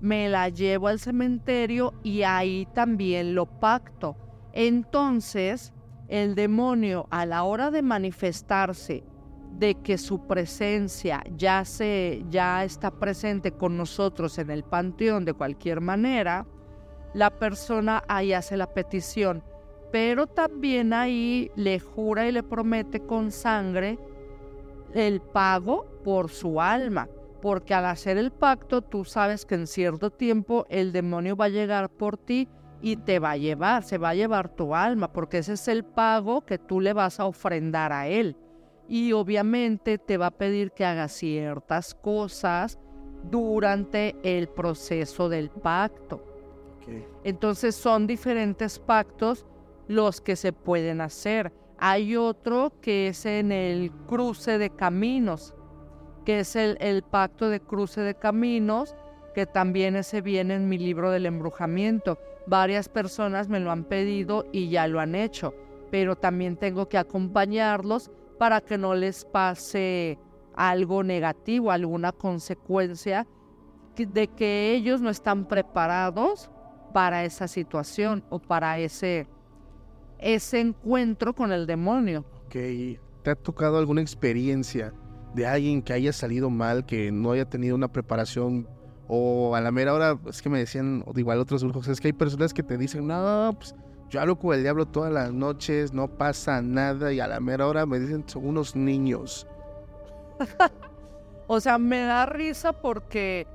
me 0.00 0.28
la 0.28 0.48
llevo 0.48 0.88
al 0.88 0.98
cementerio 0.98 1.94
y 2.02 2.22
ahí 2.22 2.66
también 2.74 3.34
lo 3.34 3.46
pacto. 3.46 4.16
Entonces, 4.52 5.72
el 6.08 6.34
demonio 6.34 7.06
a 7.10 7.24
la 7.24 7.44
hora 7.44 7.70
de 7.70 7.82
manifestarse 7.82 9.04
de 9.58 9.76
que 9.76 9.98
su 9.98 10.26
presencia 10.26 11.22
ya 11.36 11.64
se 11.64 12.24
ya 12.28 12.64
está 12.64 12.90
presente 12.90 13.52
con 13.52 13.76
nosotros 13.76 14.38
en 14.38 14.50
el 14.50 14.64
panteón 14.64 15.24
de 15.24 15.34
cualquier 15.34 15.80
manera, 15.80 16.46
la 17.14 17.30
persona 17.30 18.02
ahí 18.08 18.32
hace 18.32 18.56
la 18.56 18.72
petición, 18.72 19.42
pero 19.90 20.26
también 20.26 20.92
ahí 20.92 21.50
le 21.54 21.78
jura 21.78 22.26
y 22.26 22.32
le 22.32 22.42
promete 22.42 23.00
con 23.00 23.30
sangre 23.30 23.98
el 24.94 25.20
pago 25.20 25.86
por 26.02 26.30
su 26.30 26.60
alma, 26.60 27.08
porque 27.40 27.74
al 27.74 27.86
hacer 27.86 28.16
el 28.16 28.30
pacto 28.30 28.82
tú 28.82 29.04
sabes 29.04 29.44
que 29.44 29.54
en 29.54 29.66
cierto 29.66 30.10
tiempo 30.10 30.66
el 30.70 30.92
demonio 30.92 31.36
va 31.36 31.46
a 31.46 31.50
llegar 31.50 31.90
por 31.90 32.16
ti 32.16 32.48
y 32.80 32.96
te 32.96 33.18
va 33.18 33.32
a 33.32 33.36
llevar, 33.36 33.84
se 33.84 33.98
va 33.98 34.10
a 34.10 34.14
llevar 34.14 34.48
tu 34.48 34.74
alma, 34.74 35.12
porque 35.12 35.38
ese 35.38 35.52
es 35.52 35.68
el 35.68 35.84
pago 35.84 36.44
que 36.44 36.58
tú 36.58 36.80
le 36.80 36.92
vas 36.92 37.20
a 37.20 37.26
ofrendar 37.26 37.92
a 37.92 38.08
él. 38.08 38.36
Y 38.88 39.12
obviamente 39.12 39.98
te 39.98 40.16
va 40.16 40.26
a 40.26 40.30
pedir 40.32 40.72
que 40.72 40.84
hagas 40.84 41.12
ciertas 41.12 41.94
cosas 41.94 42.78
durante 43.30 44.16
el 44.24 44.48
proceso 44.48 45.28
del 45.28 45.48
pacto. 45.48 46.31
Entonces 47.24 47.74
son 47.74 48.06
diferentes 48.06 48.78
pactos 48.78 49.46
los 49.88 50.20
que 50.20 50.36
se 50.36 50.52
pueden 50.52 51.00
hacer. 51.00 51.52
Hay 51.78 52.16
otro 52.16 52.72
que 52.80 53.08
es 53.08 53.26
en 53.26 53.52
el 53.52 53.90
cruce 54.06 54.58
de 54.58 54.70
caminos, 54.70 55.54
que 56.24 56.40
es 56.40 56.56
el, 56.56 56.76
el 56.80 57.02
pacto 57.02 57.48
de 57.48 57.60
cruce 57.60 58.00
de 58.00 58.14
caminos, 58.14 58.94
que 59.34 59.46
también 59.46 59.96
ese 59.96 60.20
viene 60.20 60.54
en 60.54 60.68
mi 60.68 60.78
libro 60.78 61.10
del 61.10 61.26
embrujamiento. 61.26 62.18
Varias 62.46 62.88
personas 62.88 63.48
me 63.48 63.60
lo 63.60 63.70
han 63.70 63.84
pedido 63.84 64.46
y 64.52 64.68
ya 64.68 64.86
lo 64.86 65.00
han 65.00 65.14
hecho, 65.14 65.54
pero 65.90 66.16
también 66.16 66.56
tengo 66.56 66.88
que 66.88 66.98
acompañarlos 66.98 68.10
para 68.38 68.60
que 68.60 68.78
no 68.78 68.94
les 68.94 69.24
pase 69.24 70.18
algo 70.54 71.02
negativo, 71.02 71.70
alguna 71.70 72.12
consecuencia 72.12 73.26
de 73.96 74.28
que 74.28 74.72
ellos 74.72 75.00
no 75.00 75.10
están 75.10 75.46
preparados 75.46 76.50
para 76.92 77.24
esa 77.24 77.48
situación 77.48 78.24
o 78.30 78.38
para 78.38 78.78
ese, 78.78 79.26
ese 80.18 80.60
encuentro 80.60 81.34
con 81.34 81.52
el 81.52 81.66
demonio. 81.66 82.24
Ok. 82.46 82.56
¿Te 83.22 83.30
ha 83.30 83.34
tocado 83.34 83.78
alguna 83.78 84.00
experiencia 84.00 84.92
de 85.34 85.46
alguien 85.46 85.82
que 85.82 85.92
haya 85.92 86.12
salido 86.12 86.50
mal, 86.50 86.84
que 86.84 87.12
no 87.12 87.32
haya 87.32 87.48
tenido 87.48 87.74
una 87.74 87.88
preparación? 87.88 88.68
O 89.08 89.54
a 89.54 89.60
la 89.60 89.70
mera 89.70 89.94
hora, 89.94 90.18
es 90.26 90.40
que 90.40 90.48
me 90.48 90.58
decían, 90.58 91.04
o 91.06 91.18
igual 91.18 91.38
otros 91.38 91.62
brujos, 91.62 91.88
es 91.88 92.00
que 92.00 92.08
hay 92.08 92.12
personas 92.12 92.54
que 92.54 92.62
te 92.62 92.78
dicen, 92.78 93.06
no, 93.06 93.54
pues 93.58 93.74
yo 94.08 94.20
hablo 94.20 94.38
con 94.38 94.54
el 94.54 94.62
diablo 94.62 94.86
todas 94.86 95.12
las 95.12 95.32
noches, 95.32 95.92
no 95.92 96.08
pasa 96.08 96.62
nada, 96.62 97.12
y 97.12 97.20
a 97.20 97.26
la 97.26 97.40
mera 97.40 97.66
hora 97.66 97.84
me 97.86 97.98
dicen, 97.98 98.24
son 98.26 98.46
unos 98.46 98.74
niños. 98.76 99.46
O 101.48 101.60
sea, 101.60 101.76
me 101.76 102.00
da 102.00 102.24
risa 102.24 102.72
porque 102.72 103.46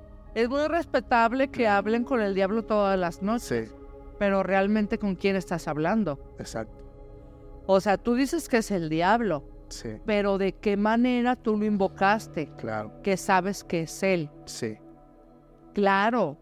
es 0.41 0.49
muy 0.49 0.67
respetable 0.67 1.47
que 1.49 1.67
hablen 1.67 2.03
con 2.03 2.21
el 2.21 2.33
diablo 2.35 2.63
todas 2.63 2.97
las 2.97 3.21
noches, 3.21 3.69
Sí, 3.69 3.75
pero 4.19 4.43
realmente 4.43 4.97
con 4.97 5.15
quién 5.15 5.35
estás 5.35 5.67
hablando. 5.67 6.19
exacto. 6.39 6.75
O 7.65 7.79
sea, 7.81 7.97
tú 7.97 8.15
dices 8.15 8.47
que 8.47 8.57
es 8.57 8.71
el 8.71 8.87
diablo, 8.89 9.43
Sí, 9.69 9.89
pero 10.05 10.37
¿de 10.37 10.53
qué 10.53 10.77
manera 10.77 11.35
tú 11.35 11.57
lo 11.57 11.65
invocaste? 11.65 12.49
claro, 12.57 13.01
Que 13.03 13.17
sabes 13.17 13.63
que 13.63 13.81
es 13.81 14.03
él. 14.03 14.29
sí. 14.45 14.77
Claro, 15.73 16.37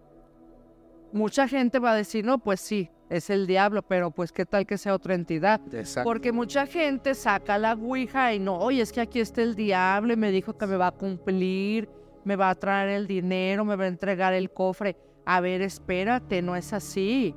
mucha 1.11 1.47
gente 1.47 1.79
va 1.79 1.91
a 1.91 1.95
decir, 1.95 2.23
no, 2.25 2.37
pues 2.39 2.61
sí, 2.61 2.89
es 3.09 3.29
el 3.29 3.47
diablo, 3.47 3.81
pero 3.81 4.11
pues 4.11 4.31
qué 4.31 4.45
tal 4.45 4.65
que 4.65 4.77
sea 4.77 4.93
otra 4.93 5.13
entidad. 5.13 5.59
Exacto. 5.73 6.07
Porque 6.09 6.31
mucha 6.31 6.65
gente 6.67 7.13
saca 7.15 7.57
la 7.57 7.73
ouija 7.73 8.33
y 8.33 8.39
no, 8.39 8.57
oye, 8.57 8.81
es 8.81 8.91
que 8.93 9.01
aquí 9.01 9.19
está 9.19 9.41
el 9.41 9.55
diablo 9.55 10.13
y 10.13 10.15
me 10.17 10.31
dijo 10.31 10.57
que 10.57 10.65
me 10.67 10.77
va 10.77 10.87
a 10.87 10.91
cumplir, 10.91 11.89
me 12.25 12.35
va 12.35 12.49
a 12.49 12.55
traer 12.55 12.89
el 12.89 13.07
dinero, 13.07 13.63
me 13.63 13.75
va 13.75 13.85
a 13.85 13.87
entregar 13.87 14.33
el 14.33 14.51
cofre. 14.51 14.97
A 15.25 15.39
ver, 15.39 15.61
espérate, 15.61 16.41
no 16.41 16.55
es 16.55 16.73
así. 16.73 17.33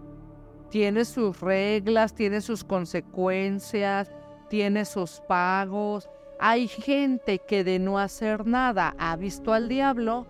Tiene 0.71 1.05
sus 1.05 1.41
reglas, 1.41 2.15
tiene 2.15 2.41
sus 2.41 2.65
consecuencias, 2.65 4.11
tiene 4.51 4.85
sus 4.85 5.21
pagos. 5.29 6.09
Hay 6.41 6.69
gente 6.69 7.39
que 7.39 7.65
de 7.65 7.79
no 7.79 7.99
hacer 7.99 8.47
nada 8.47 8.95
ha 8.99 9.17
visto 9.17 9.53
al 9.53 9.69
diablo 9.69 10.27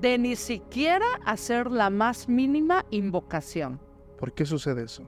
de 0.00 0.18
ni 0.18 0.34
siquiera 0.36 1.06
hacer 1.24 1.70
la 1.70 1.90
más 1.90 2.28
mínima 2.28 2.84
invocación. 2.90 3.80
¿Por 4.18 4.32
qué 4.32 4.44
sucede 4.44 4.84
eso? 4.84 5.04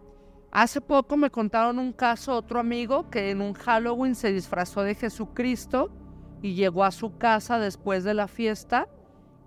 Hace 0.51 0.81
poco 0.81 1.17
me 1.17 1.31
contaron 1.31 1.79
un 1.79 1.93
caso 1.93 2.37
otro 2.37 2.61
amigo 2.61 3.11
que 3.11 3.31
en 3.31 3.41
un 3.41 3.55
Halloween 3.55 4.15
se 4.15 4.33
disfrazó 4.33 4.83
de 4.83 4.95
Jesucristo 4.95 5.91
y 6.45 6.53
llegó 6.53 6.85
a 6.85 6.91
su 6.91 7.17
casa 7.17 7.59
después 7.59 8.05
de 8.05 8.13
la 8.13 8.29
fiesta 8.29 8.87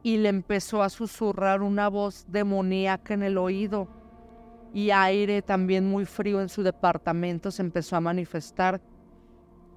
y 0.01 0.17
le 0.17 0.29
empezó 0.29 0.81
a 0.81 0.89
susurrar 0.89 1.61
una 1.61 1.89
voz 1.89 2.25
demoníaca 2.27 3.13
en 3.13 3.21
el 3.21 3.37
oído 3.37 3.87
y 4.73 4.89
aire 4.89 5.43
también 5.43 5.87
muy 5.87 6.05
frío 6.05 6.41
en 6.41 6.49
su 6.49 6.63
departamento 6.63 7.51
se 7.51 7.61
empezó 7.61 7.97
a 7.97 8.01
manifestar 8.01 8.81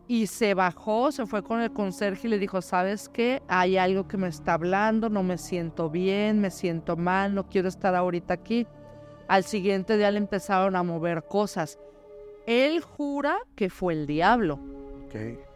y 0.09 0.29
se 0.29 0.55
bajó, 0.55 1.13
se 1.13 1.27
fue 1.27 1.43
con 1.43 1.61
el 1.61 1.75
conserje 1.75 2.27
y 2.27 2.31
le 2.31 2.39
dijo, 2.39 2.63
¿sabes 2.63 3.11
qué? 3.11 3.43
Hay 3.49 3.77
algo 3.77 4.09
que 4.09 4.17
me 4.17 4.29
está 4.29 4.55
hablando, 4.55 5.11
no 5.11 5.23
me 5.23 5.37
siento 5.37 5.91
bien, 5.91 6.41
me 6.41 6.51
siento 6.51 6.97
mal, 6.97 7.35
no 7.35 7.51
quiero 7.51 7.69
estar 7.69 7.95
ahorita 7.95 8.33
aquí. 8.33 8.67
Al 9.29 9.45
siguiente 9.45 9.99
día 9.99 10.11
le 10.11 10.17
empezaron 10.17 10.75
a 10.75 10.83
mover 10.83 11.25
cosas. 11.25 11.79
Él 12.47 12.81
jura 12.81 13.37
que 13.55 13.69
fue 13.69 13.93
el 13.93 14.07
diablo. 14.07 14.59
Ok. 15.05 15.50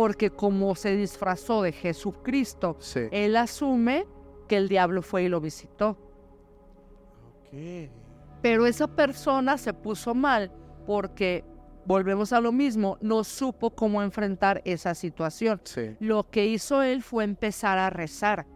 Porque 0.00 0.30
como 0.30 0.74
se 0.76 0.96
disfrazó 0.96 1.60
de 1.60 1.72
Jesucristo, 1.72 2.76
Sí. 2.78 3.00
él 3.12 3.36
asume 3.36 4.06
que 4.48 4.56
el 4.56 4.66
diablo 4.66 5.02
fue 5.02 5.24
y 5.24 5.28
lo 5.28 5.42
visitó. 5.42 5.98
Pero 8.40 8.64
esa 8.64 8.86
persona 8.88 9.58
se 9.58 9.74
puso 9.74 10.14
mal 10.14 10.50
porque, 10.86 11.44
volvemos 11.84 12.32
a 12.32 12.40
lo 12.40 12.50
mismo, 12.50 12.96
no 13.02 13.24
supo 13.24 13.74
cómo 13.74 14.02
enfrentar 14.02 14.62
esa 14.64 14.94
situación. 14.94 15.60
Sí. 15.64 15.94
Lo 16.00 16.30
que 16.30 16.46
hizo 16.46 16.80
él 16.82 17.02
fue 17.02 17.24
empezar 17.24 17.76
a 17.76 17.90
rezar, 17.90 18.46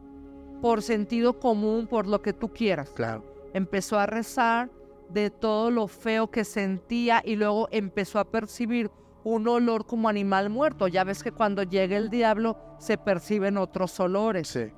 por 0.63 0.81
sentido 0.81 1.39
común, 1.41 1.87
por 1.87 2.07
lo 2.07 2.23
que 2.23 2.33
tú 2.33 2.55
quieras. 2.55 2.89
Claro. 2.97 3.23
Empezó 3.53 3.99
a 3.99 4.07
rezar 4.07 4.71
de 5.11 5.29
todo 5.29 5.71
lo 5.71 5.89
feo 5.89 6.31
que 6.31 6.45
sentía 6.45 7.21
y 7.23 7.37
luego 7.37 7.69
empezó 7.71 8.19
a 8.19 8.31
percibir 8.31 8.91
un 9.25 9.49
olor 9.49 9.87
como 9.87 10.09
animal 10.09 10.51
muerto. 10.51 10.87
Ya 10.87 11.03
ves 11.03 11.23
que 11.23 11.33
cuando 11.33 11.63
llega 11.63 11.97
el 11.97 12.11
diablo 12.11 12.57
se 12.79 12.99
perciben 12.99 13.57
otros 13.57 13.99
olores. 13.99 14.49
Sí. 14.49 14.73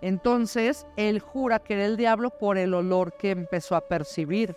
Entonces, 0.00 0.86
él 0.96 1.20
jura 1.20 1.60
que 1.60 1.74
era 1.74 1.86
el 1.86 1.96
diablo 1.96 2.30
por 2.30 2.58
el 2.58 2.74
olor 2.74 3.16
que 3.16 3.30
empezó 3.30 3.76
a 3.76 3.86
percibir. 3.86 4.56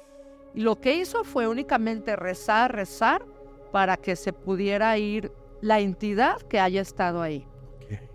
Y 0.55 0.61
lo 0.61 0.79
que 0.79 0.95
hizo 0.95 1.23
fue 1.23 1.47
únicamente 1.47 2.15
rezar, 2.15 2.73
rezar, 2.73 3.23
para 3.71 3.97
que 3.97 4.15
se 4.15 4.33
pudiera 4.33 4.97
ir 4.97 5.31
la 5.61 5.81
entidad 5.81 6.41
que 6.43 6.59
haya 6.59 6.81
estado 6.81 7.21
ahí. 7.21 7.45
Qué, 7.87 8.09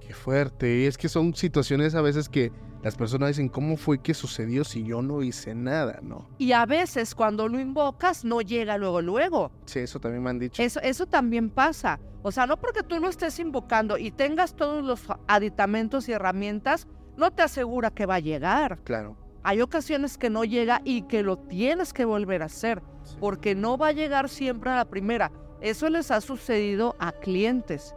qué 0.00 0.14
fuerte. 0.14 0.76
Y 0.76 0.84
es 0.84 0.98
que 0.98 1.08
son 1.08 1.34
situaciones 1.34 1.94
a 1.94 2.02
veces 2.02 2.28
que 2.28 2.52
las 2.84 2.94
personas 2.96 3.28
dicen, 3.30 3.48
¿cómo 3.48 3.76
fue 3.76 3.98
que 3.98 4.12
sucedió 4.14 4.62
si 4.62 4.84
yo 4.84 5.00
no 5.02 5.22
hice 5.22 5.54
nada? 5.54 5.98
No. 6.02 6.28
Y 6.38 6.52
a 6.52 6.66
veces 6.66 7.14
cuando 7.14 7.48
lo 7.48 7.58
invocas 7.58 8.24
no 8.24 8.40
llega 8.42 8.76
luego, 8.78 9.00
luego. 9.00 9.50
Sí, 9.64 9.80
eso 9.80 9.98
también 9.98 10.22
me 10.22 10.30
han 10.30 10.38
dicho. 10.38 10.62
Eso, 10.62 10.80
eso 10.82 11.06
también 11.06 11.48
pasa. 11.50 11.98
O 12.22 12.30
sea, 12.30 12.46
no 12.46 12.58
porque 12.58 12.82
tú 12.82 12.98
lo 13.00 13.08
estés 13.08 13.38
invocando 13.38 13.96
y 13.98 14.10
tengas 14.10 14.54
todos 14.54 14.84
los 14.84 15.02
aditamentos 15.26 16.08
y 16.08 16.12
herramientas, 16.12 16.86
no 17.16 17.30
te 17.30 17.42
asegura 17.42 17.90
que 17.90 18.06
va 18.06 18.16
a 18.16 18.20
llegar. 18.20 18.78
Claro. 18.84 19.16
Hay 19.42 19.60
ocasiones 19.60 20.16
que 20.18 20.30
no 20.30 20.44
llega 20.44 20.80
y 20.84 21.02
que 21.02 21.22
lo 21.22 21.36
tienes 21.38 21.92
que 21.92 22.04
volver 22.04 22.42
a 22.42 22.46
hacer, 22.46 22.82
Sí. 23.04 23.16
porque 23.20 23.54
no 23.54 23.76
va 23.76 23.88
a 23.88 23.92
llegar 23.92 24.28
siempre 24.28 24.70
a 24.70 24.76
la 24.76 24.84
primera. 24.86 25.30
Eso 25.60 25.88
les 25.90 26.10
ha 26.10 26.20
sucedido 26.20 26.96
a 26.98 27.12
clientes. 27.12 27.94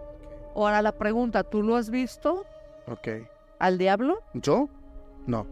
Ahora 0.56 0.82
la 0.82 0.92
pregunta, 0.98 1.44
¿tú 1.44 1.62
lo 1.62 1.76
has 1.76 1.90
visto 1.90 2.46
Ok. 2.88 3.08
al 3.60 3.78
diablo? 3.78 4.20
¿Yo? 4.34 4.70
No. 5.28 5.46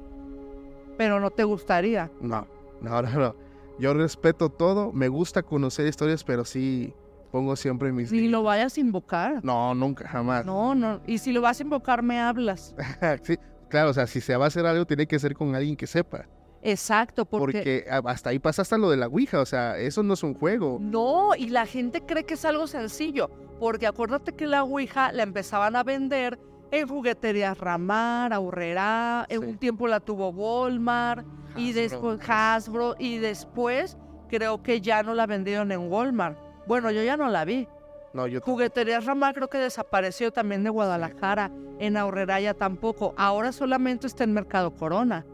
Pero 0.97 1.19
no 1.19 1.29
te 1.29 1.43
gustaría. 1.43 2.09
No. 2.21 2.47
No, 2.81 3.01
no, 3.01 3.09
no. 3.19 3.35
Yo 3.77 3.93
respeto 3.93 4.49
todo. 4.49 4.91
Me 4.93 5.07
gusta 5.09 5.43
conocer 5.43 5.85
historias, 5.87 6.23
pero 6.23 6.45
sí 6.45 6.93
pongo 7.31 7.55
siempre 7.57 7.91
mis... 7.91 8.09
Si 8.09 8.29
lo 8.29 8.43
vayas 8.43 8.77
a 8.77 8.79
invocar. 8.79 9.43
No, 9.43 9.75
nunca, 9.75 10.07
jamás. 10.07 10.45
No, 10.45 10.73
no. 10.73 11.01
Y 11.05 11.17
si 11.17 11.33
lo 11.33 11.41
vas 11.41 11.59
a 11.59 11.63
invocar, 11.63 12.01
me 12.01 12.19
hablas. 12.19 12.73
sí, 13.23 13.37
claro, 13.67 13.89
o 13.89 13.93
sea, 13.93 14.07
si 14.07 14.21
se 14.21 14.37
va 14.37 14.45
a 14.45 14.47
hacer 14.47 14.65
algo, 14.65 14.85
tiene 14.85 15.05
que 15.05 15.19
ser 15.19 15.35
con 15.35 15.53
alguien 15.53 15.75
que 15.75 15.85
sepa. 15.85 16.27
Exacto, 16.61 17.25
porque... 17.25 17.57
Porque 17.57 17.85
hasta 17.89 18.29
ahí 18.29 18.39
pasa 18.39 18.61
hasta 18.61 18.77
lo 18.77 18.89
de 18.89 18.97
la 18.97 19.07
Ouija, 19.07 19.41
o 19.41 19.45
sea, 19.45 19.77
eso 19.77 20.01
no 20.01 20.13
es 20.13 20.23
un 20.23 20.33
juego. 20.33 20.77
No, 20.79 21.35
y 21.37 21.49
la 21.49 21.65
gente 21.65 22.01
cree 22.01 22.23
que 22.23 22.35
es 22.35 22.45
algo 22.45 22.67
sencillo, 22.67 23.29
porque 23.59 23.85
acuérdate 23.85 24.31
que 24.31 24.47
la 24.47 24.63
Ouija 24.63 25.11
la 25.11 25.23
empezaban 25.23 25.75
a 25.75 25.83
vender 25.83 26.39
en 26.71 26.87
jugueterías 26.87 27.57
Ramar, 27.57 28.33
Aurrera, 28.33 29.25
en 29.29 29.41
Sí. 29.41 29.47
un 29.47 29.57
tiempo 29.57 29.87
la 29.87 29.99
tuvo 29.99 30.29
Walmart, 30.29 31.25
y 31.55 31.69
Hasbro. 31.69 31.81
después 31.81 32.29
Hasbro, 32.29 32.95
y 32.99 33.17
después 33.17 33.97
creo 34.29 34.61
que 34.61 34.81
ya 34.81 35.03
no 35.03 35.13
la 35.13 35.25
vendieron 35.25 35.71
en 35.71 35.89
Walmart. 35.91 36.37
Bueno, 36.67 36.91
yo 36.91 37.03
ya 37.03 37.15
no 37.17 37.29
la 37.29 37.45
vi. 37.45 37.67
No, 38.13 38.27
yo... 38.27 38.41
Jugueterías 38.41 39.05
Ramar 39.05 39.33
creo 39.35 39.49
que 39.49 39.57
desapareció 39.57 40.31
también 40.31 40.63
de 40.63 40.69
Guadalajara, 40.69 41.51
en 41.79 41.97
Aurrera 41.97 42.39
ya 42.39 42.53
tampoco. 42.53 43.13
Ahora 43.17 43.51
solamente 43.51 44.07
está 44.07 44.23
en 44.23 44.33
Mercado 44.33 44.71
Corona. 44.73 45.25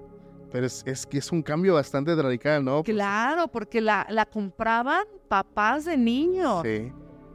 Pero 0.52 0.66
es, 0.66 0.84
es 0.86 1.06
que 1.06 1.20
es 1.20 1.32
un 1.32 1.42
cambio 1.44 1.76
bastante 1.76 2.14
radical, 2.16 2.66
¿no? 2.66 2.84
Claro, 2.84 3.48
porque 3.48 3.80
la, 3.80 4.06
la 4.10 4.26
compraban 4.26 5.06
papás 5.30 5.86
de 5.86 5.96
niños. 5.98 6.64
Sí, 6.66 6.92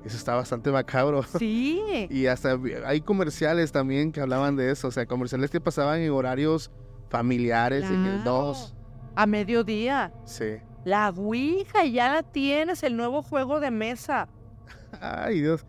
eso 0.06 0.16
está 0.16 0.34
bastante 0.34 0.70
macabro. 0.70 1.22
Sí. 1.38 1.82
Y 2.10 2.26
hasta 2.26 2.58
hay 2.86 3.00
comerciales 3.00 3.72
también 3.72 4.12
que 4.12 4.20
hablaban 4.20 4.56
de 4.56 4.70
eso, 4.70 4.88
o 4.88 4.90
sea, 4.90 5.06
comerciales 5.06 5.50
que 5.50 5.60
pasaban 5.60 6.00
en 6.00 6.10
horarios 6.10 6.70
familiares, 7.10 7.84
en 7.84 8.04
el. 8.06 8.24
2. 8.24 8.74
A 9.14 9.26
mediodía. 9.26 10.12
Sí. 10.24 10.56
La 10.84 11.10
Ouija, 11.10 11.84
ya 11.84 12.12
la 12.12 12.22
tienes, 12.22 12.82
el 12.82 12.96
nuevo 12.96 13.22
juego 13.22 13.60
de 13.60 13.70
mesa. 13.70 14.28
Ay, 15.00 15.40
Dios. 15.40 15.64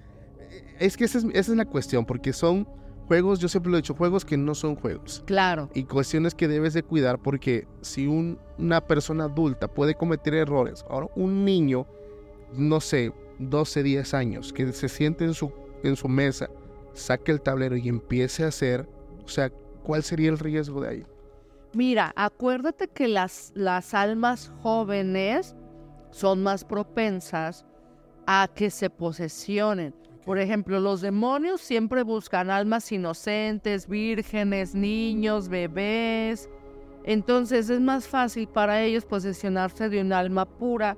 Es 0.79 0.95
que 0.97 1.05
esa 1.05 1.17
es, 1.19 1.23
esa 1.25 1.51
es 1.51 1.57
la 1.57 1.65
cuestión, 1.65 2.05
porque 2.05 2.33
son 2.33 2.67
juegos, 3.07 3.39
yo 3.39 3.47
siempre 3.47 3.71
lo 3.71 3.77
he 3.77 3.81
dicho, 3.81 3.95
juegos 3.95 4.25
que 4.25 4.37
no 4.37 4.53
son 4.53 4.75
juegos. 4.75 5.23
Claro. 5.25 5.69
Y 5.73 5.85
cuestiones 5.85 6.35
que 6.35 6.47
debes 6.47 6.73
de 6.73 6.83
cuidar 6.83 7.19
porque 7.19 7.67
si 7.81 8.05
un- 8.05 8.37
una 8.57 8.81
persona 8.81 9.23
adulta 9.25 9.67
puede 9.69 9.95
cometer 9.95 10.33
errores, 10.33 10.85
ahora 10.89 11.07
un 11.15 11.45
niño, 11.45 11.87
no 12.53 12.79
sé, 12.81 13.13
12, 13.39 13.83
10 13.83 14.13
años, 14.13 14.53
que 14.53 14.71
se 14.73 14.89
siente 14.89 15.25
en 15.25 15.33
su, 15.33 15.51
en 15.83 15.95
su 15.95 16.07
mesa, 16.07 16.49
saque 16.93 17.31
el 17.31 17.41
tablero 17.41 17.75
y 17.77 17.87
empiece 17.89 18.43
a 18.43 18.47
hacer, 18.47 18.87
o 19.23 19.27
sea, 19.27 19.49
¿cuál 19.83 20.03
sería 20.03 20.29
el 20.29 20.39
riesgo 20.39 20.81
de 20.81 20.89
ahí? 20.89 21.05
Mira, 21.73 22.13
acuérdate 22.15 22.87
que 22.87 23.07
las, 23.07 23.51
las 23.53 23.93
almas 23.93 24.51
jóvenes 24.61 25.55
son 26.11 26.41
más 26.41 26.63
propensas 26.63 27.65
a 28.25 28.49
que 28.53 28.69
se 28.69 28.89
posesionen. 28.89 29.93
Por 30.25 30.39
ejemplo, 30.39 30.79
los 30.79 31.01
demonios 31.01 31.61
siempre 31.61 32.03
buscan 32.03 32.49
almas 32.49 32.91
inocentes, 32.91 33.87
vírgenes, 33.87 34.75
niños, 34.75 35.47
bebés. 35.47 36.49
Entonces 37.05 37.69
es 37.69 37.79
más 37.79 38.07
fácil 38.07 38.47
para 38.47 38.81
ellos 38.81 39.05
posesionarse 39.05 39.87
de 39.87 40.01
un 40.01 40.11
alma 40.11 40.45
pura 40.45 40.97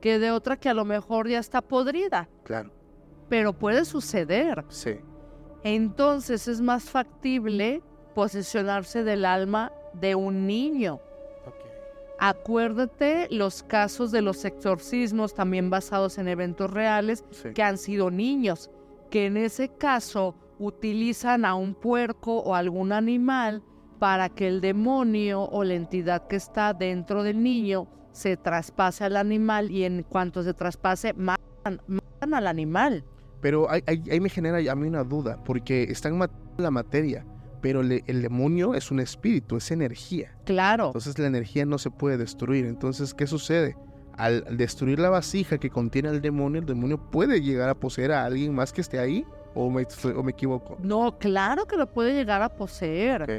que 0.00 0.18
de 0.18 0.30
otra 0.30 0.56
que 0.56 0.68
a 0.68 0.74
lo 0.74 0.84
mejor 0.84 1.28
ya 1.28 1.38
está 1.38 1.60
podrida. 1.60 2.28
Claro, 2.44 2.70
Pero 3.28 3.52
puede 3.52 3.84
suceder. 3.84 4.64
sí, 4.68 4.96
Entonces 5.64 6.48
es 6.48 6.60
más 6.60 6.84
factible 6.84 7.82
posesionarse 8.14 9.04
del 9.04 9.24
alma 9.24 9.72
de 9.92 10.14
un 10.14 10.46
niño. 10.46 11.00
Acuérdate 12.20 13.28
los 13.30 13.62
casos 13.62 14.10
de 14.10 14.22
los 14.22 14.44
exorcismos 14.44 15.34
también 15.34 15.70
basados 15.70 16.18
en 16.18 16.26
eventos 16.26 16.68
reales 16.70 17.24
sí. 17.30 17.50
que 17.54 17.62
han 17.62 17.78
sido 17.78 18.10
niños, 18.10 18.70
que 19.08 19.26
en 19.26 19.36
ese 19.36 19.68
caso 19.68 20.34
utilizan 20.58 21.44
a 21.44 21.54
un 21.54 21.74
puerco 21.74 22.38
o 22.38 22.56
algún 22.56 22.92
animal 22.92 23.62
para 24.00 24.28
que 24.28 24.48
el 24.48 24.60
demonio 24.60 25.42
o 25.44 25.62
la 25.62 25.74
entidad 25.74 26.26
que 26.26 26.36
está 26.36 26.74
dentro 26.74 27.22
del 27.22 27.40
niño 27.40 27.86
se 28.18 28.36
traspase 28.36 29.04
al 29.04 29.16
animal 29.16 29.70
y 29.70 29.84
en 29.84 30.02
cuanto 30.02 30.42
se 30.42 30.52
traspase 30.52 31.12
matan, 31.14 31.80
matan 31.86 32.34
al 32.34 32.46
animal. 32.48 33.04
Pero 33.40 33.70
ahí, 33.70 33.82
ahí- 33.86 34.02
ahí 34.10 34.20
me 34.20 34.28
genera 34.28 34.58
a 34.70 34.74
mí 34.74 34.88
una 34.88 35.04
duda, 35.04 35.38
porque 35.44 35.84
están 35.84 36.18
matando 36.18 36.42
la 36.58 36.72
materia, 36.72 37.24
pero 37.62 37.82
le- 37.84 38.02
el 38.08 38.20
demonio 38.22 38.74
es 38.74 38.90
un 38.90 38.98
espíritu, 38.98 39.56
es 39.56 39.70
energía. 39.70 40.36
Claro. 40.44 40.86
Entonces 40.86 41.16
la 41.18 41.28
energía 41.28 41.64
no 41.64 41.78
se 41.78 41.90
puede 41.90 42.16
destruir. 42.18 42.66
Entonces, 42.66 43.14
¿qué 43.14 43.28
sucede? 43.28 43.76
Al 44.16 44.56
destruir 44.56 44.98
la 44.98 45.10
vasija 45.10 45.58
que 45.58 45.70
contiene 45.70 46.08
al 46.08 46.20
demonio, 46.20 46.58
el 46.60 46.66
demonio 46.66 46.98
puede 46.98 47.40
llegar 47.40 47.68
a 47.68 47.74
poseer 47.76 48.10
a 48.10 48.24
alguien 48.24 48.52
más 48.52 48.72
que 48.72 48.80
esté 48.80 48.98
ahí. 48.98 49.24
¿O 49.54 49.70
me, 49.70 49.86
o 50.16 50.22
me 50.22 50.32
equivoco? 50.32 50.76
No, 50.82 51.18
claro 51.18 51.66
que 51.66 51.76
lo 51.76 51.86
puede 51.86 52.12
llegar 52.14 52.42
a 52.42 52.48
poseer. 52.48 53.22
Ok, 53.22 53.30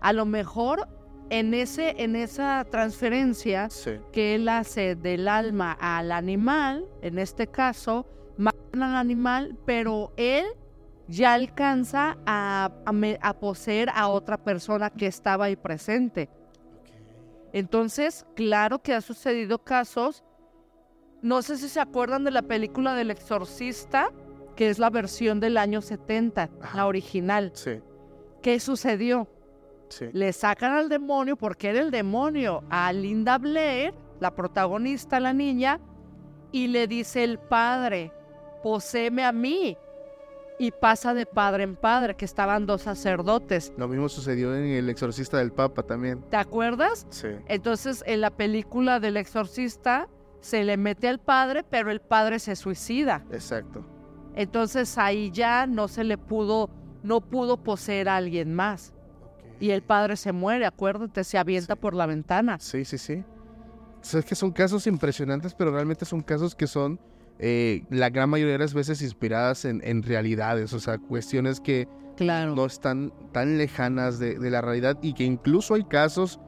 A 0.00 0.12
lo 0.12 0.24
mejor 0.24 0.86
en, 1.30 1.54
ese, 1.54 2.02
en 2.02 2.16
esa 2.16 2.64
transferencia 2.70 3.68
Sí. 3.70 3.92
que 4.12 4.34
él 4.36 4.48
hace 4.48 4.94
del 4.94 5.28
alma 5.28 5.72
al 5.80 6.12
animal, 6.12 6.86
en 7.02 7.18
este 7.18 7.46
caso, 7.46 8.06
matan 8.36 8.82
al 8.82 8.96
animal, 8.96 9.56
pero 9.64 10.12
él 10.16 10.44
ya 11.08 11.34
alcanza 11.34 12.16
a, 12.26 12.70
a 12.84 12.92
me- 12.92 13.18
a 13.22 13.32
poseer 13.38 13.88
a 13.94 14.08
otra 14.08 14.36
persona 14.38 14.90
que 14.90 15.06
estaba 15.06 15.46
ahí 15.46 15.56
presente. 15.56 16.28
Entonces, 17.52 18.26
claro 18.34 18.80
que 18.80 18.92
ha 18.92 19.00
sucedido 19.00 19.58
casos, 19.62 20.24
no 21.22 21.42
sé 21.42 21.56
si 21.56 21.68
se 21.68 21.80
acuerdan 21.80 22.24
de 22.24 22.30
la 22.30 22.42
película 22.42 22.94
del 22.94 23.10
exorcista, 23.10 24.10
que 24.56 24.68
es 24.68 24.78
la 24.78 24.90
versión 24.90 25.40
del 25.40 25.56
año 25.56 25.80
70, 25.80 26.50
Ajá. 26.60 26.76
la 26.76 26.86
original. 26.86 27.52
Sí, 27.54 27.80
¿Qué 28.42 28.60
sucedió? 28.60 29.28
Sí. 29.88 30.06
Le 30.12 30.32
sacan 30.32 30.72
al 30.72 30.88
demonio 30.88 31.36
porque 31.36 31.70
era 31.70 31.80
el 31.80 31.90
demonio 31.90 32.64
a 32.70 32.92
Linda 32.92 33.38
Blair, 33.38 33.94
la 34.20 34.34
protagonista, 34.34 35.20
la 35.20 35.32
niña, 35.32 35.80
y 36.52 36.68
le 36.68 36.86
dice 36.86 37.24
el 37.24 37.38
padre, 37.38 38.12
poséeme 38.62 39.24
a 39.24 39.32
mí. 39.32 39.76
Y 40.58 40.70
pasa 40.70 41.12
de 41.12 41.26
padre 41.26 41.64
en 41.64 41.76
padre, 41.76 42.16
que 42.16 42.24
estaban 42.24 42.64
dos 42.64 42.80
sacerdotes. 42.80 43.74
Lo 43.76 43.88
mismo 43.88 44.08
sucedió 44.08 44.56
en 44.56 44.64
El 44.64 44.88
Exorcista 44.88 45.36
del 45.36 45.52
Papa 45.52 45.82
también. 45.82 46.22
¿Te 46.30 46.38
acuerdas? 46.38 47.06
Sí. 47.10 47.28
Entonces, 47.46 48.02
en 48.06 48.22
la 48.22 48.30
película 48.30 48.98
del 48.98 49.18
exorcista, 49.18 50.08
se 50.40 50.64
le 50.64 50.78
mete 50.78 51.08
al 51.08 51.18
padre, 51.18 51.62
pero 51.62 51.90
el 51.90 52.00
padre 52.00 52.38
se 52.38 52.56
suicida. 52.56 53.26
Exacto. 53.30 53.84
Entonces 54.36 54.96
ahí 54.98 55.30
ya 55.32 55.66
no 55.66 55.88
se 55.88 56.04
le 56.04 56.18
pudo, 56.18 56.70
no 57.02 57.20
pudo 57.20 57.56
poseer 57.56 58.08
a 58.08 58.16
alguien 58.16 58.54
más. 58.54 58.94
Y 59.60 59.70
el 59.70 59.82
padre 59.82 60.16
se 60.16 60.32
muere, 60.32 60.66
acuérdate, 60.66 61.24
se 61.24 61.38
avienta 61.38 61.74
Sí. 61.74 61.80
por 61.80 61.94
la 61.94 62.06
ventana. 62.06 62.58
Sí, 62.60 62.84
sí, 62.84 62.98
sí. 62.98 63.24
Es 64.02 64.24
que 64.24 64.34
son 64.34 64.52
casos 64.52 64.86
impresionantes, 64.86 65.54
pero 65.54 65.72
realmente 65.72 66.04
son 66.04 66.20
casos 66.22 66.54
que 66.54 66.66
son 66.66 67.00
eh, 67.38 67.82
la 67.90 68.08
gran 68.10 68.30
mayoría 68.30 68.52
de 68.54 68.58
las 68.60 68.72
veces 68.72 69.02
inspiradas 69.02 69.64
en, 69.64 69.80
en 69.84 70.02
realidades, 70.02 70.72
o 70.72 70.80
sea, 70.80 70.96
cuestiones 70.98 71.60
que 71.60 71.86
Claro. 72.16 72.54
no 72.54 72.64
están 72.64 73.12
tan 73.32 73.58
lejanas 73.58 74.18
de, 74.18 74.38
de 74.38 74.50
la 74.50 74.62
realidad 74.62 74.96
y 75.02 75.12
que 75.12 75.24
incluso 75.24 75.74
hay 75.74 75.84
casos, 75.84 76.40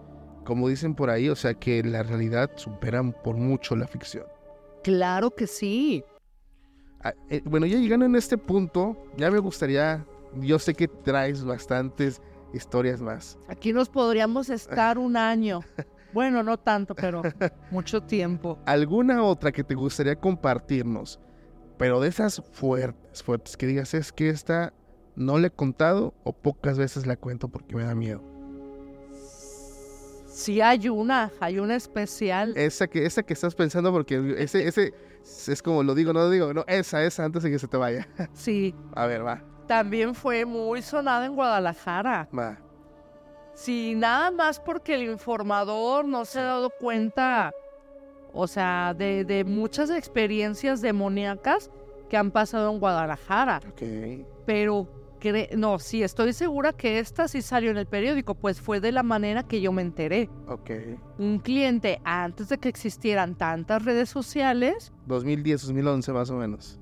como 0.44 0.66
dicen 0.68 0.94
por 0.94 1.10
ahí, 1.10 1.28
o 1.28 1.36
sea, 1.36 1.52
que 1.52 1.82
la 1.82 2.02
realidad 2.02 2.50
superan 2.56 3.12
por 3.12 3.36
mucho 3.36 3.76
la 3.76 3.86
ficción. 3.86 4.24
Claro 4.82 5.30
que 5.30 5.46
sí. 5.46 6.02
Ah, 7.02 7.12
eh, 7.28 7.42
bueno, 7.44 7.66
ya 7.66 7.76
llegando 7.78 8.06
en 8.06 8.16
este 8.16 8.38
punto, 8.38 8.96
ya 9.18 9.30
me 9.30 9.38
gustaría, 9.40 10.06
yo 10.40 10.58
sé 10.58 10.72
que 10.74 10.88
traes 10.88 11.44
bastantes 11.44 12.22
historias 12.52 13.00
más. 13.00 13.38
Aquí 13.48 13.72
nos 13.72 13.88
podríamos 13.88 14.50
estar 14.50 14.98
un 14.98 15.16
año. 15.16 15.60
Bueno, 16.10 16.42
no 16.42 16.58
tanto, 16.58 16.94
pero 16.94 17.20
mucho 17.70 18.02
tiempo. 18.02 18.58
¿Alguna 18.64 19.22
otra 19.22 19.52
que 19.52 19.62
te 19.62 19.74
gustaría 19.74 20.16
compartirnos? 20.16 21.20
Pero 21.76 22.00
de 22.00 22.08
esas 22.08 22.42
fuertes, 22.52 23.22
fuertes, 23.22 23.58
que 23.58 23.66
digas, 23.66 23.92
es 23.92 24.10
que 24.10 24.30
esta 24.30 24.72
no 25.16 25.38
le 25.38 25.48
he 25.48 25.50
contado 25.50 26.14
o 26.24 26.32
pocas 26.32 26.78
veces 26.78 27.06
la 27.06 27.16
cuento 27.16 27.48
porque 27.48 27.76
me 27.76 27.84
da 27.84 27.94
miedo. 27.94 28.22
Sí 30.26 30.60
hay 30.60 30.88
una, 30.88 31.30
hay 31.40 31.58
una 31.58 31.76
especial. 31.76 32.56
Esa 32.56 32.86
que, 32.86 33.04
esa 33.04 33.22
que 33.22 33.34
estás 33.34 33.54
pensando 33.54 33.92
porque 33.92 34.36
ese, 34.38 34.66
ese 34.66 34.94
es 35.46 35.62
como 35.62 35.82
lo 35.82 35.94
digo, 35.94 36.12
no 36.12 36.20
lo 36.20 36.30
digo, 36.30 36.54
no, 36.54 36.64
esa, 36.68 37.04
esa 37.04 37.24
antes 37.24 37.42
de 37.42 37.50
que 37.50 37.58
se 37.58 37.68
te 37.68 37.76
vaya. 37.76 38.08
Sí, 38.32 38.74
A 38.94 39.06
ver, 39.06 39.26
va, 39.26 39.42
también 39.68 40.14
fue 40.14 40.44
muy 40.44 40.82
sonada 40.82 41.26
en 41.26 41.34
Guadalajara. 41.36 42.28
va. 42.36 42.58
Sí, 43.54 43.94
nada 43.96 44.30
más 44.30 44.58
porque 44.60 44.94
el 44.94 45.02
informador 45.10 46.04
no 46.04 46.24
se 46.24 46.38
ha 46.40 46.44
dado 46.44 46.70
cuenta, 46.70 47.52
o 48.32 48.46
sea, 48.46 48.94
de, 48.96 49.24
de 49.24 49.42
muchas 49.44 49.90
experiencias 49.90 50.80
demoníacas 50.80 51.70
que 52.08 52.16
han 52.16 52.30
pasado 52.30 52.72
en 52.72 52.78
Guadalajara. 52.78 53.60
Ok, 53.68 53.82
Pero, 54.46 54.86
no, 55.56 55.80
sí, 55.80 56.04
estoy 56.04 56.32
segura 56.32 56.72
que 56.72 57.00
esta 57.00 57.26
sí 57.26 57.42
salió 57.42 57.72
en 57.72 57.78
el 57.78 57.86
periódico, 57.86 58.36
pues 58.36 58.60
fue 58.60 58.78
de 58.80 58.92
la 58.92 59.02
manera 59.02 59.42
que 59.42 59.60
yo 59.60 59.72
me 59.72 59.82
enteré. 59.82 60.30
ok. 60.46 60.70
Un 61.18 61.40
cliente, 61.40 62.00
antes 62.04 62.48
de 62.48 62.58
que 62.58 62.68
existieran 62.68 63.34
tantas 63.34 63.84
redes 63.84 64.08
sociales, 64.08 64.92
2010, 65.06 65.62
2011 65.62 66.12
más 66.12 66.30
o 66.30 66.36
menos. 66.36 66.78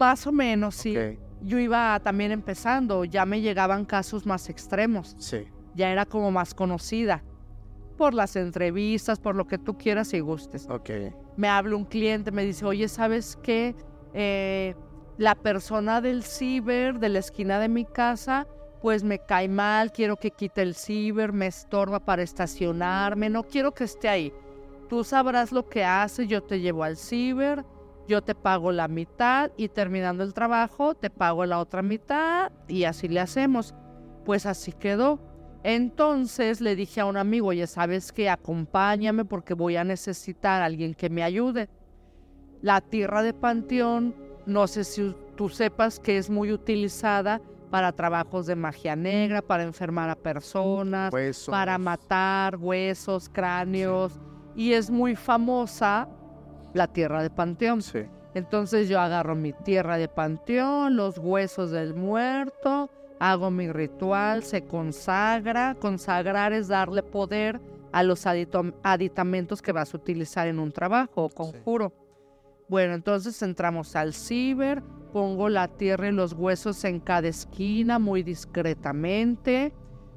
más 0.00 0.26
o 0.26 0.32
menos, 0.32 0.74
sí. 0.74 0.96
Ok, 0.96 1.18
Yo 1.42 1.58
iba 1.58 1.98
también 2.00 2.32
empezando, 2.32 3.04
ya 3.04 3.24
me 3.24 3.40
llegaban 3.40 3.84
casos 3.84 4.26
más 4.26 4.48
extremos. 4.48 5.16
sí. 5.18 5.46
ya 5.74 5.90
era 5.92 6.04
como 6.06 6.32
más 6.32 6.54
conocida 6.54 7.22
por 7.96 8.12
las 8.14 8.34
entrevistas, 8.36 9.20
por 9.20 9.36
lo 9.36 9.46
que 9.46 9.58
tú 9.58 9.76
quieras 9.78 10.12
y 10.14 10.20
gustes. 10.20 10.66
Ok, 10.68 10.90
Me 11.36 11.48
habla 11.48 11.76
un 11.76 11.84
cliente, 11.84 12.32
me 12.32 12.44
dice, 12.44 12.64
oye, 12.64 12.88
¿sabes 12.88 13.36
qué? 13.42 13.76
Eh, 14.12 14.74
la 15.18 15.34
persona 15.34 16.00
del 16.00 16.22
ciber 16.24 16.98
de 16.98 17.08
la 17.08 17.18
esquina 17.20 17.58
de 17.60 17.68
mi 17.68 17.84
casa, 17.84 18.46
pues 18.80 19.02
me 19.04 19.18
cae 19.18 19.48
mal, 19.48 19.92
quiero 19.92 20.16
que 20.16 20.30
quite 20.30 20.62
el 20.62 20.74
ciber, 20.74 21.32
me 21.32 21.46
estorba 21.48 22.00
para 22.00 22.22
estacionarme, 22.22 23.28
no 23.28 23.42
quiero 23.44 23.72
que 23.72 23.84
esté 23.84 24.08
ahí. 24.08 24.32
Tú 24.88 25.04
sabrás 25.04 25.52
lo 25.52 25.68
que 25.68 25.84
hace, 25.84 26.26
yo 26.26 26.42
te 26.42 26.60
llevo 26.60 26.84
al 26.84 26.96
ciber, 26.96 27.64
yo 28.08 28.22
te 28.22 28.34
pago 28.34 28.72
la 28.72 28.88
mitad 28.88 29.52
y 29.56 29.68
terminando 29.68 30.24
el 30.24 30.34
trabajo 30.34 30.94
te 30.94 31.10
pago 31.10 31.44
la 31.46 31.60
otra 31.60 31.82
mitad 31.82 32.50
y 32.66 32.84
así 32.84 33.06
le 33.06 33.20
hacemos. 33.20 33.74
Pues 34.24 34.46
así 34.46 34.72
quedó. 34.72 35.20
Entonces 35.62 36.60
le 36.60 36.74
dije 36.74 37.00
a 37.00 37.06
un 37.06 37.16
amigo, 37.16 37.48
oye, 37.48 37.66
¿sabes 37.66 38.12
qué? 38.12 38.30
Acompáñame 38.30 39.24
porque 39.24 39.54
voy 39.54 39.76
a 39.76 39.84
necesitar 39.84 40.62
a 40.62 40.64
alguien 40.64 40.94
que 40.94 41.10
me 41.10 41.22
ayude. 41.22 41.68
La 42.62 42.80
tierra 42.80 43.22
de 43.22 43.34
Panteón, 43.34 44.14
no 44.46 44.66
sé 44.66 44.84
si 44.84 45.14
tú 45.36 45.48
sepas 45.48 46.00
que 46.00 46.16
es 46.16 46.30
muy 46.30 46.52
utilizada 46.52 47.40
para 47.70 47.92
trabajos 47.92 48.46
de 48.46 48.56
magia 48.56 48.96
negra, 48.96 49.42
para 49.42 49.62
enfermar 49.62 50.08
a 50.08 50.16
personas, 50.16 51.12
Huesos. 51.12 51.50
para 51.50 51.76
matar 51.76 52.56
huesos, 52.56 53.28
cráneos, 53.28 54.18
y 54.56 54.72
es 54.72 54.90
muy 54.90 55.14
famosa 55.14 56.08
la 56.74 56.86
tierra 56.88 57.22
de 57.22 57.30
Panteón. 57.30 57.82
Sí, 57.82 58.00
Entonces 58.34 58.88
yo 58.88 59.00
agarro 59.00 59.34
mi 59.34 59.52
tierra 59.52 59.96
de 59.96 60.06
panteón, 60.08 60.96
los 60.96 61.18
huesos 61.18 61.70
del 61.70 61.94
muerto, 61.94 62.90
hago 63.18 63.50
mi 63.50 63.72
ritual, 63.72 64.42
se 64.44 64.62
consagra. 64.64 65.74
Consagrar 65.80 66.52
es 66.52 66.68
darle 66.68 67.02
poder 67.02 67.60
a 67.90 68.02
los 68.02 68.26
aditamentos 68.26 69.62
que 69.62 69.72
vas 69.72 69.92
a 69.92 69.96
utilizar 69.96 70.46
en 70.46 70.58
un 70.58 70.70
trabajo 70.72 71.24
o 71.24 71.28
conjuro. 71.30 71.92
Bueno, 72.68 72.92
entonces 72.94 73.40
entramos 73.42 73.96
al 73.96 74.12
ciber, 74.12 74.82
pongo 75.12 75.48
la 75.48 75.68
tierra 75.68 76.08
y 76.08 76.12
los 76.12 76.34
huesos 76.34 76.84
en 76.84 77.00
cada 77.00 77.26
esquina 77.28 77.98
muy 77.98 78.22
discretamente, 78.22 79.72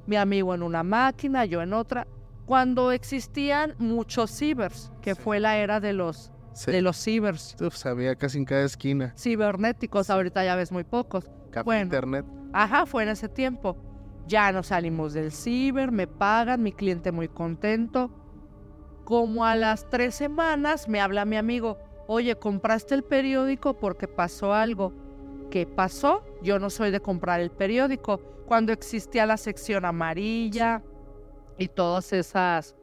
mi 0.06 0.18
amigo 0.18 0.54
en 0.54 0.64
una 0.64 0.84
máquina, 0.84 1.46
yo 1.46 1.62
en 1.62 1.74
otra. 1.74 2.06
Cuando 2.46 2.92
existían 2.92 3.74
muchos 3.80 4.32
cibers, 4.38 4.92
que 5.02 5.16
Sí. 5.16 5.22
fue 5.22 5.40
la 5.40 5.58
era 5.58 5.80
de 5.80 5.94
los, 5.94 6.32
sí. 6.54 6.72
de 6.72 6.82
los 6.82 6.98
cibers 6.98 7.56
Uf, 7.62 7.76
sabía 7.76 8.16
casi 8.16 8.38
en 8.38 8.46
cada 8.46 8.64
esquina. 8.64 9.14
cibernéticos, 9.18 10.10
ahorita 10.10 10.44
ya 10.44 10.56
ves 10.56 10.72
muy 10.72 10.84
pocos. 10.84 11.30
Bueno. 11.66 11.84
internet. 11.84 12.26
Ajá, 12.54 12.86
fue 12.86 13.04
en 13.04 13.10
ese 13.10 13.28
tiempo. 13.30 13.78
Ya 14.28 14.52
nos 14.52 14.68
salimos 14.68 15.14
del 15.14 15.32
ciber, 15.32 15.92
me 15.92 16.08
pagan, 16.08 16.64
mi 16.64 16.72
cliente 16.72 17.12
muy 17.12 17.28
contento. 17.28 18.12
Como 19.04 19.44
a 19.46 19.56
las 19.56 19.90
tres 19.90 20.16
semanas 20.16 20.88
me 20.88 21.02
habla 21.02 21.26
mi 21.26 21.36
amigo, 21.36 21.78
oye, 22.08 22.36
¿compraste 22.36 22.96
el 22.96 23.04
periódico 23.04 23.78
porque 23.78 24.08
pasó 24.08 24.54
algo? 24.54 24.94
¿Qué 25.50 25.66
pasó? 25.66 26.24
Yo 26.42 26.60
no 26.60 26.70
soy 26.70 26.92
de 26.92 27.02
comprar 27.02 27.42
el 27.42 27.52
periódico. 27.52 28.22
Cuando 28.46 28.72
existía 28.72 29.26
la 29.26 29.38
sección 29.38 29.84
amarilla 29.86 30.82
y 31.58 31.68
todas 31.68 32.14
esas 32.14 32.76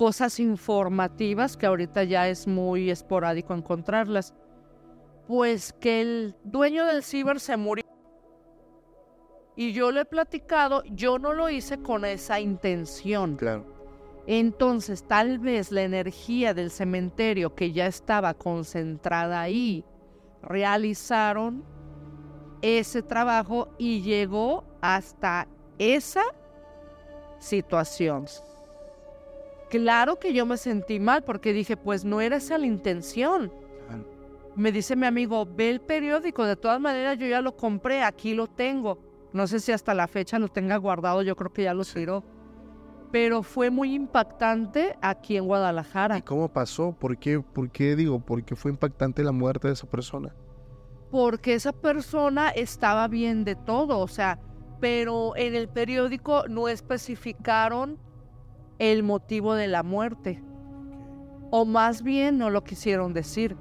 cosas 0.00 0.40
informativas 0.40 1.58
que 1.58 1.66
ahorita 1.66 2.04
ya 2.04 2.26
es 2.26 2.46
muy 2.46 2.88
esporádico 2.88 3.52
encontrarlas. 3.52 4.32
Pues 5.28 5.74
que 5.74 6.00
el 6.00 6.36
dueño 6.42 6.86
del 6.86 7.02
ciber 7.02 7.38
se 7.38 7.58
murió. 7.58 7.84
Y 9.56 9.74
yo 9.74 9.92
lo 9.92 10.00
he 10.00 10.06
platicado, 10.06 10.82
yo 10.86 11.18
no 11.18 11.34
lo 11.34 11.50
hice 11.50 11.82
con 11.82 12.06
esa 12.06 12.40
intención. 12.40 13.36
Claro. 13.36 13.66
Entonces, 14.26 15.06
tal 15.06 15.38
vez 15.38 15.70
la 15.70 15.82
energía 15.82 16.54
del 16.54 16.70
cementerio 16.70 17.54
que 17.54 17.70
ya 17.72 17.86
estaba 17.86 18.32
concentrada 18.32 19.42
ahí, 19.42 19.84
realizaron 20.40 21.62
ese 22.62 23.02
trabajo 23.02 23.68
y 23.76 24.00
llegó 24.00 24.64
hasta 24.80 25.46
esa 25.78 26.22
situación. 27.38 28.24
Claro 29.70 30.18
que 30.18 30.34
yo 30.34 30.44
me 30.46 30.56
sentí 30.56 30.98
mal 30.98 31.22
porque 31.22 31.52
dije, 31.52 31.76
pues 31.76 32.04
no 32.04 32.20
era 32.20 32.36
esa 32.36 32.58
la 32.58 32.66
intención. 32.66 33.52
Me 34.56 34.72
dice 34.72 34.96
mi 34.96 35.06
amigo, 35.06 35.46
ve 35.46 35.70
el 35.70 35.80
periódico, 35.80 36.44
de 36.44 36.56
todas 36.56 36.80
maneras 36.80 37.16
yo 37.18 37.26
ya 37.26 37.40
lo 37.40 37.56
compré, 37.56 38.02
aquí 38.02 38.34
lo 38.34 38.48
tengo. 38.48 38.98
No 39.32 39.46
sé 39.46 39.60
si 39.60 39.70
hasta 39.70 39.94
la 39.94 40.08
fecha 40.08 40.40
lo 40.40 40.48
tenga 40.48 40.76
guardado, 40.76 41.22
yo 41.22 41.36
creo 41.36 41.52
que 41.52 41.62
ya 41.62 41.72
lo 41.72 41.84
tiró. 41.84 42.24
Pero 43.12 43.44
fue 43.44 43.70
muy 43.70 43.94
impactante 43.94 44.96
aquí 45.00 45.36
en 45.36 45.46
Guadalajara. 45.46 46.18
¿Y 46.18 46.22
cómo 46.22 46.48
pasó? 46.48 46.92
¿Por 46.92 47.16
qué, 47.16 47.40
por 47.40 47.70
qué 47.70 47.94
digo, 47.94 48.18
por 48.18 48.42
qué 48.44 48.56
fue 48.56 48.72
impactante 48.72 49.22
la 49.22 49.32
muerte 49.32 49.68
de 49.68 49.74
esa 49.74 49.88
persona? 49.88 50.34
Porque 51.12 51.54
esa 51.54 51.72
persona 51.72 52.50
estaba 52.50 53.06
bien 53.06 53.44
de 53.44 53.54
todo, 53.54 54.00
o 54.00 54.08
sea, 54.08 54.40
pero 54.80 55.36
en 55.36 55.54
el 55.54 55.68
periódico 55.68 56.44
no 56.48 56.68
especificaron 56.68 57.98
el 58.80 59.04
motivo 59.04 59.54
de 59.54 59.68
la 59.68 59.84
muerte. 59.84 60.42
O 61.50 61.64
más 61.64 62.02
bien 62.02 62.38
no 62.38 62.50
lo 62.50 62.64
quisieron 62.64 63.12
decir. 63.12 63.56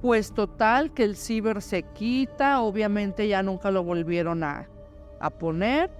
Pues 0.00 0.32
total 0.32 0.94
que 0.94 1.02
el 1.02 1.16
ciber 1.16 1.60
se 1.60 1.82
quita, 1.82 2.62
obviamente 2.62 3.26
ya 3.26 3.42
nunca 3.42 3.72
lo 3.72 3.82
volvieron 3.82 4.44
a, 4.44 4.68
a 5.18 5.30
poner, 5.30 5.90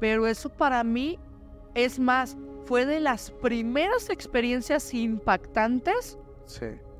pero 0.00 0.26
eso 0.26 0.48
para 0.48 0.82
mí 0.82 1.18
es 1.74 2.00
más, 2.00 2.36
fue 2.64 2.84
de 2.84 2.98
las 2.98 3.30
primeras 3.30 4.10
experiencias 4.10 4.92
impactantes 4.92 6.18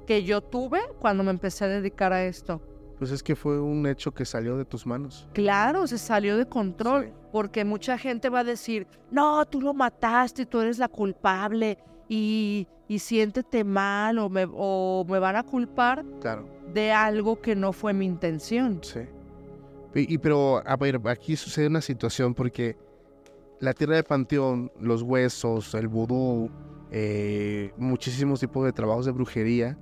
que 0.07 0.23
yo 0.23 0.41
tuve 0.41 0.81
cuando 1.01 1.25
me 1.25 1.31
empecé 1.31 1.65
a 1.65 1.69
dedicar 1.69 2.13
a 2.13 2.25
esto. 2.25 2.61
Pues 2.99 3.11
es 3.11 3.23
que 3.23 3.37
fue 3.37 3.61
un 3.61 3.87
hecho 3.87 4.13
que 4.13 4.25
salió 4.25 4.57
de 4.57 4.65
tus 4.65 4.87
manos. 4.87 5.29
Claro, 5.35 5.87
se 5.87 5.99
salió 5.99 6.37
de 6.37 6.47
control, 6.47 7.13
porque 7.31 7.65
mucha 7.65 7.99
gente 7.99 8.29
va 8.31 8.41
a 8.41 8.45
decir, 8.45 8.87
no, 9.11 9.45
tú 9.45 9.61
lo 9.61 9.75
mataste, 9.75 10.47
tú 10.47 10.61
eres 10.61 10.79
la 10.79 10.89
culpable 10.89 11.79
y, 12.09 12.67
y 12.89 12.99
siéntete 12.99 13.65
mal 13.65 14.19
o 14.19 14.31
me, 14.31 14.47
o 14.51 15.05
me 15.07 15.19
van 15.19 15.37
a 15.37 15.43
culpar 15.43 16.05
claro. 16.21 16.49
de 16.73 16.91
algo 16.93 17.41
que 17.41 17.55
no 17.55 17.73
fue 17.73 17.93
mi 17.93 18.07
intención. 18.07 18.81
Sí. 18.83 19.01
Y, 19.95 20.19
pero, 20.19 20.63
a 20.67 20.77
ver, 20.77 21.01
aquí 21.07 21.37
sucede 21.37 21.69
una 21.69 21.81
situación 21.81 22.35
porque 22.35 22.77
la 23.61 23.73
tierra 23.73 23.97
de 23.97 24.03
panteón, 24.03 24.71
los 24.79 25.03
huesos, 25.03 25.75
el 25.75 25.89
vudú, 25.89 26.51
eh, 26.91 27.73
muchísimos 27.79 28.41
tipos 28.41 28.65
de 28.65 28.73
trabajos 28.73 29.07
de 29.07 29.13
brujería, 29.13 29.79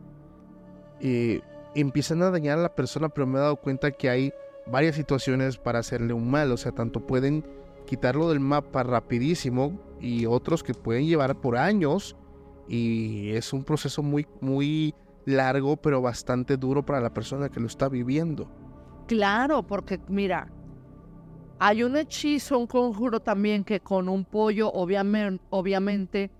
eh, 1.00 1.40
empiezan 1.80 2.22
a 2.22 2.30
dañar 2.30 2.58
a 2.58 2.62
la 2.62 2.74
persona, 2.74 3.08
pero 3.08 3.26
me 3.26 3.38
he 3.38 3.42
dado 3.42 3.56
cuenta 3.56 3.90
que 3.90 4.08
hay 4.08 4.32
varias 4.66 4.96
situaciones 4.96 5.58
para 5.58 5.80
hacerle 5.80 6.12
un 6.12 6.30
mal, 6.30 6.50
o 6.52 6.56
sea, 6.56 6.72
tanto 6.72 7.00
pueden 7.06 7.44
quitarlo 7.86 8.28
del 8.28 8.40
mapa 8.40 8.82
rapidísimo 8.82 9.78
y 10.00 10.26
otros 10.26 10.62
que 10.62 10.74
pueden 10.74 11.06
llevar 11.06 11.36
por 11.40 11.56
años 11.56 12.16
y 12.66 13.30
es 13.30 13.52
un 13.52 13.62
proceso 13.62 14.02
muy 14.02 14.26
muy 14.40 14.94
largo 15.26 15.76
pero 15.76 16.00
bastante 16.00 16.56
duro 16.56 16.84
para 16.84 17.00
la 17.00 17.12
persona 17.12 17.48
que 17.48 17.60
lo 17.60 17.66
está 17.66 17.88
viviendo. 17.88 18.48
Claro, 19.06 19.62
porque 19.62 20.00
mira, 20.08 20.48
hay 21.58 21.82
un 21.82 21.96
hechizo, 21.96 22.58
un 22.58 22.66
conjuro 22.66 23.20
también 23.20 23.64
que 23.64 23.80
con 23.80 24.08
un 24.08 24.24
pollo 24.24 24.70
obviamente, 24.72 25.44
obviamente 25.50 26.30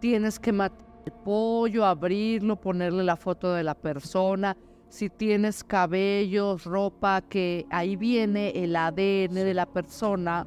tienes 0.00 0.38
que 0.38 0.52
matar 0.52 0.85
el 1.06 1.12
pollo, 1.12 1.86
abrirlo, 1.86 2.56
ponerle 2.56 3.04
la 3.04 3.16
foto 3.16 3.52
de 3.52 3.62
la 3.62 3.74
persona, 3.74 4.56
si 4.88 5.08
tienes 5.08 5.62
cabellos, 5.62 6.64
ropa, 6.64 7.22
que 7.22 7.64
ahí 7.70 7.96
viene 7.96 8.50
el 8.50 8.74
ADN 8.74 9.34
de 9.34 9.54
la 9.54 9.66
persona, 9.66 10.46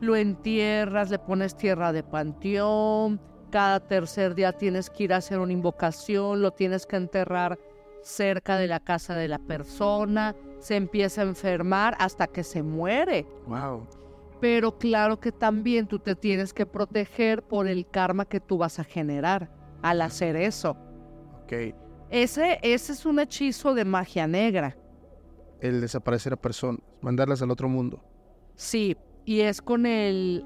lo 0.00 0.16
entierras, 0.16 1.10
le 1.10 1.18
pones 1.18 1.56
tierra 1.56 1.92
de 1.92 2.04
panteón, 2.04 3.20
cada 3.50 3.80
tercer 3.80 4.34
día 4.34 4.52
tienes 4.52 4.90
que 4.90 5.04
ir 5.04 5.12
a 5.12 5.18
hacer 5.18 5.40
una 5.40 5.52
invocación, 5.52 6.40
lo 6.40 6.52
tienes 6.52 6.86
que 6.86 6.96
enterrar 6.96 7.58
cerca 8.02 8.58
de 8.58 8.68
la 8.68 8.80
casa 8.80 9.16
de 9.16 9.28
la 9.28 9.38
persona, 9.38 10.36
se 10.60 10.76
empieza 10.76 11.22
a 11.22 11.24
enfermar 11.24 11.96
hasta 11.98 12.26
que 12.28 12.44
se 12.44 12.62
muere. 12.62 13.26
Wow. 13.46 13.86
Pero 14.40 14.78
claro 14.78 15.18
que 15.18 15.32
también 15.32 15.86
tú 15.86 15.98
te 15.98 16.14
tienes 16.14 16.52
que 16.52 16.66
proteger 16.66 17.42
por 17.42 17.66
el 17.66 17.86
karma 17.86 18.24
que 18.24 18.40
tú 18.40 18.58
vas 18.58 18.78
a 18.78 18.84
generar 18.84 19.63
al 19.84 20.00
hacer 20.00 20.34
eso. 20.34 20.76
Ok. 21.42 21.52
Ese, 22.08 22.58
ese 22.62 22.92
es 22.92 23.04
un 23.04 23.20
hechizo 23.20 23.74
de 23.74 23.84
magia 23.84 24.26
negra. 24.26 24.76
El 25.60 25.82
desaparecer 25.82 26.32
a 26.32 26.36
personas, 26.36 26.80
mandarlas 27.02 27.42
al 27.42 27.50
otro 27.50 27.68
mundo. 27.68 28.02
Sí, 28.54 28.96
y 29.26 29.40
es 29.40 29.60
con 29.60 29.84
el, 29.84 30.42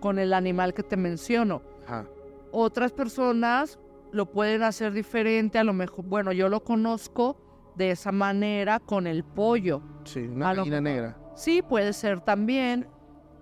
con 0.00 0.20
el 0.20 0.32
animal 0.32 0.74
que 0.74 0.84
te 0.84 0.96
menciono. 0.96 1.62
Otras 2.52 2.92
personas 2.92 3.80
lo 4.12 4.30
pueden 4.30 4.62
hacer 4.62 4.92
diferente, 4.92 5.58
a 5.58 5.64
lo 5.64 5.72
mejor, 5.72 6.04
bueno, 6.04 6.32
yo 6.32 6.48
lo 6.48 6.62
conozco 6.62 7.72
de 7.74 7.90
esa 7.90 8.12
manera 8.12 8.78
con 8.78 9.06
el 9.08 9.24
pollo. 9.24 9.82
Sí, 10.04 10.20
una 10.20 10.54
gallina 10.54 10.80
negra. 10.80 11.18
Sí, 11.34 11.62
puede 11.62 11.92
ser 11.92 12.20
también, 12.20 12.86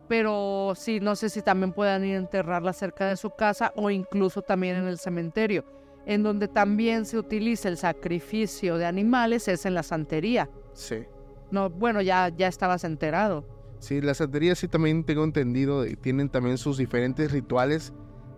pero 0.08 0.72
sí, 0.76 1.00
no 1.00 1.16
sé 1.16 1.30
si 1.30 1.42
también 1.42 1.72
puedan 1.72 2.04
ir 2.04 2.14
a 2.14 2.18
enterrarla 2.18 2.72
cerca 2.72 3.06
de 3.06 3.16
su 3.16 3.30
casa 3.30 3.72
o 3.76 3.90
incluso 3.90 4.42
también 4.42 4.76
en 4.76 4.86
el 4.86 4.98
cementerio 4.98 5.64
en 6.06 6.22
donde 6.22 6.48
también 6.48 7.04
se 7.04 7.18
utiliza 7.18 7.68
el 7.68 7.76
sacrificio 7.76 8.78
de 8.78 8.86
animales 8.86 9.48
es 9.48 9.66
en 9.66 9.74
la 9.74 9.82
santería. 9.82 10.48
Sí. 10.72 11.04
No, 11.50 11.68
bueno, 11.68 12.00
ya, 12.00 12.28
ya 12.28 12.46
estabas 12.46 12.84
enterado. 12.84 13.44
Sí, 13.80 14.00
la 14.00 14.14
santería 14.14 14.54
sí 14.54 14.68
también 14.68 15.04
tengo 15.04 15.24
entendido, 15.24 15.84
tienen 16.00 16.28
también 16.28 16.58
sus 16.58 16.78
diferentes 16.78 17.32
rituales, 17.32 17.92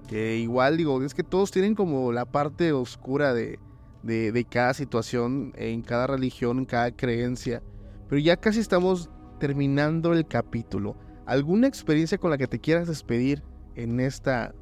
que 0.08 0.38
igual 0.38 0.78
digo, 0.78 1.00
es 1.02 1.14
que 1.14 1.22
todos 1.22 1.50
tienen 1.50 1.74
como 1.74 2.10
la 2.10 2.24
parte 2.24 2.72
oscura 2.72 3.34
de, 3.34 3.58
de, 4.02 4.32
de 4.32 4.44
cada 4.44 4.72
situación, 4.74 5.52
en 5.56 5.82
cada 5.82 6.06
religión, 6.06 6.58
en 6.58 6.64
cada 6.64 6.90
creencia, 6.90 7.62
pero 8.08 8.18
ya 8.18 8.36
casi 8.36 8.60
estamos 8.60 9.10
terminando 9.38 10.14
el 10.14 10.26
capítulo. 10.26 10.96
¿Alguna 11.28 11.68
experiencia 11.68 12.18
con 12.18 12.30
la 12.30 12.38
que 12.38 12.48
te 12.48 12.58
quieras 12.58 12.88
despedir 12.88 13.42
en 13.76 14.00
esta 14.00 14.52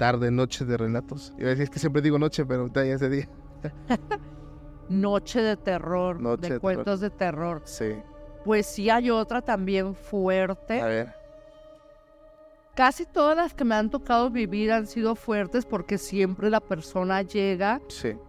tarde, 0.00 0.30
noche 0.30 0.64
de 0.64 0.78
relatos. 0.78 1.34
Es 1.38 1.68
que 1.68 1.78
siempre 1.78 2.00
digo 2.00 2.18
noche, 2.18 2.46
pero 2.46 2.72
ya 2.72 2.82
ese 2.82 3.10
día. 3.10 3.28
noche 4.88 5.42
de 5.42 5.58
terror, 5.58 6.38
de, 6.38 6.58
cuentos 6.58 7.00
de 7.00 7.10
terror. 7.10 7.60
Sí. 7.66 7.96
Pues 8.42 8.64
sí 8.64 8.88
hay 8.88 9.10
otra 9.10 9.42
también 9.42 9.94
fuerte. 9.94 10.80
A 10.80 10.86
ver. 10.86 11.14
Casi 12.74 13.04
todas 13.04 13.36
las 13.36 13.52
que 13.52 13.64
me 13.64 13.74
han 13.74 13.90
tocado 13.90 14.30
vivir 14.30 14.72
han 14.72 14.86
sido 14.86 15.14
fuertes 15.16 15.66
porque 15.66 15.98
siempre 15.98 16.48
la 16.48 16.60
persona 16.60 17.20
llega 17.20 17.82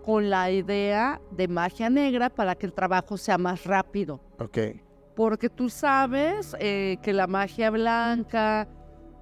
con 0.04 0.30
la 0.30 0.52
idea 0.52 1.22
de 1.32 1.48
magia 1.48 1.90
negra 1.90 2.30
para 2.30 2.56
que 2.56 2.66
el 2.66 2.74
trabajo 2.74 3.16
sea 3.16 3.38
más 3.38 3.64
rápido. 3.64 4.20
Ok. 4.40 4.58
Porque 5.16 5.50
tú 5.50 5.70
sabes 5.70 6.56
eh, 6.60 6.98
que 7.02 7.14
la 7.14 7.28
magia 7.28 7.70
blanca, 7.70 8.68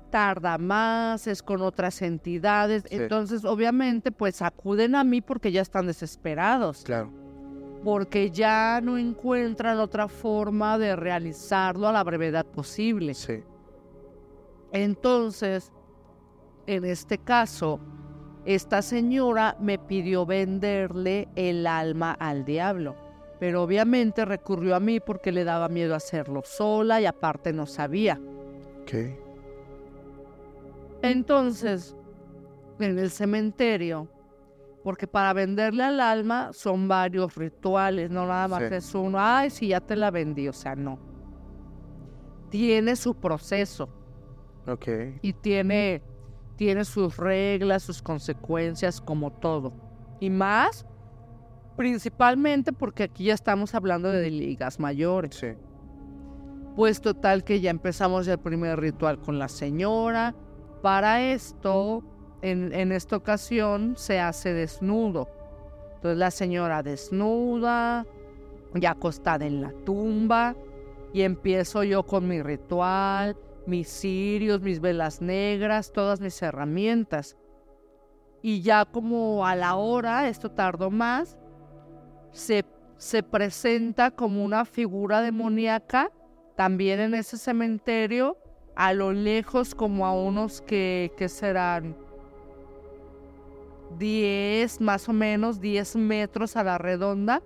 tarda 0.10 0.58
más, 0.58 1.28
es 1.28 1.42
con 1.42 1.62
otras 1.62 2.02
entidades. 2.02 2.84
Entonces, 2.90 3.46
obviamente, 3.46 4.12
pues 4.12 4.42
acuden 4.42 4.96
a 4.96 5.04
mí 5.04 5.22
porque 5.22 5.52
ya 5.52 5.62
están 5.62 5.88
desesperados. 5.88 6.84
Claro. 6.84 7.12
Porque 7.84 8.30
ya 8.30 8.82
no 8.84 8.98
encuentran 8.98 9.80
otra 9.80 10.08
forma 10.08 10.78
de 10.78 10.96
realizarlo 10.96 11.88
a 11.88 11.94
la 11.94 12.04
brevedad 12.04 12.46
posible. 12.46 13.14
Sí. 13.14 13.44
Entonces, 14.72 15.72
en 16.68 16.86
este 16.86 17.18
caso, 17.18 17.80
esta 18.46 18.82
señora 18.82 19.58
me 19.60 19.80
pidió 19.80 20.26
venderle 20.26 21.28
el 21.36 21.66
alma 21.66 22.12
al 22.12 22.46
diablo. 22.46 22.96
Pero 23.40 23.64
obviamente 23.64 24.26
recurrió 24.26 24.76
a 24.76 24.80
mí 24.80 25.00
porque 25.00 25.32
le 25.32 25.44
daba 25.44 25.70
miedo 25.70 25.96
hacerlo 25.96 26.42
sola 26.44 27.00
y 27.00 27.06
aparte 27.06 27.54
no 27.54 27.66
sabía. 27.66 28.20
Okay. 28.84 29.18
Entonces, 31.02 31.96
en 32.80 33.00
el 33.00 33.10
cementerio, 33.10 34.10
porque 34.84 35.08
para 35.08 35.34
venderle 35.34 35.84
al 35.84 36.00
alma 36.00 36.52
son 36.52 36.88
varios 36.88 37.36
rituales, 37.36 38.10
no 38.10 38.26
nada 38.26 38.48
más 38.48 38.64
es 38.64 38.94
uno, 38.96 39.18
ay, 39.20 39.50
si 39.50 39.70
ya 39.70 39.80
te 39.80 39.96
la 39.96 40.12
vendí, 40.12 40.48
o 40.48 40.54
sea, 40.54 40.76
no. 40.76 41.00
Tiene 42.50 42.96
su 42.96 43.16
proceso. 43.16 43.90
Ok. 44.68 44.88
Y 45.22 45.34
tiene, 45.34 46.02
tiene 46.56 46.84
sus 46.84 47.18
reglas, 47.18 47.84
sus 47.84 48.02
consecuencias, 48.02 49.00
como 49.00 49.32
todo. 49.32 49.74
Y 50.20 50.30
más, 50.30 50.86
principalmente 51.80 52.74
porque 52.74 53.04
aquí 53.04 53.24
ya 53.24 53.34
estamos 53.34 53.74
hablando 53.74 54.12
de 54.12 54.30
ligas 54.30 54.82
mayores. 54.82 55.34
Sí. 55.34 55.48
Pues 56.76 57.00
total 57.00 57.46
que 57.46 57.62
ya 57.62 57.70
empezamos 57.70 58.28
el 58.28 58.38
primer 58.38 58.82
ritual 58.82 59.18
con 59.18 59.40
la 59.40 59.48
señora, 59.48 60.36
para 60.82 61.22
esto, 61.32 62.04
en, 62.42 62.92
esta 62.92 63.16
ocasión, 63.16 63.94
se 63.96 64.20
hace 64.20 64.52
desnudo. 64.52 65.30
Entonces 65.96 66.18
la 66.18 66.32
señora 66.32 66.84
desnuda, 66.84 68.06
ya 68.74 68.92
acostada 68.92 69.46
en 69.46 69.62
la 69.62 69.72
tumba, 69.86 70.58
y 71.14 71.22
empiezo 71.22 71.84
yo 71.84 72.06
con 72.06 72.28
mi 72.28 72.42
ritual, 72.42 73.38
mis 73.66 73.88
cirios, 73.88 74.60
mis 74.60 74.82
velas 74.82 75.22
negras, 75.22 75.94
todas 75.94 76.20
mis 76.20 76.42
herramientas. 76.42 77.38
Y 78.42 78.64
ya 78.64 78.84
como 78.84 79.46
a 79.46 79.56
la 79.56 79.76
hora, 79.76 80.28
esto 80.28 80.52
tardó 80.52 80.92
más, 80.92 81.38
se, 82.32 82.66
se 82.98 83.24
presenta 83.24 84.12
como 84.12 84.44
una 84.44 84.66
figura 84.66 85.22
demoníaca 85.22 86.12
también 86.56 87.00
en 87.00 87.14
ese 87.14 87.38
cementerio, 87.38 88.38
a 88.76 88.94
lo 88.94 89.14
lejos 89.14 89.74
como 89.74 90.06
a 90.06 90.14
unos 90.14 90.62
que, 90.62 91.12
que 91.18 91.30
serán 91.30 91.96
10, 93.98 94.82
más 94.82 95.10
o 95.10 95.14
menos 95.14 95.60
10 95.60 95.96
metros 95.96 96.56
a 96.56 96.64
la 96.64 96.78
redonda, 96.78 97.42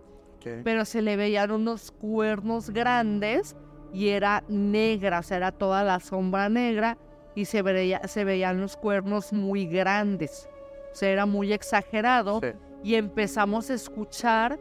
pero 0.64 0.84
se 0.84 1.02
le 1.02 1.16
veían 1.16 1.52
unos 1.52 1.92
cuernos 1.92 2.70
grandes 2.72 3.56
y 3.94 4.10
era 4.10 4.44
negra, 4.50 5.20
o 5.20 5.24
sea, 5.24 5.38
era 5.38 5.52
toda 5.52 5.84
la 5.84 6.00
sombra 6.00 6.50
negra 6.50 6.98
y 7.36 7.46
se, 7.46 7.62
veía, 7.62 8.06
se 8.08 8.26
veían 8.26 8.60
los 8.60 8.76
cuernos 8.76 9.32
muy 9.32 9.68
grandes, 9.68 10.50
o 10.92 10.96
sea, 10.96 11.10
era 11.10 11.26
muy 11.26 11.54
exagerado 11.54 12.42
y 12.84 12.96
empezamos 12.96 13.70
a 13.70 13.76
escuchar 13.76 14.60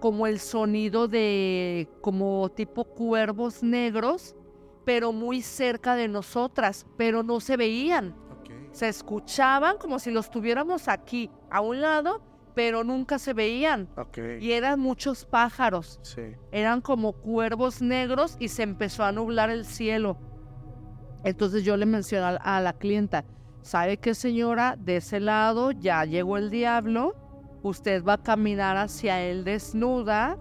como 0.00 0.26
el 0.26 0.38
sonido 0.38 1.08
de 1.08 1.88
como 2.00 2.50
tipo 2.50 2.84
cuervos 2.84 3.62
negros, 3.62 4.36
pero 4.84 5.12
muy 5.12 5.42
cerca 5.42 5.94
de 5.94 6.08
nosotras, 6.08 6.86
pero 6.96 7.22
no 7.22 7.40
se 7.40 7.56
veían. 7.56 8.14
Se 8.72 8.88
escuchaban 8.88 9.76
como 9.78 9.98
si 9.98 10.10
los 10.10 10.30
tuviéramos 10.30 10.88
aquí, 10.88 11.30
a 11.50 11.60
un 11.60 11.80
lado, 11.80 12.22
pero 12.54 12.84
nunca 12.84 13.18
se 13.18 13.34
veían. 13.34 13.88
Y 14.40 14.52
eran 14.52 14.80
muchos 14.80 15.24
pájaros. 15.24 16.00
Eran 16.52 16.80
como 16.80 17.12
cuervos 17.12 17.82
negros 17.82 18.36
y 18.38 18.48
se 18.48 18.62
empezó 18.62 19.04
a 19.04 19.12
nublar 19.12 19.50
el 19.50 19.64
cielo. 19.64 20.18
Entonces 21.24 21.64
yo 21.64 21.76
le 21.76 21.86
mencioné 21.86 22.38
a 22.40 22.60
la 22.60 22.72
clienta, 22.72 23.24
¿sabe 23.62 23.98
qué 23.98 24.14
señora? 24.14 24.76
De 24.78 24.96
ese 24.96 25.20
lado 25.20 25.72
ya 25.72 26.04
llegó 26.04 26.36
el 26.36 26.50
diablo, 26.50 27.14
usted 27.62 28.04
va 28.04 28.14
a 28.14 28.22
caminar 28.22 28.76
hacia 28.76 29.20
él 29.22 29.44
desnuda, 29.44 30.38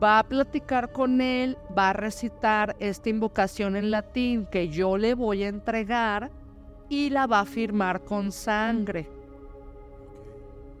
va 0.00 0.20
a 0.20 0.28
platicar 0.28 0.92
con 0.92 1.20
él, 1.20 1.58
va 1.76 1.90
a 1.90 1.92
recitar 1.92 2.76
esta 2.78 3.08
invocación 3.08 3.76
en 3.76 3.90
latín 3.90 4.46
que 4.46 4.68
yo 4.68 4.96
le 4.96 5.14
voy 5.14 5.42
a 5.42 5.48
entregar 5.48 6.30
y 6.88 7.10
la 7.10 7.26
va 7.26 7.40
a 7.40 7.44
firmar 7.44 8.04
con 8.04 8.32
sangre. 8.32 9.08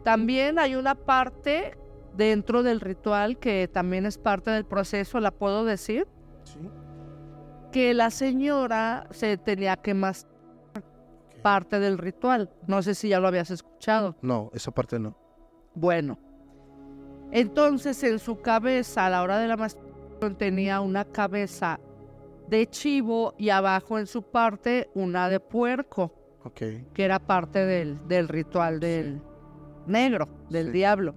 También 0.04 0.58
hay 0.58 0.74
una 0.74 0.94
parte 0.94 1.76
dentro 2.16 2.62
del 2.62 2.80
ritual 2.80 3.38
que 3.38 3.68
también 3.68 4.06
es 4.06 4.18
parte 4.18 4.50
del 4.50 4.64
proceso, 4.64 5.20
¿la 5.20 5.30
puedo 5.30 5.64
decir? 5.64 6.06
Sí. 6.44 6.58
Que 7.72 7.92
la 7.94 8.10
señora 8.10 9.06
se 9.10 9.36
tenía 9.36 9.76
que 9.76 9.94
parte 11.42 11.80
del 11.80 11.98
ritual. 11.98 12.50
No 12.66 12.82
sé 12.82 12.94
si 12.94 13.08
ya 13.08 13.20
lo 13.20 13.28
habías 13.28 13.50
escuchado. 13.50 14.16
No, 14.22 14.50
esa 14.54 14.70
parte 14.70 14.98
no. 14.98 15.16
Bueno, 15.74 16.18
entonces 17.30 18.02
en 18.04 18.18
su 18.18 18.40
cabeza 18.40 19.06
a 19.06 19.10
la 19.10 19.22
hora 19.22 19.38
de 19.38 19.48
la 19.48 19.56
masturbación 19.56 20.36
tenía 20.36 20.80
una 20.80 21.04
cabeza 21.04 21.78
de 22.48 22.66
chivo 22.66 23.34
y 23.38 23.50
abajo 23.50 23.98
en 23.98 24.06
su 24.06 24.22
parte 24.22 24.90
una 24.94 25.28
de 25.28 25.40
puerco. 25.40 26.14
Que 26.54 27.04
era 27.04 27.18
parte 27.18 27.66
del, 27.66 28.08
del 28.08 28.26
ritual 28.26 28.80
del, 28.80 29.20
negro 29.88 30.28
del 30.48 30.72
diablo. 30.72 31.14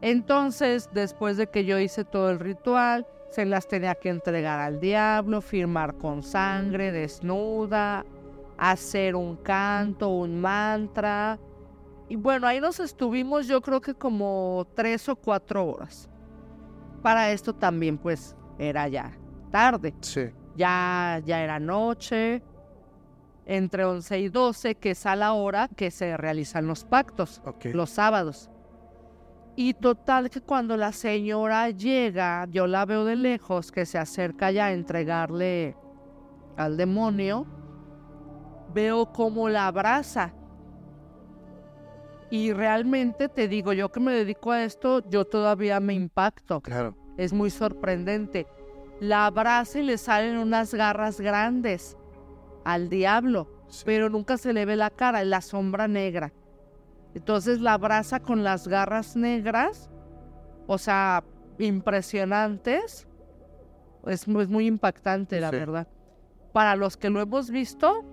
Entonces, 0.00 0.88
después 0.92 1.36
de 1.36 1.48
que 1.48 1.64
yo 1.64 1.78
hice 1.78 2.04
todo 2.04 2.30
el 2.30 2.40
ritual, 2.40 3.06
se 3.30 3.44
las 3.44 3.68
tenía 3.68 3.94
que 3.94 4.08
entregar 4.08 4.60
al 4.60 4.80
diablo, 4.80 5.40
firmar 5.40 5.96
con 5.96 6.22
sangre, 6.22 6.90
desnuda, 6.90 8.04
hacer 8.58 9.14
un 9.16 9.36
canto, 9.36 10.08
un 10.08 10.40
mantra. 10.40 11.38
Y 12.08 12.16
bueno, 12.16 12.46
ahí 12.46 12.60
nos 12.60 12.80
estuvimos 12.80 13.46
yo 13.46 13.60
creo 13.60 13.80
que 13.80 13.94
como 13.94 14.66
tres 14.74 15.08
o 15.08 15.16
cuatro 15.16 15.66
horas. 15.66 16.08
Para 17.02 17.32
esto 17.32 17.54
también 17.54 17.98
pues 17.98 18.36
era 18.58 18.88
ya 18.88 19.12
tarde. 19.50 19.94
Sí. 20.00 20.30
Ya, 20.56 21.20
ya 21.24 21.42
era 21.42 21.58
noche 21.58 22.42
entre 23.46 23.84
11 23.84 24.20
y 24.20 24.28
12, 24.28 24.74
que 24.76 24.90
es 24.92 25.06
a 25.06 25.16
la 25.16 25.32
hora 25.32 25.68
que 25.68 25.90
se 25.90 26.16
realizan 26.16 26.66
los 26.66 26.84
pactos, 26.84 27.42
los 27.64 27.90
sábados. 27.90 28.50
Y 29.56 29.74
total 29.74 30.30
que 30.30 30.40
cuando 30.40 30.76
la 30.76 30.92
señora 30.92 31.68
llega, 31.70 32.46
yo 32.50 32.66
la 32.66 32.86
veo 32.86 33.04
de 33.04 33.16
lejos, 33.16 33.70
que 33.70 33.84
se 33.84 33.98
acerca 33.98 34.50
ya 34.50 34.66
a 34.66 34.72
entregarle 34.72 35.76
al 36.56 36.76
demonio, 36.76 37.46
veo 38.72 39.12
cómo 39.12 39.48
la 39.48 39.66
abraza. 39.66 40.32
Y 42.30 42.52
realmente 42.52 43.28
te 43.28 43.46
digo, 43.46 43.72
yo 43.72 43.92
que 43.92 44.00
me 44.00 44.12
dedico 44.12 44.52
a 44.52 44.64
esto, 44.64 45.06
yo 45.08 45.26
todavía 45.26 45.80
me 45.80 45.92
impacto. 45.92 46.60
Claro. 46.62 46.96
Es 47.18 47.32
muy 47.32 47.50
sorprendente. 47.50 48.46
La 49.00 49.26
abraza 49.26 49.80
y 49.80 49.82
le 49.82 49.98
salen 49.98 50.38
unas 50.38 50.72
garras 50.72 51.20
grandes 51.20 51.96
al 52.64 52.88
diablo, 52.88 53.48
pero 53.84 54.08
nunca 54.08 54.36
se 54.36 54.52
le 54.52 54.64
ve 54.64 54.76
la 54.76 54.90
cara, 54.90 55.24
la 55.24 55.40
sombra 55.40 55.88
negra. 55.88 56.32
Entonces 57.14 57.60
la 57.60 57.74
abraza 57.74 58.20
con 58.20 58.42
las 58.44 58.66
garras 58.66 59.16
negras, 59.16 59.90
o 60.66 60.78
sea, 60.78 61.24
impresionantes. 61.58 63.06
Es, 64.06 64.26
muy 64.26 64.66
impactante, 64.66 65.40
la 65.40 65.50
verdad. 65.50 65.86
Para 66.52 66.76
los 66.76 66.96
que 66.96 67.10
lo 67.10 67.20
hemos 67.20 67.50
visto. 67.50 68.04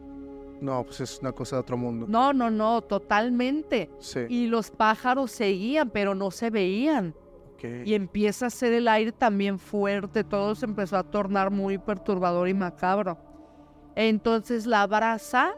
No, 0.62 0.84
pues 0.84 1.02
es 1.02 1.20
una 1.20 1.32
cosa 1.32 1.56
de 1.56 1.62
otro 1.62 1.78
mundo. 1.78 2.06
No, 2.08 2.34
no, 2.34 2.50
no, 2.52 2.82
totalmente. 2.82 3.90
Y 4.28 4.48
los 4.48 4.72
pájaros 4.72 5.32
seguían, 5.32 5.90
pero 5.90 6.16
no 6.16 6.32
se 6.32 6.50
veían. 6.50 7.16
Y 7.86 7.94
empieza 7.94 8.46
a 8.46 8.50
ser 8.50 8.74
el 8.74 8.88
aire 8.88 9.12
también 9.12 9.60
fuerte, 9.60 10.24
todo 10.24 10.56
se 10.56 10.66
empezó 10.66 10.98
a 10.98 11.04
tornar 11.04 11.52
muy 11.52 11.78
perturbador 11.78 12.48
y 12.48 12.54
macabro. 12.54 13.18
Entonces 13.96 14.66
la 14.66 14.84
abraza 14.84 15.56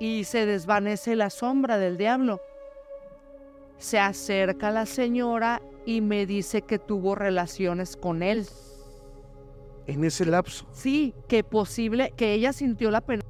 y 0.00 0.24
se 0.24 0.44
desvanece 0.46 1.14
la 1.14 1.30
sombra 1.30 1.78
del 1.78 1.96
diablo. 1.96 2.40
Se 3.78 3.98
acerca 3.98 4.70
la 4.70 4.86
señora 4.86 5.62
y 5.86 6.00
me 6.00 6.26
dice 6.26 6.62
que 6.62 6.78
tuvo 6.78 7.14
relaciones 7.14 7.96
con 7.96 8.22
él. 8.22 8.46
En 9.86 10.04
ese 10.04 10.26
lapso. 10.26 10.66
Sí, 10.72 11.14
que 11.28 11.44
posible, 11.44 12.12
que 12.16 12.32
ella 12.34 12.52
sintió 12.52 12.90
la 12.90 13.00
pena, 13.00 13.22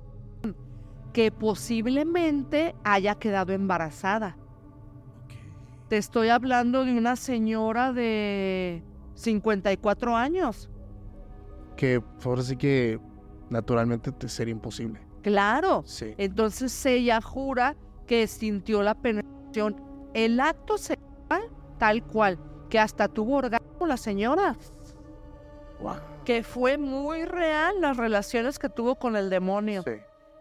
que 1.12 1.32
posiblemente 1.32 2.74
haya 2.84 3.14
quedado 3.16 3.52
embarazada. 3.52 4.36
Te 5.88 5.96
estoy 5.96 6.28
hablando 6.28 6.84
de 6.84 6.96
una 6.96 7.16
señora 7.16 7.92
de 7.92 8.82
54 9.14 10.16
años. 10.16 10.70
Que 11.76 12.02
ahora 12.24 12.42
sí 12.42 12.56
que 12.56 13.00
naturalmente 13.48 14.12
te 14.12 14.28
sería 14.28 14.52
imposible. 14.52 15.00
Claro. 15.22 15.84
Entonces 16.16 16.86
ella 16.86 17.20
jura 17.20 17.76
que 18.06 18.26
sintió 18.26 18.82
la 18.82 18.94
penetración. 18.94 19.76
El 20.14 20.40
acto 20.40 20.78
sexual 20.78 21.50
tal 21.78 22.04
cual, 22.04 22.38
que 22.68 22.78
hasta 22.78 23.08
tuvo 23.08 23.38
orgasmo 23.38 23.86
la 23.86 23.96
señora. 23.96 24.56
Que 26.24 26.42
fue 26.44 26.78
muy 26.78 27.24
real 27.24 27.80
las 27.80 27.96
relaciones 27.96 28.58
que 28.58 28.68
tuvo 28.68 28.96
con 28.96 29.16
el 29.16 29.30
demonio. 29.30 29.82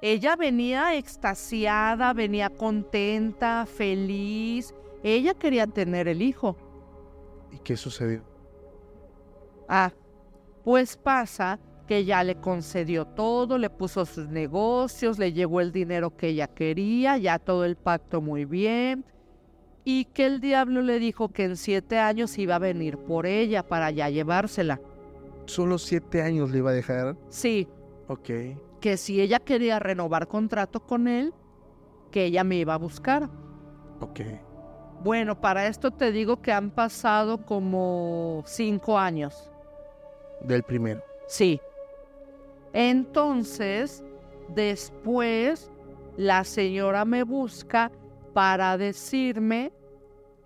Ella 0.02 0.36
venía 0.36 0.96
extasiada, 0.96 2.14
venía 2.14 2.50
contenta, 2.50 3.66
feliz. 3.66 4.74
Ella 5.04 5.34
quería 5.34 5.68
tener 5.68 6.08
el 6.08 6.22
hijo. 6.22 6.56
¿Y 7.52 7.58
qué 7.60 7.76
sucedió? 7.76 8.24
Ah, 9.68 9.92
pues 10.64 10.96
pasa 10.96 11.60
que 11.88 12.06
ya 12.06 12.24
le 12.24 12.36
concedió 12.36 13.06
todo, 13.06 13.58
le 13.58 13.70
puso 13.70 14.06
sus 14.06 14.30
negocios, 14.30 15.18
le 15.18 15.34
llegó 15.34 15.60
el 15.60 15.72
dinero 15.72 16.16
que 16.16 16.30
ella 16.30 16.48
quería, 16.48 17.18
ya 17.18 17.40
todo 17.40 17.66
el 17.66 17.76
pacto 17.76 18.22
muy 18.22 18.46
bien, 18.46 19.04
y 19.84 20.06
que 20.06 20.28
el 20.28 20.40
diablo 20.40 20.82
le 20.82 21.00
dijo 21.00 21.30
que 21.30 21.46
en 21.46 21.58
siete 21.58 21.98
años 21.98 22.38
iba 22.38 22.56
a 22.56 22.60
venir 22.60 22.98
por 22.98 23.26
ella 23.26 23.64
para 23.64 23.90
ya 23.92 24.10
llevársela. 24.10 24.80
¿Solo 25.46 25.80
siete 25.80 26.22
años 26.22 26.52
le 26.52 26.60
iba 26.60 26.70
a 26.70 26.74
dejar? 26.74 27.18
Sí. 27.30 27.68
Ok. 28.08 28.30
Que 28.80 28.98
si 28.98 29.22
ella 29.22 29.40
quería 29.40 29.80
renovar 29.80 30.28
contrato 30.28 30.80
con 30.82 31.08
él, 31.08 31.34
que 32.12 32.26
ella 32.26 32.44
me 32.44 32.56
iba 32.56 32.74
a 32.74 32.78
buscar. 32.78 33.30
Ok. 34.00 34.22
Bueno, 35.04 35.40
para 35.40 35.68
esto 35.68 35.92
te 35.92 36.12
digo 36.12 36.42
que 36.42 36.52
han 36.52 36.72
pasado 36.72 37.46
como 37.46 38.44
cinco 38.46 38.98
años. 38.98 39.52
Del 40.42 40.64
primero. 40.64 41.02
Sí. 41.28 41.60
Entonces, 42.74 44.04
después, 44.50 45.72
la 46.18 46.44
señora 46.44 47.06
me 47.06 47.24
busca 47.24 47.92
para 48.34 48.78
decirme 48.78 49.72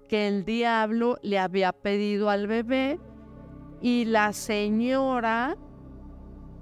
que 0.08 0.28
el 0.28 0.46
diablo 0.46 1.18
le 1.22 1.40
había 1.40 1.72
pedido 1.72 2.30
al 2.30 2.48
bebé 2.48 3.00
y 3.82 4.06
la 4.06 4.34
señora 4.34 5.58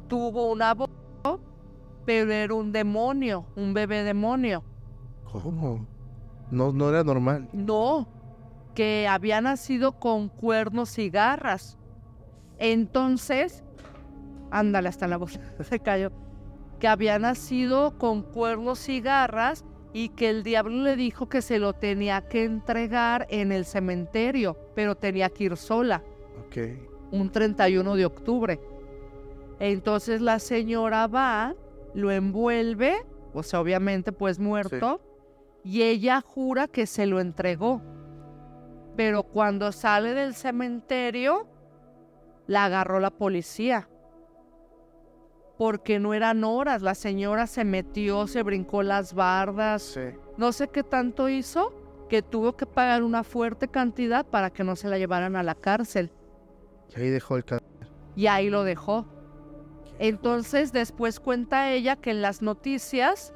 tuvo 0.08 0.52
un 0.52 0.62
aborto, 0.62 1.01
pero 2.06 2.32
era 2.32 2.54
un 2.54 2.72
demonio, 2.72 3.46
un 3.56 3.74
bebé 3.74 4.04
demonio. 4.04 4.64
¿Cómo? 5.32 5.86
No, 6.50 6.72
no 6.74 6.90
era 6.90 7.04
normal. 7.04 7.48
No, 7.54 8.08
que 8.76 9.08
había 9.08 9.40
nacido 9.42 9.94
con 9.94 10.28
cuernos 10.30 10.98
y 11.00 11.10
garras. 11.10 11.78
Entonces, 12.60 13.64
ándale, 14.52 14.90
hasta 14.90 15.08
la 15.08 15.18
voz 15.18 15.40
se 15.62 15.80
cayó, 15.80 16.12
que 16.80 16.88
había 16.88 17.18
nacido 17.20 17.98
con 17.98 18.22
cuernos 18.22 18.88
y 18.90 19.02
garras 19.02 19.66
y 19.94 20.10
que 20.10 20.30
el 20.30 20.44
diablo 20.44 20.84
le 20.84 20.96
dijo 20.96 21.28
que 21.28 21.42
se 21.42 21.60
lo 21.60 21.74
tenía 21.74 22.28
que 22.28 22.44
entregar 22.46 23.28
en 23.30 23.52
el 23.52 23.66
cementerio, 23.66 24.58
pero 24.76 24.96
tenía 24.96 25.30
que 25.30 25.46
ir 25.46 25.58
sola, 25.58 26.02
Ok. 26.48 26.58
un 27.12 27.30
31 27.30 27.96
de 27.96 28.06
octubre. 28.06 28.60
Entonces 29.60 30.22
la 30.22 30.40
señora 30.40 31.08
va, 31.08 31.56
lo 31.94 32.12
envuelve, 32.12 33.06
o 33.34 33.44
sea, 33.44 33.60
obviamente 33.62 34.12
pues 34.12 34.40
muerto, 34.40 35.02
y 35.64 35.84
ella 35.84 36.22
jura 36.22 36.68
que 36.68 36.86
se 36.88 37.06
lo 37.06 37.20
entregó. 37.20 37.82
Pero 38.96 39.24
cuando 39.24 39.72
sale 39.72 40.14
del 40.14 40.34
cementerio, 40.34 41.48
la 42.48 42.66
agarró 42.66 43.00
la 43.00 43.12
policía. 43.12 43.88
Porque 45.58 46.00
no 46.00 46.14
eran 46.14 46.44
horas, 46.44 46.82
la 46.82 46.96
señora 46.96 47.46
se 47.48 47.64
metió, 47.64 48.26
se 48.28 48.42
brincó 48.44 48.82
las 48.84 49.14
bardas, 49.14 49.84
Sí. 49.84 50.02
no 50.38 50.52
sé 50.52 50.68
qué 50.70 50.84
tanto 50.84 51.30
hizo, 51.30 51.74
que 52.10 52.22
tuvo 52.22 52.58
que 52.58 52.66
pagar 52.66 53.04
una 53.04 53.24
fuerte 53.24 53.68
cantidad 53.68 54.26
para 54.26 54.50
que 54.50 54.64
no 54.64 54.76
se 54.76 54.90
la 54.90 54.98
llevaran 54.98 55.36
a 55.36 55.44
la 55.44 55.56
cárcel. 55.56 56.12
Y 56.96 57.00
ahí 57.00 57.10
dejó 57.10 57.38
el 57.38 57.46
cadáver. 57.46 57.70
Y 58.16 58.28
ahí 58.28 58.50
lo 58.50 58.64
dejó. 58.64 59.06
Entonces 60.04 60.74
después 60.74 61.20
cuenta 61.20 61.70
ella 61.72 61.96
que 61.96 62.10
en 62.10 62.24
las 62.24 62.42
noticias 62.42 63.34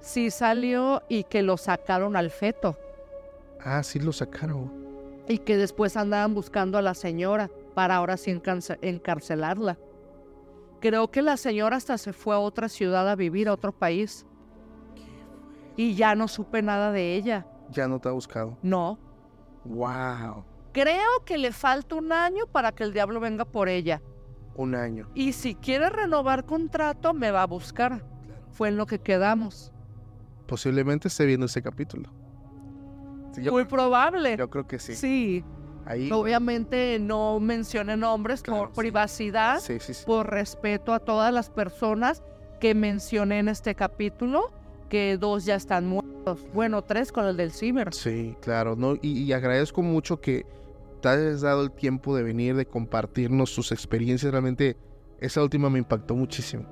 sí 0.00 0.32
salió 0.32 1.00
y 1.08 1.22
que 1.22 1.42
lo 1.42 1.56
sacaron 1.56 2.16
al 2.16 2.30
feto. 2.30 2.76
Ah, 3.64 3.84
sí 3.84 4.00
lo 4.00 4.12
sacaron. 4.12 4.72
Y 5.28 5.38
que 5.38 5.56
después 5.56 5.96
andaban 5.96 6.34
buscando 6.34 6.76
a 6.76 6.82
la 6.82 6.94
señora 6.94 7.50
para 7.74 7.94
ahora 7.94 8.16
sí 8.16 8.32
encarce- 8.32 8.78
encarcelarla. 8.82 9.78
Creo 10.80 11.08
que 11.12 11.22
la 11.22 11.36
señora 11.36 11.76
hasta 11.76 11.98
se 11.98 12.12
fue 12.12 12.34
a 12.34 12.40
otra 12.40 12.68
ciudad 12.68 13.08
a 13.08 13.14
vivir, 13.14 13.48
a 13.48 13.52
otro 13.52 13.70
país. 13.70 14.26
Y 15.76 15.94
ya 15.94 16.16
no 16.16 16.26
supe 16.26 16.62
nada 16.62 16.90
de 16.90 17.14
ella. 17.14 17.46
Ya 17.70 17.86
no 17.86 18.00
te 18.00 18.08
ha 18.08 18.12
buscado. 18.12 18.58
No. 18.60 18.98
Wow. 19.64 20.44
Creo 20.72 21.24
que 21.24 21.38
le 21.38 21.52
falta 21.52 21.94
un 21.94 22.10
año 22.10 22.46
para 22.48 22.72
que 22.72 22.82
el 22.82 22.92
diablo 22.92 23.20
venga 23.20 23.44
por 23.44 23.68
ella. 23.68 24.02
Un 24.56 24.74
año. 24.74 25.08
Y 25.14 25.32
si 25.32 25.54
quiere 25.54 25.90
renovar 25.90 26.44
contrato, 26.46 27.12
me 27.14 27.30
va 27.30 27.42
a 27.42 27.46
buscar. 27.46 28.02
Fue 28.52 28.68
en 28.68 28.76
lo 28.76 28.86
que 28.86 28.98
quedamos. 29.00 29.70
Posiblemente 30.46 31.08
esté 31.08 31.26
viendo 31.26 31.46
ese 31.46 31.60
capítulo. 31.62 32.10
Sí, 33.32 33.42
yo, 33.42 33.52
Muy 33.52 33.64
probable. 33.66 34.36
yo 34.36 34.48
creo 34.48 34.66
que 34.66 34.78
sí. 34.78 34.94
Sí. 34.94 35.44
Ahí. 35.84 36.10
Obviamente 36.10 36.98
no 36.98 37.38
mencione 37.38 37.96
nombres 37.96 38.42
Claro, 38.42 38.60
por 38.62 38.68
sí. 38.70 38.74
privacidad, 38.80 39.60
Sí, 39.60 39.78
sí, 39.78 39.94
sí. 39.94 40.04
por 40.06 40.28
respeto 40.30 40.92
a 40.92 40.98
todas 40.98 41.32
las 41.32 41.48
personas 41.50 42.22
que 42.58 42.74
mencioné 42.74 43.38
en 43.40 43.48
este 43.48 43.74
capítulo, 43.74 44.50
que 44.88 45.16
dos 45.18 45.44
ya 45.44 45.54
están 45.54 45.86
muertos. 45.86 46.44
Bueno, 46.54 46.82
tres 46.82 47.12
con 47.12 47.26
el 47.26 47.36
del 47.36 47.52
ciber. 47.52 47.92
Sí, 47.94 48.34
claro. 48.40 48.74
No, 48.74 48.94
y, 49.00 49.22
y 49.22 49.32
agradezco 49.32 49.82
mucho 49.82 50.20
que 50.20 50.44
te 51.14 51.26
hayas 51.26 51.40
dado 51.42 51.62
el 51.62 51.70
tiempo 51.72 52.16
de 52.16 52.22
venir, 52.22 52.54
de 52.56 52.66
compartirnos 52.66 53.50
sus 53.50 53.72
experiencias. 53.72 54.32
Realmente, 54.32 54.76
esa 55.20 55.42
última 55.42 55.70
me 55.70 55.78
impactó 55.78 56.14
muchísimo. 56.14 56.66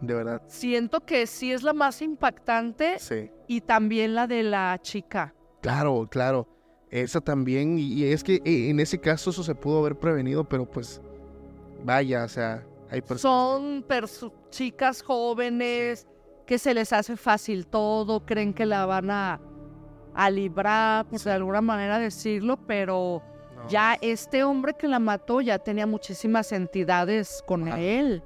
De 0.00 0.14
verdad. 0.14 0.42
Siento 0.46 1.00
que 1.00 1.26
sí 1.26 1.52
es 1.52 1.62
la 1.62 1.72
más 1.72 2.02
impactante 2.02 2.98
Sí. 2.98 3.30
y 3.48 3.60
también 3.62 4.14
la 4.14 4.26
de 4.26 4.42
la 4.44 4.78
chica. 4.80 5.34
Claro, 5.60 6.06
claro. 6.10 6.46
Esa 6.90 7.20
también. 7.20 7.78
Y, 7.78 8.04
es 8.04 8.22
que 8.22 8.36
eh, 8.44 8.70
en 8.70 8.80
ese 8.80 8.98
caso 9.00 9.30
eso 9.30 9.42
se 9.42 9.54
pudo 9.54 9.80
haber 9.80 9.98
prevenido, 9.98 10.44
pero 10.48 10.64
pues. 10.70 11.00
Vaya, 11.84 12.24
o 12.24 12.28
sea, 12.28 12.64
hay 12.90 13.00
personas. 13.02 13.20
Son 13.22 13.84
perso- 13.84 14.32
chicas 14.50 15.02
jóvenes 15.02 16.06
que 16.46 16.58
se 16.58 16.74
les 16.74 16.92
hace 16.92 17.16
fácil 17.16 17.66
todo, 17.66 18.24
creen 18.24 18.54
que 18.54 18.66
la 18.66 18.86
van 18.86 19.10
a, 19.10 19.40
a 20.18 20.30
librar, 20.30 21.06
por 21.06 21.20
de 21.20 21.30
alguna 21.32 21.60
manera 21.60 21.98
decirlo, 21.98 22.56
pero 22.66 23.22
No. 23.56 23.68
ya 23.68 23.96
este 24.00 24.42
hombre 24.44 24.74
que 24.74 24.88
la 24.88 24.98
mató 24.98 25.40
ya 25.40 25.58
tenía 25.58 25.86
muchísimas 25.86 26.50
entidades 26.52 27.42
con 27.46 27.68
Ajá. 27.68 27.78
él. 27.80 28.22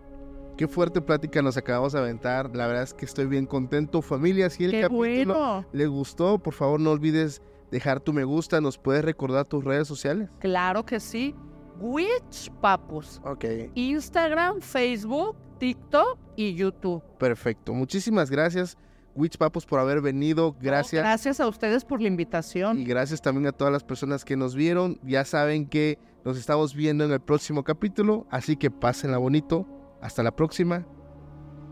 Qué 0.57 0.69
fuerte 0.69 1.01
plática 1.01 1.41
nos 1.43 1.57
acabamos 1.57 1.93
de 1.93 1.99
aventar. 1.99 2.55
La 2.55 2.67
verdad 2.67 2.83
es 2.85 2.95
que 2.95 3.05
estoy 3.05 3.27
bien 3.27 3.47
contento. 3.47 4.01
Familia, 4.03 4.49
si 4.51 4.65
el 4.65 4.71
Qué 4.71 4.81
capítulo 4.83 5.35
bueno. 5.35 5.67
les 5.73 5.89
gustó, 5.89 6.39
por 6.39 6.53
favor 6.55 6.79
no 6.81 6.91
olvides 6.91 7.41
dejar 7.71 8.01
tu 8.01 8.13
me 8.13 8.25
gusta. 8.25 8.61
¿Nos 8.61 8.77
puedes 8.79 9.05
recordar 9.05 9.45
tus 9.47 9.65
redes 9.65 9.89
sociales? 9.89 10.29
Claro 10.41 10.85
que 10.85 11.01
sí. 11.01 11.35
Witch 11.81 12.51
Papus. 12.61 13.21
Ok, 13.25 13.45
Instagram, 13.75 14.61
Facebook, 14.61 15.37
TikTok 15.59 16.19
y 16.37 16.55
YouTube. 16.55 17.03
perfecto. 17.19 17.73
Muchísimas 17.73 18.31
gracias, 18.31 18.77
Witch 19.15 19.37
Papos, 19.37 19.67
por 19.67 19.79
haber 19.81 20.01
venido. 20.01 20.57
Gracias. 20.61 21.03
Gracias 21.03 21.41
a 21.41 21.49
ustedes 21.49 21.85
por 21.85 22.01
la 22.01 22.09
invitación. 22.09 22.79
Y 22.79 22.85
gracias 22.85 23.21
también 23.23 23.47
a 23.47 23.53
todas 23.53 23.73
las 23.73 23.85
personas 23.85 24.25
que 24.25 24.37
nos 24.37 24.55
vieron. 24.55 24.99
Ya 25.03 25.25
saben 25.25 25.67
que 25.67 25.99
nos 26.25 26.39
estamos 26.39 26.75
viendo 26.75 27.05
en 27.05 27.13
el 27.13 27.21
próximo 27.21 27.65
capítulo. 27.65 28.27
Así 28.31 28.57
que 28.57 28.71
pásenla 28.71 29.19
bonito. 29.19 29.67
Hasta 30.01 30.23
la 30.23 30.35
próxima. 30.35 30.87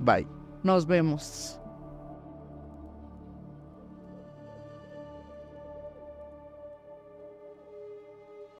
Bye. 0.01 0.26
Nos 0.62 0.86
vemos. 0.86 1.60